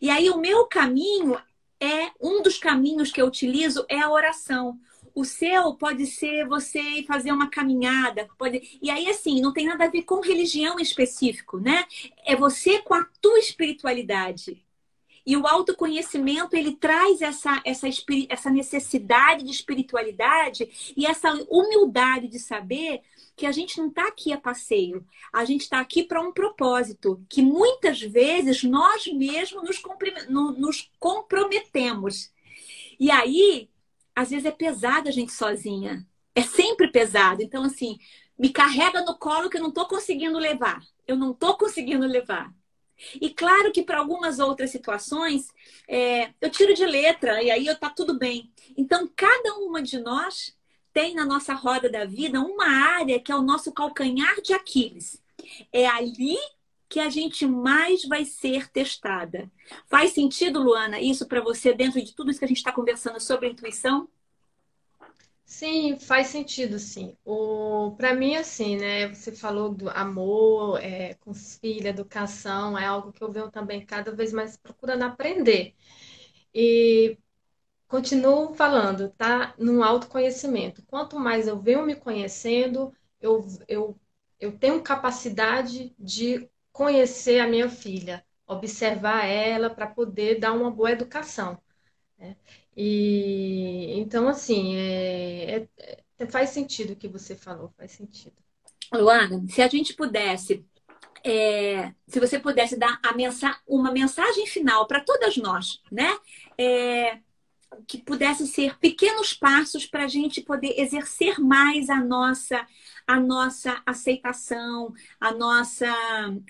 E 0.00 0.10
aí 0.10 0.30
o 0.30 0.38
meu 0.38 0.66
caminho 0.66 1.36
é 1.80 2.10
um 2.20 2.42
dos 2.42 2.58
caminhos 2.58 3.10
que 3.10 3.20
eu 3.20 3.26
utilizo 3.26 3.84
é 3.88 4.00
a 4.00 4.10
oração. 4.10 4.78
O 5.14 5.24
seu 5.24 5.74
pode 5.74 6.06
ser 6.06 6.46
você 6.46 7.04
fazer 7.06 7.30
uma 7.30 7.48
caminhada, 7.48 8.28
pode. 8.36 8.78
E 8.82 8.90
aí, 8.90 9.08
assim, 9.08 9.40
não 9.40 9.52
tem 9.52 9.66
nada 9.66 9.84
a 9.84 9.90
ver 9.90 10.02
com 10.02 10.20
religião 10.20 10.80
específico, 10.80 11.60
né? 11.60 11.84
É 12.24 12.34
você 12.34 12.80
com 12.80 12.94
a 12.94 13.04
tua 13.20 13.38
espiritualidade. 13.38 14.64
E 15.26 15.36
o 15.36 15.46
autoconhecimento, 15.46 16.54
ele 16.54 16.76
traz 16.76 17.22
essa, 17.22 17.60
essa, 17.64 17.86
essa 18.28 18.50
necessidade 18.50 19.44
de 19.44 19.50
espiritualidade 19.50 20.68
e 20.96 21.06
essa 21.06 21.32
humildade 21.48 22.28
de 22.28 22.38
saber 22.38 23.00
que 23.36 23.46
a 23.46 23.52
gente 23.52 23.78
não 23.78 23.88
está 23.88 24.06
aqui 24.06 24.32
a 24.32 24.38
passeio, 24.38 25.04
a 25.32 25.44
gente 25.44 25.62
está 25.62 25.80
aqui 25.80 26.04
para 26.04 26.20
um 26.20 26.32
propósito, 26.32 27.24
que 27.28 27.42
muitas 27.42 28.00
vezes 28.00 28.62
nós 28.62 29.06
mesmos 29.06 29.62
nos, 29.64 30.58
nos 30.58 30.90
comprometemos. 31.00 32.30
E 33.00 33.10
aí 33.10 33.68
às 34.14 34.30
vezes 34.30 34.44
é 34.44 34.50
pesado 34.50 35.08
a 35.08 35.12
gente 35.12 35.32
sozinha. 35.32 36.06
É 36.34 36.42
sempre 36.42 36.88
pesado. 36.88 37.42
Então, 37.42 37.64
assim, 37.64 37.98
me 38.38 38.50
carrega 38.50 39.02
no 39.02 39.16
colo 39.18 39.50
que 39.50 39.56
eu 39.56 39.62
não 39.62 39.68
estou 39.70 39.86
conseguindo 39.86 40.38
levar. 40.38 40.82
Eu 41.06 41.16
não 41.16 41.32
estou 41.32 41.56
conseguindo 41.56 42.06
levar. 42.06 42.52
E 43.20 43.30
claro 43.30 43.72
que 43.72 43.82
para 43.82 43.98
algumas 43.98 44.38
outras 44.38 44.70
situações, 44.70 45.48
é, 45.88 46.32
eu 46.40 46.50
tiro 46.50 46.74
de 46.74 46.86
letra 46.86 47.42
e 47.42 47.50
aí 47.50 47.66
está 47.66 47.90
tudo 47.90 48.18
bem. 48.18 48.52
Então, 48.76 49.10
cada 49.14 49.54
uma 49.56 49.82
de 49.82 49.98
nós 49.98 50.56
tem 50.92 51.14
na 51.14 51.24
nossa 51.24 51.54
roda 51.54 51.90
da 51.90 52.04
vida 52.04 52.40
uma 52.40 52.66
área 52.66 53.18
que 53.20 53.32
é 53.32 53.36
o 53.36 53.42
nosso 53.42 53.72
calcanhar 53.72 54.40
de 54.40 54.54
Aquiles. 54.54 55.20
É 55.72 55.86
ali 55.86 56.36
que 56.88 57.00
a 57.00 57.10
gente 57.10 57.44
mais 57.46 58.04
vai 58.04 58.24
ser 58.24 58.70
testada. 58.70 59.50
Faz 59.88 60.12
sentido, 60.12 60.62
Luana, 60.62 61.00
isso 61.00 61.26
para 61.26 61.40
você 61.40 61.74
dentro 61.74 62.00
de 62.00 62.14
tudo 62.14 62.30
isso 62.30 62.38
que 62.38 62.44
a 62.44 62.48
gente 62.48 62.58
está 62.58 62.70
conversando 62.70 63.20
sobre 63.20 63.48
intuição? 63.48 64.08
Sim, 65.46 65.98
faz 65.98 66.28
sentido, 66.28 66.78
sim. 66.78 67.16
O, 67.24 67.94
para 67.96 68.14
mim, 68.14 68.34
assim, 68.36 68.76
né? 68.76 69.08
Você 69.08 69.30
falou 69.32 69.72
do 69.74 69.88
amor, 69.90 70.80
é, 70.82 71.14
com 71.14 71.30
os 71.30 71.56
filhos, 71.58 71.84
educação, 71.86 72.78
é 72.78 72.86
algo 72.86 73.12
que 73.12 73.22
eu 73.22 73.30
venho 73.30 73.50
também 73.50 73.84
cada 73.84 74.10
vez 74.14 74.32
mais 74.32 74.56
procurando 74.56 75.02
aprender. 75.02 75.74
E 76.54 77.18
continuo 77.88 78.54
falando, 78.54 79.10
tá? 79.12 79.54
No 79.58 79.82
autoconhecimento. 79.84 80.82
Quanto 80.86 81.18
mais 81.20 81.48
eu 81.48 81.60
venho 81.60 81.84
me 81.86 81.96
conhecendo, 81.96 82.92
eu, 83.20 83.46
eu, 83.68 84.00
eu 84.40 84.58
tenho 84.58 84.82
capacidade 84.82 85.94
de 85.98 86.48
conhecer 86.72 87.40
a 87.40 87.48
minha 87.48 87.68
filha, 87.70 88.24
observar 88.46 89.24
ela 89.26 89.70
para 89.70 89.86
poder 89.88 90.40
dar 90.40 90.52
uma 90.54 90.70
boa 90.70 90.92
educação. 90.92 91.60
Né? 92.18 92.36
E 92.76 93.94
então, 93.98 94.28
assim, 94.28 94.76
é, 94.76 95.68
é, 95.78 96.04
é, 96.18 96.26
faz 96.26 96.50
sentido 96.50 96.92
o 96.92 96.96
que 96.96 97.08
você 97.08 97.34
falou, 97.34 97.72
faz 97.76 97.92
sentido. 97.92 98.34
Luana, 98.92 99.44
se 99.48 99.62
a 99.62 99.68
gente 99.68 99.94
pudesse, 99.94 100.64
é, 101.24 101.92
se 102.06 102.20
você 102.20 102.38
pudesse 102.38 102.76
dar 102.76 103.00
mensa 103.16 103.56
uma 103.66 103.92
mensagem 103.92 104.46
final 104.46 104.86
para 104.86 105.00
todas 105.00 105.36
nós, 105.36 105.80
né? 105.90 106.16
Que 107.86 107.98
pudesse 107.98 108.46
ser 108.46 108.78
pequenos 108.78 109.32
passos 109.32 109.86
para 109.86 110.04
a 110.04 110.08
gente 110.08 110.40
poder 110.40 110.78
exercer 110.78 111.40
mais 111.40 111.88
a 111.90 112.00
nossa 112.02 112.66
a 113.06 113.20
nossa 113.20 113.82
aceitação, 113.84 114.94
a 115.20 115.30
nossa 115.32 115.92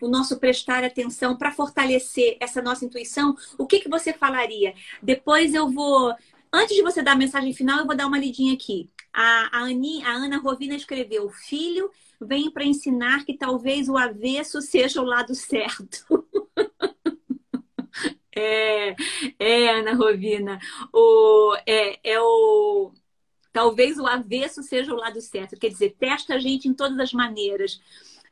o 0.00 0.08
nosso 0.08 0.38
prestar 0.38 0.84
atenção 0.84 1.36
para 1.36 1.50
fortalecer 1.50 2.36
essa 2.40 2.62
nossa 2.62 2.84
intuição, 2.84 3.36
o 3.58 3.66
que 3.66 3.80
que 3.80 3.88
você 3.88 4.12
falaria? 4.12 4.74
Depois 5.02 5.54
eu 5.54 5.70
vou 5.70 6.14
Antes 6.56 6.76
de 6.76 6.82
você 6.82 7.02
dar 7.02 7.12
a 7.12 7.16
mensagem 7.16 7.52
final, 7.52 7.80
eu 7.80 7.86
vou 7.86 7.96
dar 7.96 8.06
uma 8.06 8.16
lidinha 8.16 8.54
aqui. 8.54 8.88
A, 9.12 9.58
a, 9.58 9.62
Ani, 9.64 10.04
a 10.04 10.12
Ana 10.12 10.38
Rovina 10.38 10.76
escreveu: 10.76 11.28
Filho, 11.28 11.90
vem 12.20 12.48
para 12.48 12.64
ensinar 12.64 13.24
que 13.24 13.36
talvez 13.36 13.88
o 13.88 13.96
avesso 13.96 14.62
seja 14.62 15.00
o 15.00 15.04
lado 15.04 15.34
certo. 15.34 16.24
É, 18.36 18.96
é, 19.38 19.70
Ana 19.70 19.94
Rovina. 19.94 20.58
O, 20.92 21.56
é, 21.66 21.98
é 22.02 22.20
o. 22.20 22.92
Talvez 23.52 23.98
o 23.98 24.06
avesso 24.06 24.62
seja 24.62 24.92
o 24.92 24.96
lado 24.96 25.20
certo. 25.20 25.58
Quer 25.58 25.68
dizer, 25.68 25.94
testa 25.98 26.34
a 26.34 26.38
gente 26.38 26.68
em 26.68 26.74
todas 26.74 26.98
as 26.98 27.12
maneiras. 27.12 27.80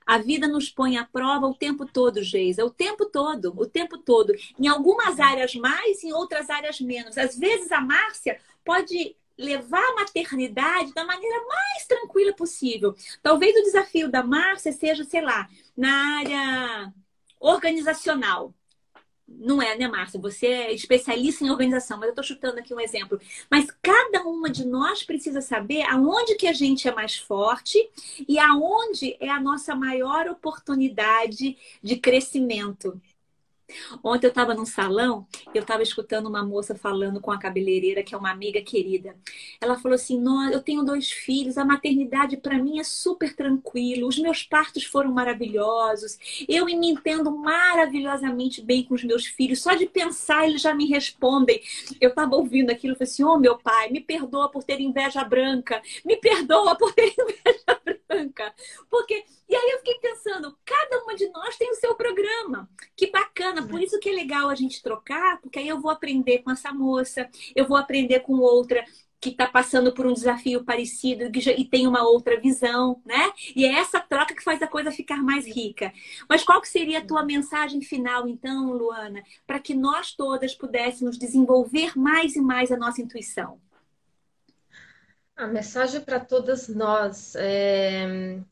A 0.05 0.19
vida 0.19 0.49
nos 0.49 0.69
põe 0.69 0.97
à 0.99 1.05
prova 1.05 1.47
o 1.47 1.55
tempo 1.55 1.87
todo, 1.87 2.23
Geisa. 2.23 2.65
O 2.65 2.71
tempo 2.71 3.07
todo, 3.07 3.55
o 3.57 3.67
tempo 3.67 3.99
todo. 3.99 4.35
Em 4.59 4.67
algumas 4.67 5.21
áreas 5.21 5.55
mais, 5.55 6.03
em 6.03 6.13
outras 6.13 6.51
áreas 6.51 6.81
menos. 6.81 7.17
Às 7.17 7.39
vezes 7.39 7.71
a 7.71 7.81
Márcia 7.81 8.41
pode 8.65 9.17
levar 9.39 9.83
a 9.83 9.95
maternidade 9.95 10.93
da 10.93 11.05
maneira 11.05 11.45
mais 11.47 11.87
tranquila 11.87 12.33
possível. 12.35 12.95
Talvez 13.23 13.57
o 13.57 13.63
desafio 13.63 14.11
da 14.11 14.23
Márcia 14.23 14.73
seja, 14.73 15.05
sei 15.05 15.21
lá, 15.21 15.49
na 15.77 16.19
área 16.19 16.93
organizacional. 17.41 18.55
Não 19.39 19.61
é, 19.61 19.77
né, 19.77 19.89
Márcia? 19.89 20.21
Você 20.21 20.47
é 20.47 20.73
especialista 20.73 21.45
em 21.45 21.51
organização, 21.51 21.97
mas 21.99 22.07
eu 22.07 22.11
estou 22.11 22.25
chutando 22.25 22.59
aqui 22.59 22.75
um 22.75 22.81
exemplo. 22.81 23.21
Mas 23.51 23.67
cada 23.83 24.23
uma 24.23 24.49
de 24.51 24.65
nós 24.65 25.03
precisa 25.03 25.41
saber 25.41 25.83
aonde 25.83 26.37
que 26.37 26.47
a 26.47 26.53
gente 26.53 26.87
é 26.87 26.95
mais 26.95 27.17
forte 27.17 27.79
e 28.29 28.39
aonde 28.39 29.17
é 29.21 29.29
a 29.29 29.41
nossa 29.41 29.75
maior 29.75 30.29
oportunidade 30.29 31.57
de 31.83 31.97
crescimento. 31.97 33.01
Ontem 34.03 34.27
eu 34.27 34.31
estava 34.31 34.55
num 34.55 34.67
salão, 34.67 35.27
eu 35.55 35.63
estava 35.63 35.83
escutando 35.83 36.27
uma 36.27 36.45
moça 36.45 36.75
falando 36.75 37.21
com 37.21 37.31
a 37.31 37.39
cabeleireira, 37.39 38.03
que 38.03 38.15
é 38.15 38.19
uma 38.19 38.31
amiga 38.31 38.61
querida. 38.63 39.17
Ela 39.61 39.79
falou 39.79 39.95
assim: 39.95 40.23
eu 40.53 40.61
tenho 40.61 40.83
dois 40.83 41.11
filhos, 41.11 41.59
a 41.59 41.65
maternidade 41.65 42.37
para 42.37 42.59
mim 42.59 42.79
é 42.79 42.85
super 42.85 43.35
tranquilo, 43.35 44.07
os 44.07 44.19
meus 44.19 44.43
partos 44.43 44.85
foram 44.85 45.13
maravilhosos, 45.13 46.19
eu 46.49 46.65
me 46.67 46.75
entendo 46.75 47.31
maravilhosamente 47.31 48.63
bem 48.63 48.85
com 48.85 48.95
os 48.95 49.05
meus 49.05 49.27
filhos, 49.27 49.63
só 49.63 49.75
de 49.75 49.87
pensar 49.87 50.47
eles 50.49 50.61
já 50.63 50.75
me 50.75 50.87
respondem. 50.87 51.61
Eu 52.01 52.11
estava 52.11 52.37
ouvindo 52.37 52.71
aquilo 52.71 52.95
e 52.95 52.97
falei 52.97 53.11
assim: 53.11 53.25
oh 53.25 53.39
meu 53.39 53.59
pai, 53.59 53.91
me 53.91 54.01
perdoa 54.01 54.51
por 54.51 54.65
ter 54.65 54.81
inveja 54.81 55.25
branca, 55.25 55.81
me 56.05 56.17
perdoa 56.17 56.77
por 56.77 56.93
ter 56.93 57.13
inveja 57.19 57.81
branca, 57.85 58.02
porque 58.91 59.25
e 59.49 59.55
aí 59.55 59.71
eu 59.73 59.79
fiquei 59.79 59.99
pensando, 59.99 60.57
cada 60.65 61.03
uma 61.03 61.15
de 61.15 61.29
nós 61.29 61.57
tem 61.57 61.71
o 61.71 61.75
seu 61.75 61.95
programa. 61.95 62.69
Que 62.97 63.11
bacana, 63.11 63.67
por 63.67 63.83
isso 63.83 63.99
que 63.99 64.09
é 64.09 64.13
legal 64.13 64.49
a 64.49 64.55
gente 64.55 64.83
trocar, 64.83 65.41
porque 65.41 65.59
aí 65.59 65.69
eu 65.69 65.81
vou 65.81 65.91
aprender 65.91 66.39
com 66.39 66.51
essa 66.51 66.73
moça, 66.73 67.29
eu 67.55 67.67
vou 67.67 67.77
aprender 67.77 68.21
com 68.21 68.35
outra 68.39 68.85
que 69.23 69.29
está 69.29 69.47
passando 69.47 69.93
por 69.93 70.05
um 70.05 70.13
desafio 70.13 70.65
parecido 70.65 71.31
e 71.57 71.65
tem 71.65 71.87
uma 71.87 72.03
outra 72.03 72.41
visão, 72.41 73.01
né? 73.05 73.33
E 73.55 73.65
é 73.65 73.75
essa 73.75 74.01
troca 74.01 74.35
que 74.35 74.43
faz 74.43 74.61
a 74.61 74.67
coisa 74.67 74.91
ficar 74.91 75.23
mais 75.23 75.47
rica. 75.47 75.93
Mas 76.29 76.43
qual 76.43 76.61
que 76.61 76.69
seria 76.69 76.99
a 76.99 77.07
tua 77.07 77.25
mensagem 77.25 77.81
final, 77.81 78.27
então, 78.27 78.73
Luana, 78.73 79.23
para 79.47 79.61
que 79.61 79.75
nós 79.75 80.13
todas 80.13 80.57
pudéssemos 80.57 81.17
desenvolver 81.17 81.97
mais 81.97 82.35
e 82.35 82.41
mais 82.41 82.73
a 82.73 82.77
nossa 82.77 83.01
intuição? 83.01 83.61
A 85.37 85.47
mensagem 85.47 86.01
para 86.01 86.21
todas 86.21 86.69
nós 86.69 87.35
é 87.37 88.43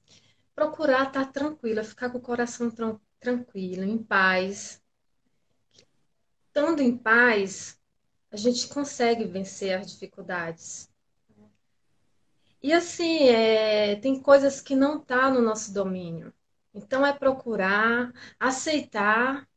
procurar 0.55 1.07
estar 1.07 1.33
tranquila, 1.33 1.83
ficar 1.83 2.11
com 2.11 2.19
o 2.19 2.21
coração 2.21 2.71
tranquilo, 3.19 3.83
em 3.83 3.97
paz. 3.97 4.83
Estando 6.47 6.83
em 6.83 6.97
paz, 6.97 7.81
a 8.31 8.37
gente 8.37 8.69
consegue 8.69 9.25
vencer 9.25 9.79
as 9.79 9.91
dificuldades. 9.91 10.91
E 12.63 12.73
assim, 12.73 13.29
é, 13.29 13.97
tem 13.97 14.21
coisas 14.21 14.61
que 14.61 14.77
não 14.77 15.01
tá 15.01 15.31
no 15.31 15.41
nosso 15.41 15.73
domínio. 15.73 16.33
Então 16.75 17.07
é 17.07 17.13
procurar, 17.13 18.13
aceitar 18.39 19.49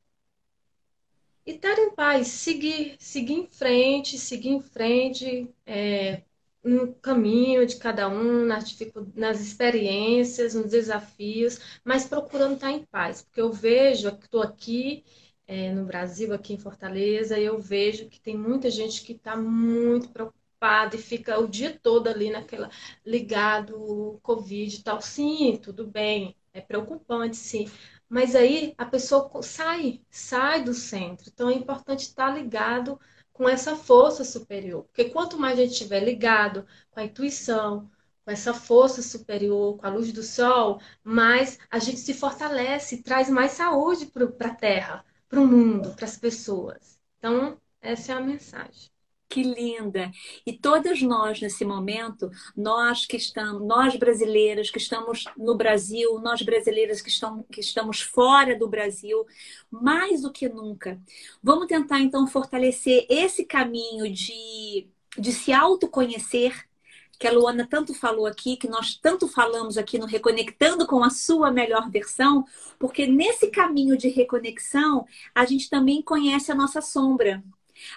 e 1.45 1.51
estar 1.51 1.77
em 1.77 1.93
paz, 1.93 2.27
seguir, 2.27 2.95
seguir 2.97 3.33
em 3.33 3.47
frente, 3.47 4.17
seguir 4.17 4.49
em 4.49 4.61
frente, 4.61 5.53
é, 5.65 6.23
no 6.63 6.93
caminho 6.95 7.65
de 7.65 7.75
cada 7.77 8.07
um, 8.09 8.45
nas, 8.45 8.75
nas 9.15 9.39
experiências, 9.41 10.53
nos 10.53 10.69
desafios, 10.71 11.59
mas 11.83 12.05
procurando 12.05 12.55
estar 12.55 12.71
em 12.71 12.85
paz, 12.85 13.21
porque 13.23 13.41
eu 13.41 13.51
vejo, 13.51 14.07
estou 14.09 14.41
aqui 14.41 15.03
é, 15.47 15.71
no 15.73 15.85
Brasil, 15.85 16.33
aqui 16.33 16.53
em 16.53 16.57
Fortaleza, 16.59 17.37
e 17.37 17.45
eu 17.45 17.59
vejo 17.59 18.07
que 18.09 18.19
tem 18.19 18.37
muita 18.37 18.69
gente 18.71 19.03
que 19.03 19.13
está 19.13 19.35
muito 19.35 20.09
preocupada 20.09 20.95
e 20.95 20.99
fica 20.99 21.39
o 21.39 21.47
dia 21.47 21.77
todo 21.81 22.07
ali 22.07 22.29
naquela 22.31 22.69
ligado 23.05 24.19
Covid 24.23 24.75
e 24.77 24.83
tal. 24.83 25.01
Sim, 25.01 25.57
tudo 25.61 25.85
bem, 25.87 26.35
é 26.53 26.61
preocupante, 26.61 27.35
sim. 27.37 27.69
Mas 28.07 28.35
aí 28.35 28.73
a 28.77 28.85
pessoa 28.85 29.29
sai, 29.41 30.01
sai 30.09 30.63
do 30.63 30.73
centro. 30.73 31.29
Então 31.33 31.49
é 31.49 31.53
importante 31.53 32.01
estar 32.01 32.29
ligado 32.29 32.99
com 33.33 33.49
essa 33.49 33.75
força 33.75 34.23
superior. 34.23 34.83
Porque 34.85 35.09
quanto 35.09 35.37
mais 35.37 35.57
a 35.59 35.63
gente 35.63 35.73
estiver 35.73 35.99
ligado 36.01 36.65
com 36.91 36.99
a 36.99 37.03
intuição, 37.03 37.89
com 38.23 38.31
essa 38.31 38.53
força 38.53 39.01
superior, 39.01 39.77
com 39.77 39.85
a 39.85 39.89
luz 39.89 40.13
do 40.13 40.23
sol, 40.23 40.79
mais 41.03 41.59
a 41.69 41.79
gente 41.79 41.99
se 41.99 42.13
fortalece, 42.13 43.03
traz 43.03 43.29
mais 43.29 43.51
saúde 43.53 44.05
para 44.07 44.47
a 44.47 44.55
Terra, 44.55 45.05
para 45.27 45.41
o 45.41 45.47
mundo, 45.47 45.93
para 45.95 46.05
as 46.05 46.17
pessoas. 46.17 46.99
Então, 47.17 47.59
essa 47.81 48.13
é 48.13 48.15
a 48.15 48.21
mensagem. 48.21 48.92
Que 49.33 49.41
linda! 49.41 50.11
E 50.45 50.53
todas 50.53 51.01
nós 51.01 51.41
nesse 51.41 51.65
momento, 51.65 52.29
nós 52.55 53.03
que 53.07 53.17
estamos, 53.17 53.65
nós 53.67 53.95
brasileiras 53.95 54.69
que 54.69 54.77
estamos 54.77 55.23
no 55.35 55.55
Brasil, 55.55 56.19
nós 56.19 56.43
brasileiras 56.43 57.01
que, 57.01 57.09
estão, 57.09 57.41
que 57.51 57.59
estamos 57.59 57.99
fora 57.99 58.55
do 58.55 58.67
Brasil, 58.67 59.25
mais 59.71 60.21
do 60.21 60.31
que 60.31 60.47
nunca, 60.47 61.01
vamos 61.41 61.65
tentar 61.65 61.99
então 61.99 62.27
fortalecer 62.27 63.07
esse 63.09 63.43
caminho 63.43 64.07
de, 64.13 64.87
de 65.17 65.31
se 65.31 65.51
autoconhecer, 65.51 66.69
que 67.17 67.27
a 67.27 67.31
Luana 67.31 67.65
tanto 67.67 67.91
falou 67.95 68.27
aqui, 68.27 68.55
que 68.55 68.67
nós 68.67 68.95
tanto 68.95 69.27
falamos 69.27 69.79
aqui 69.79 69.97
no 69.97 70.05
Reconectando 70.05 70.85
com 70.85 71.03
a 71.03 71.09
sua 71.09 71.49
melhor 71.49 71.89
versão, 71.89 72.45
porque 72.77 73.07
nesse 73.07 73.47
caminho 73.47 73.97
de 73.97 74.09
reconexão, 74.09 75.07
a 75.33 75.43
gente 75.43 75.71
também 75.71 76.03
conhece 76.03 76.51
a 76.51 76.55
nossa 76.55 76.81
sombra. 76.81 77.43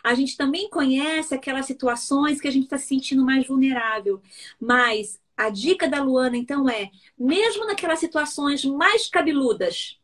A 0.03 0.15
gente 0.15 0.37
também 0.37 0.69
conhece 0.69 1.35
aquelas 1.35 1.67
situações 1.67 2.41
que 2.41 2.49
a 2.49 2.51
gente 2.51 2.65
está 2.65 2.79
se 2.79 2.87
sentindo 2.87 3.25
mais 3.25 3.47
vulnerável. 3.47 4.21
Mas 4.61 5.21
a 5.37 5.51
dica 5.51 5.89
da 5.89 6.03
Luana, 6.03 6.37
então, 6.37 6.69
é: 6.69 6.91
mesmo 7.19 7.67
naquelas 7.67 7.99
situações 7.99 8.65
mais 8.65 9.09
cabeludas, 9.09 9.99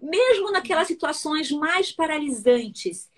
mesmo 0.00 0.50
naquelas 0.50 0.88
situações 0.88 1.50
mais 1.50 1.92
paralisantes, 1.92 3.10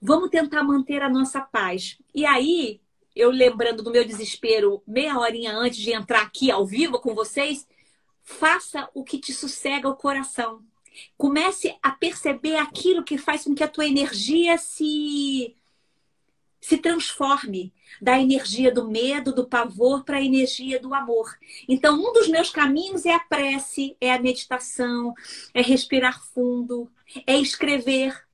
vamos 0.00 0.30
tentar 0.30 0.62
manter 0.62 1.02
a 1.02 1.08
nossa 1.08 1.40
paz. 1.40 1.98
E 2.14 2.24
aí, 2.24 2.80
eu 3.14 3.30
lembrando 3.30 3.82
do 3.82 3.90
meu 3.90 4.04
desespero 4.04 4.82
meia 4.86 5.18
horinha 5.18 5.52
antes 5.52 5.78
de 5.78 5.92
entrar 5.92 6.22
aqui 6.22 6.50
ao 6.50 6.64
vivo 6.64 7.00
com 7.00 7.14
vocês, 7.14 7.66
faça 8.22 8.88
o 8.94 9.04
que 9.04 9.18
te 9.18 9.32
sossega 9.32 9.88
o 9.88 9.96
coração. 9.96 10.62
Comece 11.16 11.76
a 11.82 11.90
perceber 11.90 12.56
aquilo 12.56 13.04
que 13.04 13.18
faz 13.18 13.44
com 13.44 13.54
que 13.54 13.62
a 13.62 13.68
tua 13.68 13.86
energia 13.86 14.58
se 14.58 15.56
se 16.60 16.78
transforme 16.78 17.72
da 18.00 18.18
energia 18.18 18.72
do 18.72 18.88
medo, 18.88 19.32
do 19.32 19.46
pavor 19.46 20.04
para 20.04 20.18
a 20.18 20.22
energia 20.22 20.80
do 20.80 20.94
amor. 20.94 21.36
Então, 21.68 21.98
um 21.98 22.12
dos 22.12 22.28
meus 22.28 22.50
caminhos 22.50 23.06
é 23.06 23.14
a 23.14 23.20
prece, 23.20 23.96
é 24.00 24.12
a 24.12 24.20
meditação, 24.20 25.14
é 25.54 25.62
respirar 25.62 26.22
fundo, 26.32 26.90
é 27.26 27.36
escrever. 27.36 28.24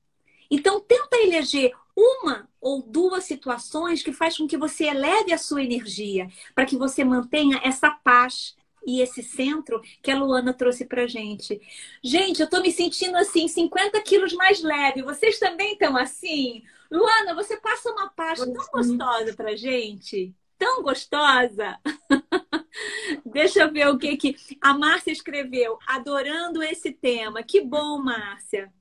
Então, 0.49 0.79
tenta 0.79 1.17
eleger 1.17 1.71
uma 1.95 2.47
ou 2.59 2.81
duas 2.81 3.23
situações 3.23 4.03
que 4.03 4.11
faz 4.11 4.37
com 4.37 4.47
que 4.47 4.57
você 4.57 4.85
eleve 4.85 5.31
a 5.31 5.37
sua 5.37 5.63
energia, 5.63 6.29
para 6.53 6.65
que 6.65 6.75
você 6.75 7.03
mantenha 7.03 7.61
essa 7.63 7.89
paz 7.89 8.55
e 8.85 9.01
esse 9.01 9.23
centro 9.23 9.81
que 10.01 10.11
a 10.11 10.17
Luana 10.17 10.53
trouxe 10.53 10.85
pra 10.85 11.07
gente. 11.07 11.59
Gente, 12.03 12.41
eu 12.41 12.49
tô 12.49 12.61
me 12.61 12.71
sentindo 12.71 13.17
assim, 13.17 13.47
50 13.47 13.99
quilos 14.01 14.33
mais 14.33 14.61
leve. 14.61 15.01
Vocês 15.01 15.39
também 15.39 15.73
estão 15.73 15.97
assim? 15.97 16.63
Luana, 16.91 17.33
você 17.33 17.57
passa 17.57 17.91
uma 17.91 18.09
paz 18.09 18.39
tão 18.39 18.53
gostosa 18.53 19.33
pra 19.33 19.55
gente. 19.55 20.33
Tão 20.57 20.81
gostosa. 20.81 21.79
Deixa 23.25 23.61
eu 23.61 23.71
ver 23.71 23.87
o 23.87 23.97
que 23.97 24.15
que 24.17 24.35
a 24.61 24.73
Márcia 24.73 25.11
escreveu. 25.11 25.77
Adorando 25.87 26.63
esse 26.63 26.91
tema. 26.91 27.43
Que 27.43 27.61
bom, 27.61 27.99
Márcia. 27.99 28.71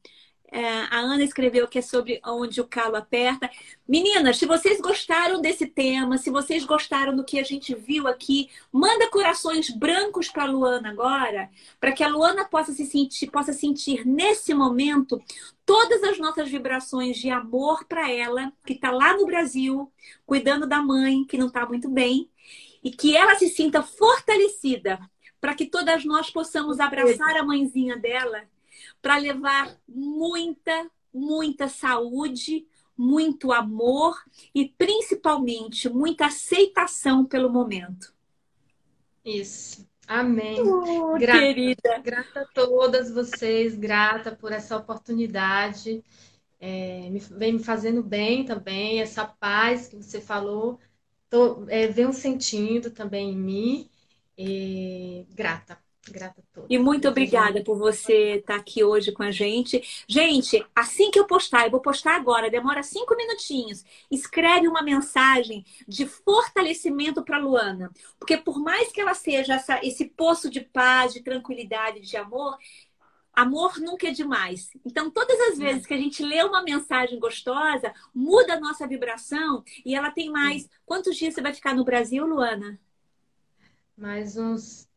É, 0.57 0.87
a 0.89 1.01
Ana 1.01 1.25
escreveu 1.25 1.67
que 1.67 1.81
é 1.81 1.83
sobre 1.83 2.21
onde 2.25 2.61
o 2.61 2.65
calo 2.65 2.95
aperta. 2.95 3.51
Meninas, 3.89 4.37
se 4.37 4.47
vocês 4.47 4.81
gostaram 4.81 5.41
desse 5.41 5.67
tema, 5.67 6.17
se 6.17 6.31
vocês 6.31 6.65
gostaram 6.65 7.17
do 7.17 7.25
que 7.25 7.41
a 7.41 7.43
gente 7.43 7.75
viu 7.75 8.07
aqui, 8.07 8.49
manda 8.71 9.11
corações 9.11 9.69
brancos 9.69 10.29
para 10.29 10.45
a 10.45 10.47
Luana 10.47 10.91
agora, 10.91 11.51
para 11.81 11.91
que 11.91 12.05
a 12.05 12.09
Luana 12.09 12.45
possa 12.45 12.73
se 12.73 12.87
sentir, 12.87 13.33
possa 13.33 13.53
sentir 13.53 14.07
nesse 14.07 14.55
momento 14.55 15.21
todas 15.67 16.05
as 16.05 16.21
nossas 16.21 16.49
vibrações 16.49 17.17
de 17.17 17.31
amor 17.31 17.85
para 17.87 18.09
ela, 18.09 18.53
que 18.65 18.75
está 18.75 18.93
lá 18.93 19.17
no 19.17 19.27
Brasil, 19.27 19.93
cuidando 20.25 20.69
da 20.69 20.81
mãe, 20.81 21.25
que 21.25 21.37
não 21.37 21.49
está 21.49 21.67
muito 21.67 21.89
bem, 21.89 22.31
e 22.81 22.93
que 22.93 23.17
ela 23.17 23.35
se 23.35 23.49
sinta 23.49 23.83
fortalecida 23.83 25.01
para 25.41 25.53
que 25.53 25.67
todas 25.67 26.05
nós 26.05 26.31
possamos 26.31 26.79
abraçar 26.79 27.37
a 27.37 27.43
mãezinha 27.43 27.97
dela 27.97 28.45
para 29.05 29.19
levar 29.19 29.79
muita, 29.87 30.91
muita 31.13 31.69
saúde, 31.69 32.67
muito 32.97 33.53
amor 33.53 34.17
e 34.55 34.67
principalmente 34.67 35.91
muita 35.91 36.25
aceitação 36.25 37.23
pelo 37.27 37.51
momento. 37.51 38.15
Isso. 39.23 39.87
Amém. 40.07 40.59
Oh, 40.59 41.19
grata, 41.19 41.39
querida. 41.39 41.99
Grata 42.03 42.41
a 42.41 42.47
todas 42.47 43.11
vocês, 43.11 43.77
grata 43.77 44.35
por 44.35 44.53
essa 44.53 44.75
oportunidade. 44.75 46.03
É, 46.59 47.11
me, 47.11 47.19
vem 47.19 47.53
me 47.53 47.63
fazendo 47.63 48.03
bem 48.03 48.47
também, 48.47 49.03
essa 49.03 49.27
paz 49.27 49.87
que 49.87 49.97
você 49.97 50.19
falou. 50.19 50.81
tô, 51.29 51.67
é, 51.69 51.89
venho 51.89 52.13
sentindo 52.15 52.91
também 52.91 53.33
em 53.33 53.37
mim. 53.37 53.91
E 54.39 55.27
grata. 55.35 55.84
Grata 56.11 56.41
a 56.41 56.55
todos. 56.55 56.71
E 56.71 56.79
muito 56.79 57.09
obrigada 57.09 57.63
por 57.63 57.79
você 57.79 58.37
estar 58.37 58.57
aqui 58.57 58.85
hoje 58.85 59.13
com 59.13 59.23
a 59.23 59.31
gente. 59.31 59.83
Gente, 60.07 60.65
assim 60.75 61.11
que 61.11 61.19
eu 61.19 61.27
postar, 61.27 61.65
eu 61.65 61.71
vou 61.71 61.81
postar 61.81 62.17
agora, 62.17 62.51
demora 62.51 62.83
cinco 62.83 63.17
minutinhos. 63.17 63.85
Escreve 64.11 64.69
uma 64.69 64.83
mensagem 64.83 65.65
de 65.89 66.07
fortalecimento 66.07 67.23
para 67.23 67.39
Luana. 67.39 67.91
Porque 68.19 68.37
por 68.37 68.59
mais 68.59 68.93
que 68.93 69.01
ela 69.01 69.15
seja 69.15 69.55
essa, 69.55 69.81
esse 69.85 70.05
poço 70.05 70.51
de 70.51 70.61
paz, 70.61 71.15
de 71.15 71.23
tranquilidade, 71.23 72.01
de 72.01 72.17
amor, 72.17 72.59
amor 73.33 73.81
nunca 73.81 74.09
é 74.09 74.11
demais. 74.11 74.71
Então, 74.85 75.11
todas 75.11 75.41
as 75.41 75.59
vezes 75.59 75.87
que 75.87 75.95
a 75.95 75.99
gente 75.99 76.23
lê 76.23 76.43
uma 76.43 76.63
mensagem 76.63 77.19
gostosa, 77.19 77.93
muda 78.15 78.55
a 78.55 78.61
nossa 78.61 78.87
vibração 78.87 79.65
e 79.85 79.95
ela 79.95 80.11
tem 80.11 80.31
mais. 80.31 80.69
Quantos 80.85 81.17
dias 81.17 81.35
você 81.35 81.41
vai 81.41 81.55
ficar 81.55 81.75
no 81.75 81.85
Brasil, 81.85 82.27
Luana? 82.27 82.79
Mais 83.97 84.37
uns 84.37 84.89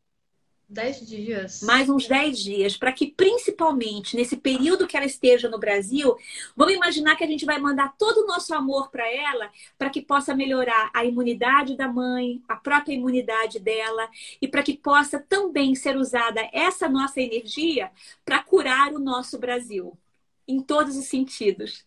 Dez 0.69 0.99
dias. 1.07 1.61
Mais 1.61 1.89
uns 1.89 2.09
dez 2.09 2.39
dias, 2.39 2.75
para 2.75 2.91
que 2.91 3.07
principalmente 3.07 4.17
nesse 4.17 4.35
período 4.35 4.85
que 4.85 4.97
ela 4.97 5.05
esteja 5.05 5.47
no 5.47 5.57
Brasil, 5.57 6.13
vamos 6.57 6.73
imaginar 6.73 7.15
que 7.15 7.23
a 7.23 7.27
gente 7.27 7.45
vai 7.45 7.57
mandar 7.57 7.95
todo 7.97 8.17
o 8.17 8.27
nosso 8.27 8.53
amor 8.53 8.91
para 8.91 9.09
ela, 9.09 9.49
para 9.77 9.89
que 9.89 10.01
possa 10.01 10.35
melhorar 10.35 10.91
a 10.93 11.05
imunidade 11.05 11.77
da 11.77 11.87
mãe, 11.87 12.41
a 12.49 12.57
própria 12.57 12.93
imunidade 12.93 13.59
dela, 13.59 14.09
e 14.41 14.47
para 14.47 14.61
que 14.61 14.75
possa 14.75 15.19
também 15.19 15.73
ser 15.73 15.95
usada 15.95 16.41
essa 16.51 16.89
nossa 16.89 17.21
energia 17.21 17.89
para 18.25 18.43
curar 18.43 18.91
o 18.93 18.99
nosso 18.99 19.39
Brasil, 19.39 19.97
em 20.45 20.59
todos 20.59 20.97
os 20.97 21.05
sentidos. 21.05 21.85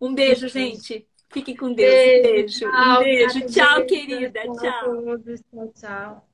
Um 0.00 0.12
beijo, 0.12 0.48
gente. 0.48 1.06
Fiquem 1.30 1.56
com 1.56 1.72
Deus. 1.72 1.92
Beijo. 1.92 2.22
beijo. 2.28 2.68
Um 2.68 2.98
beijo. 2.98 3.46
Tchau, 3.46 3.86
querida. 3.86 4.40
Tchau. 4.42 5.18
Tchau, 5.52 5.72
tchau. 5.74 6.33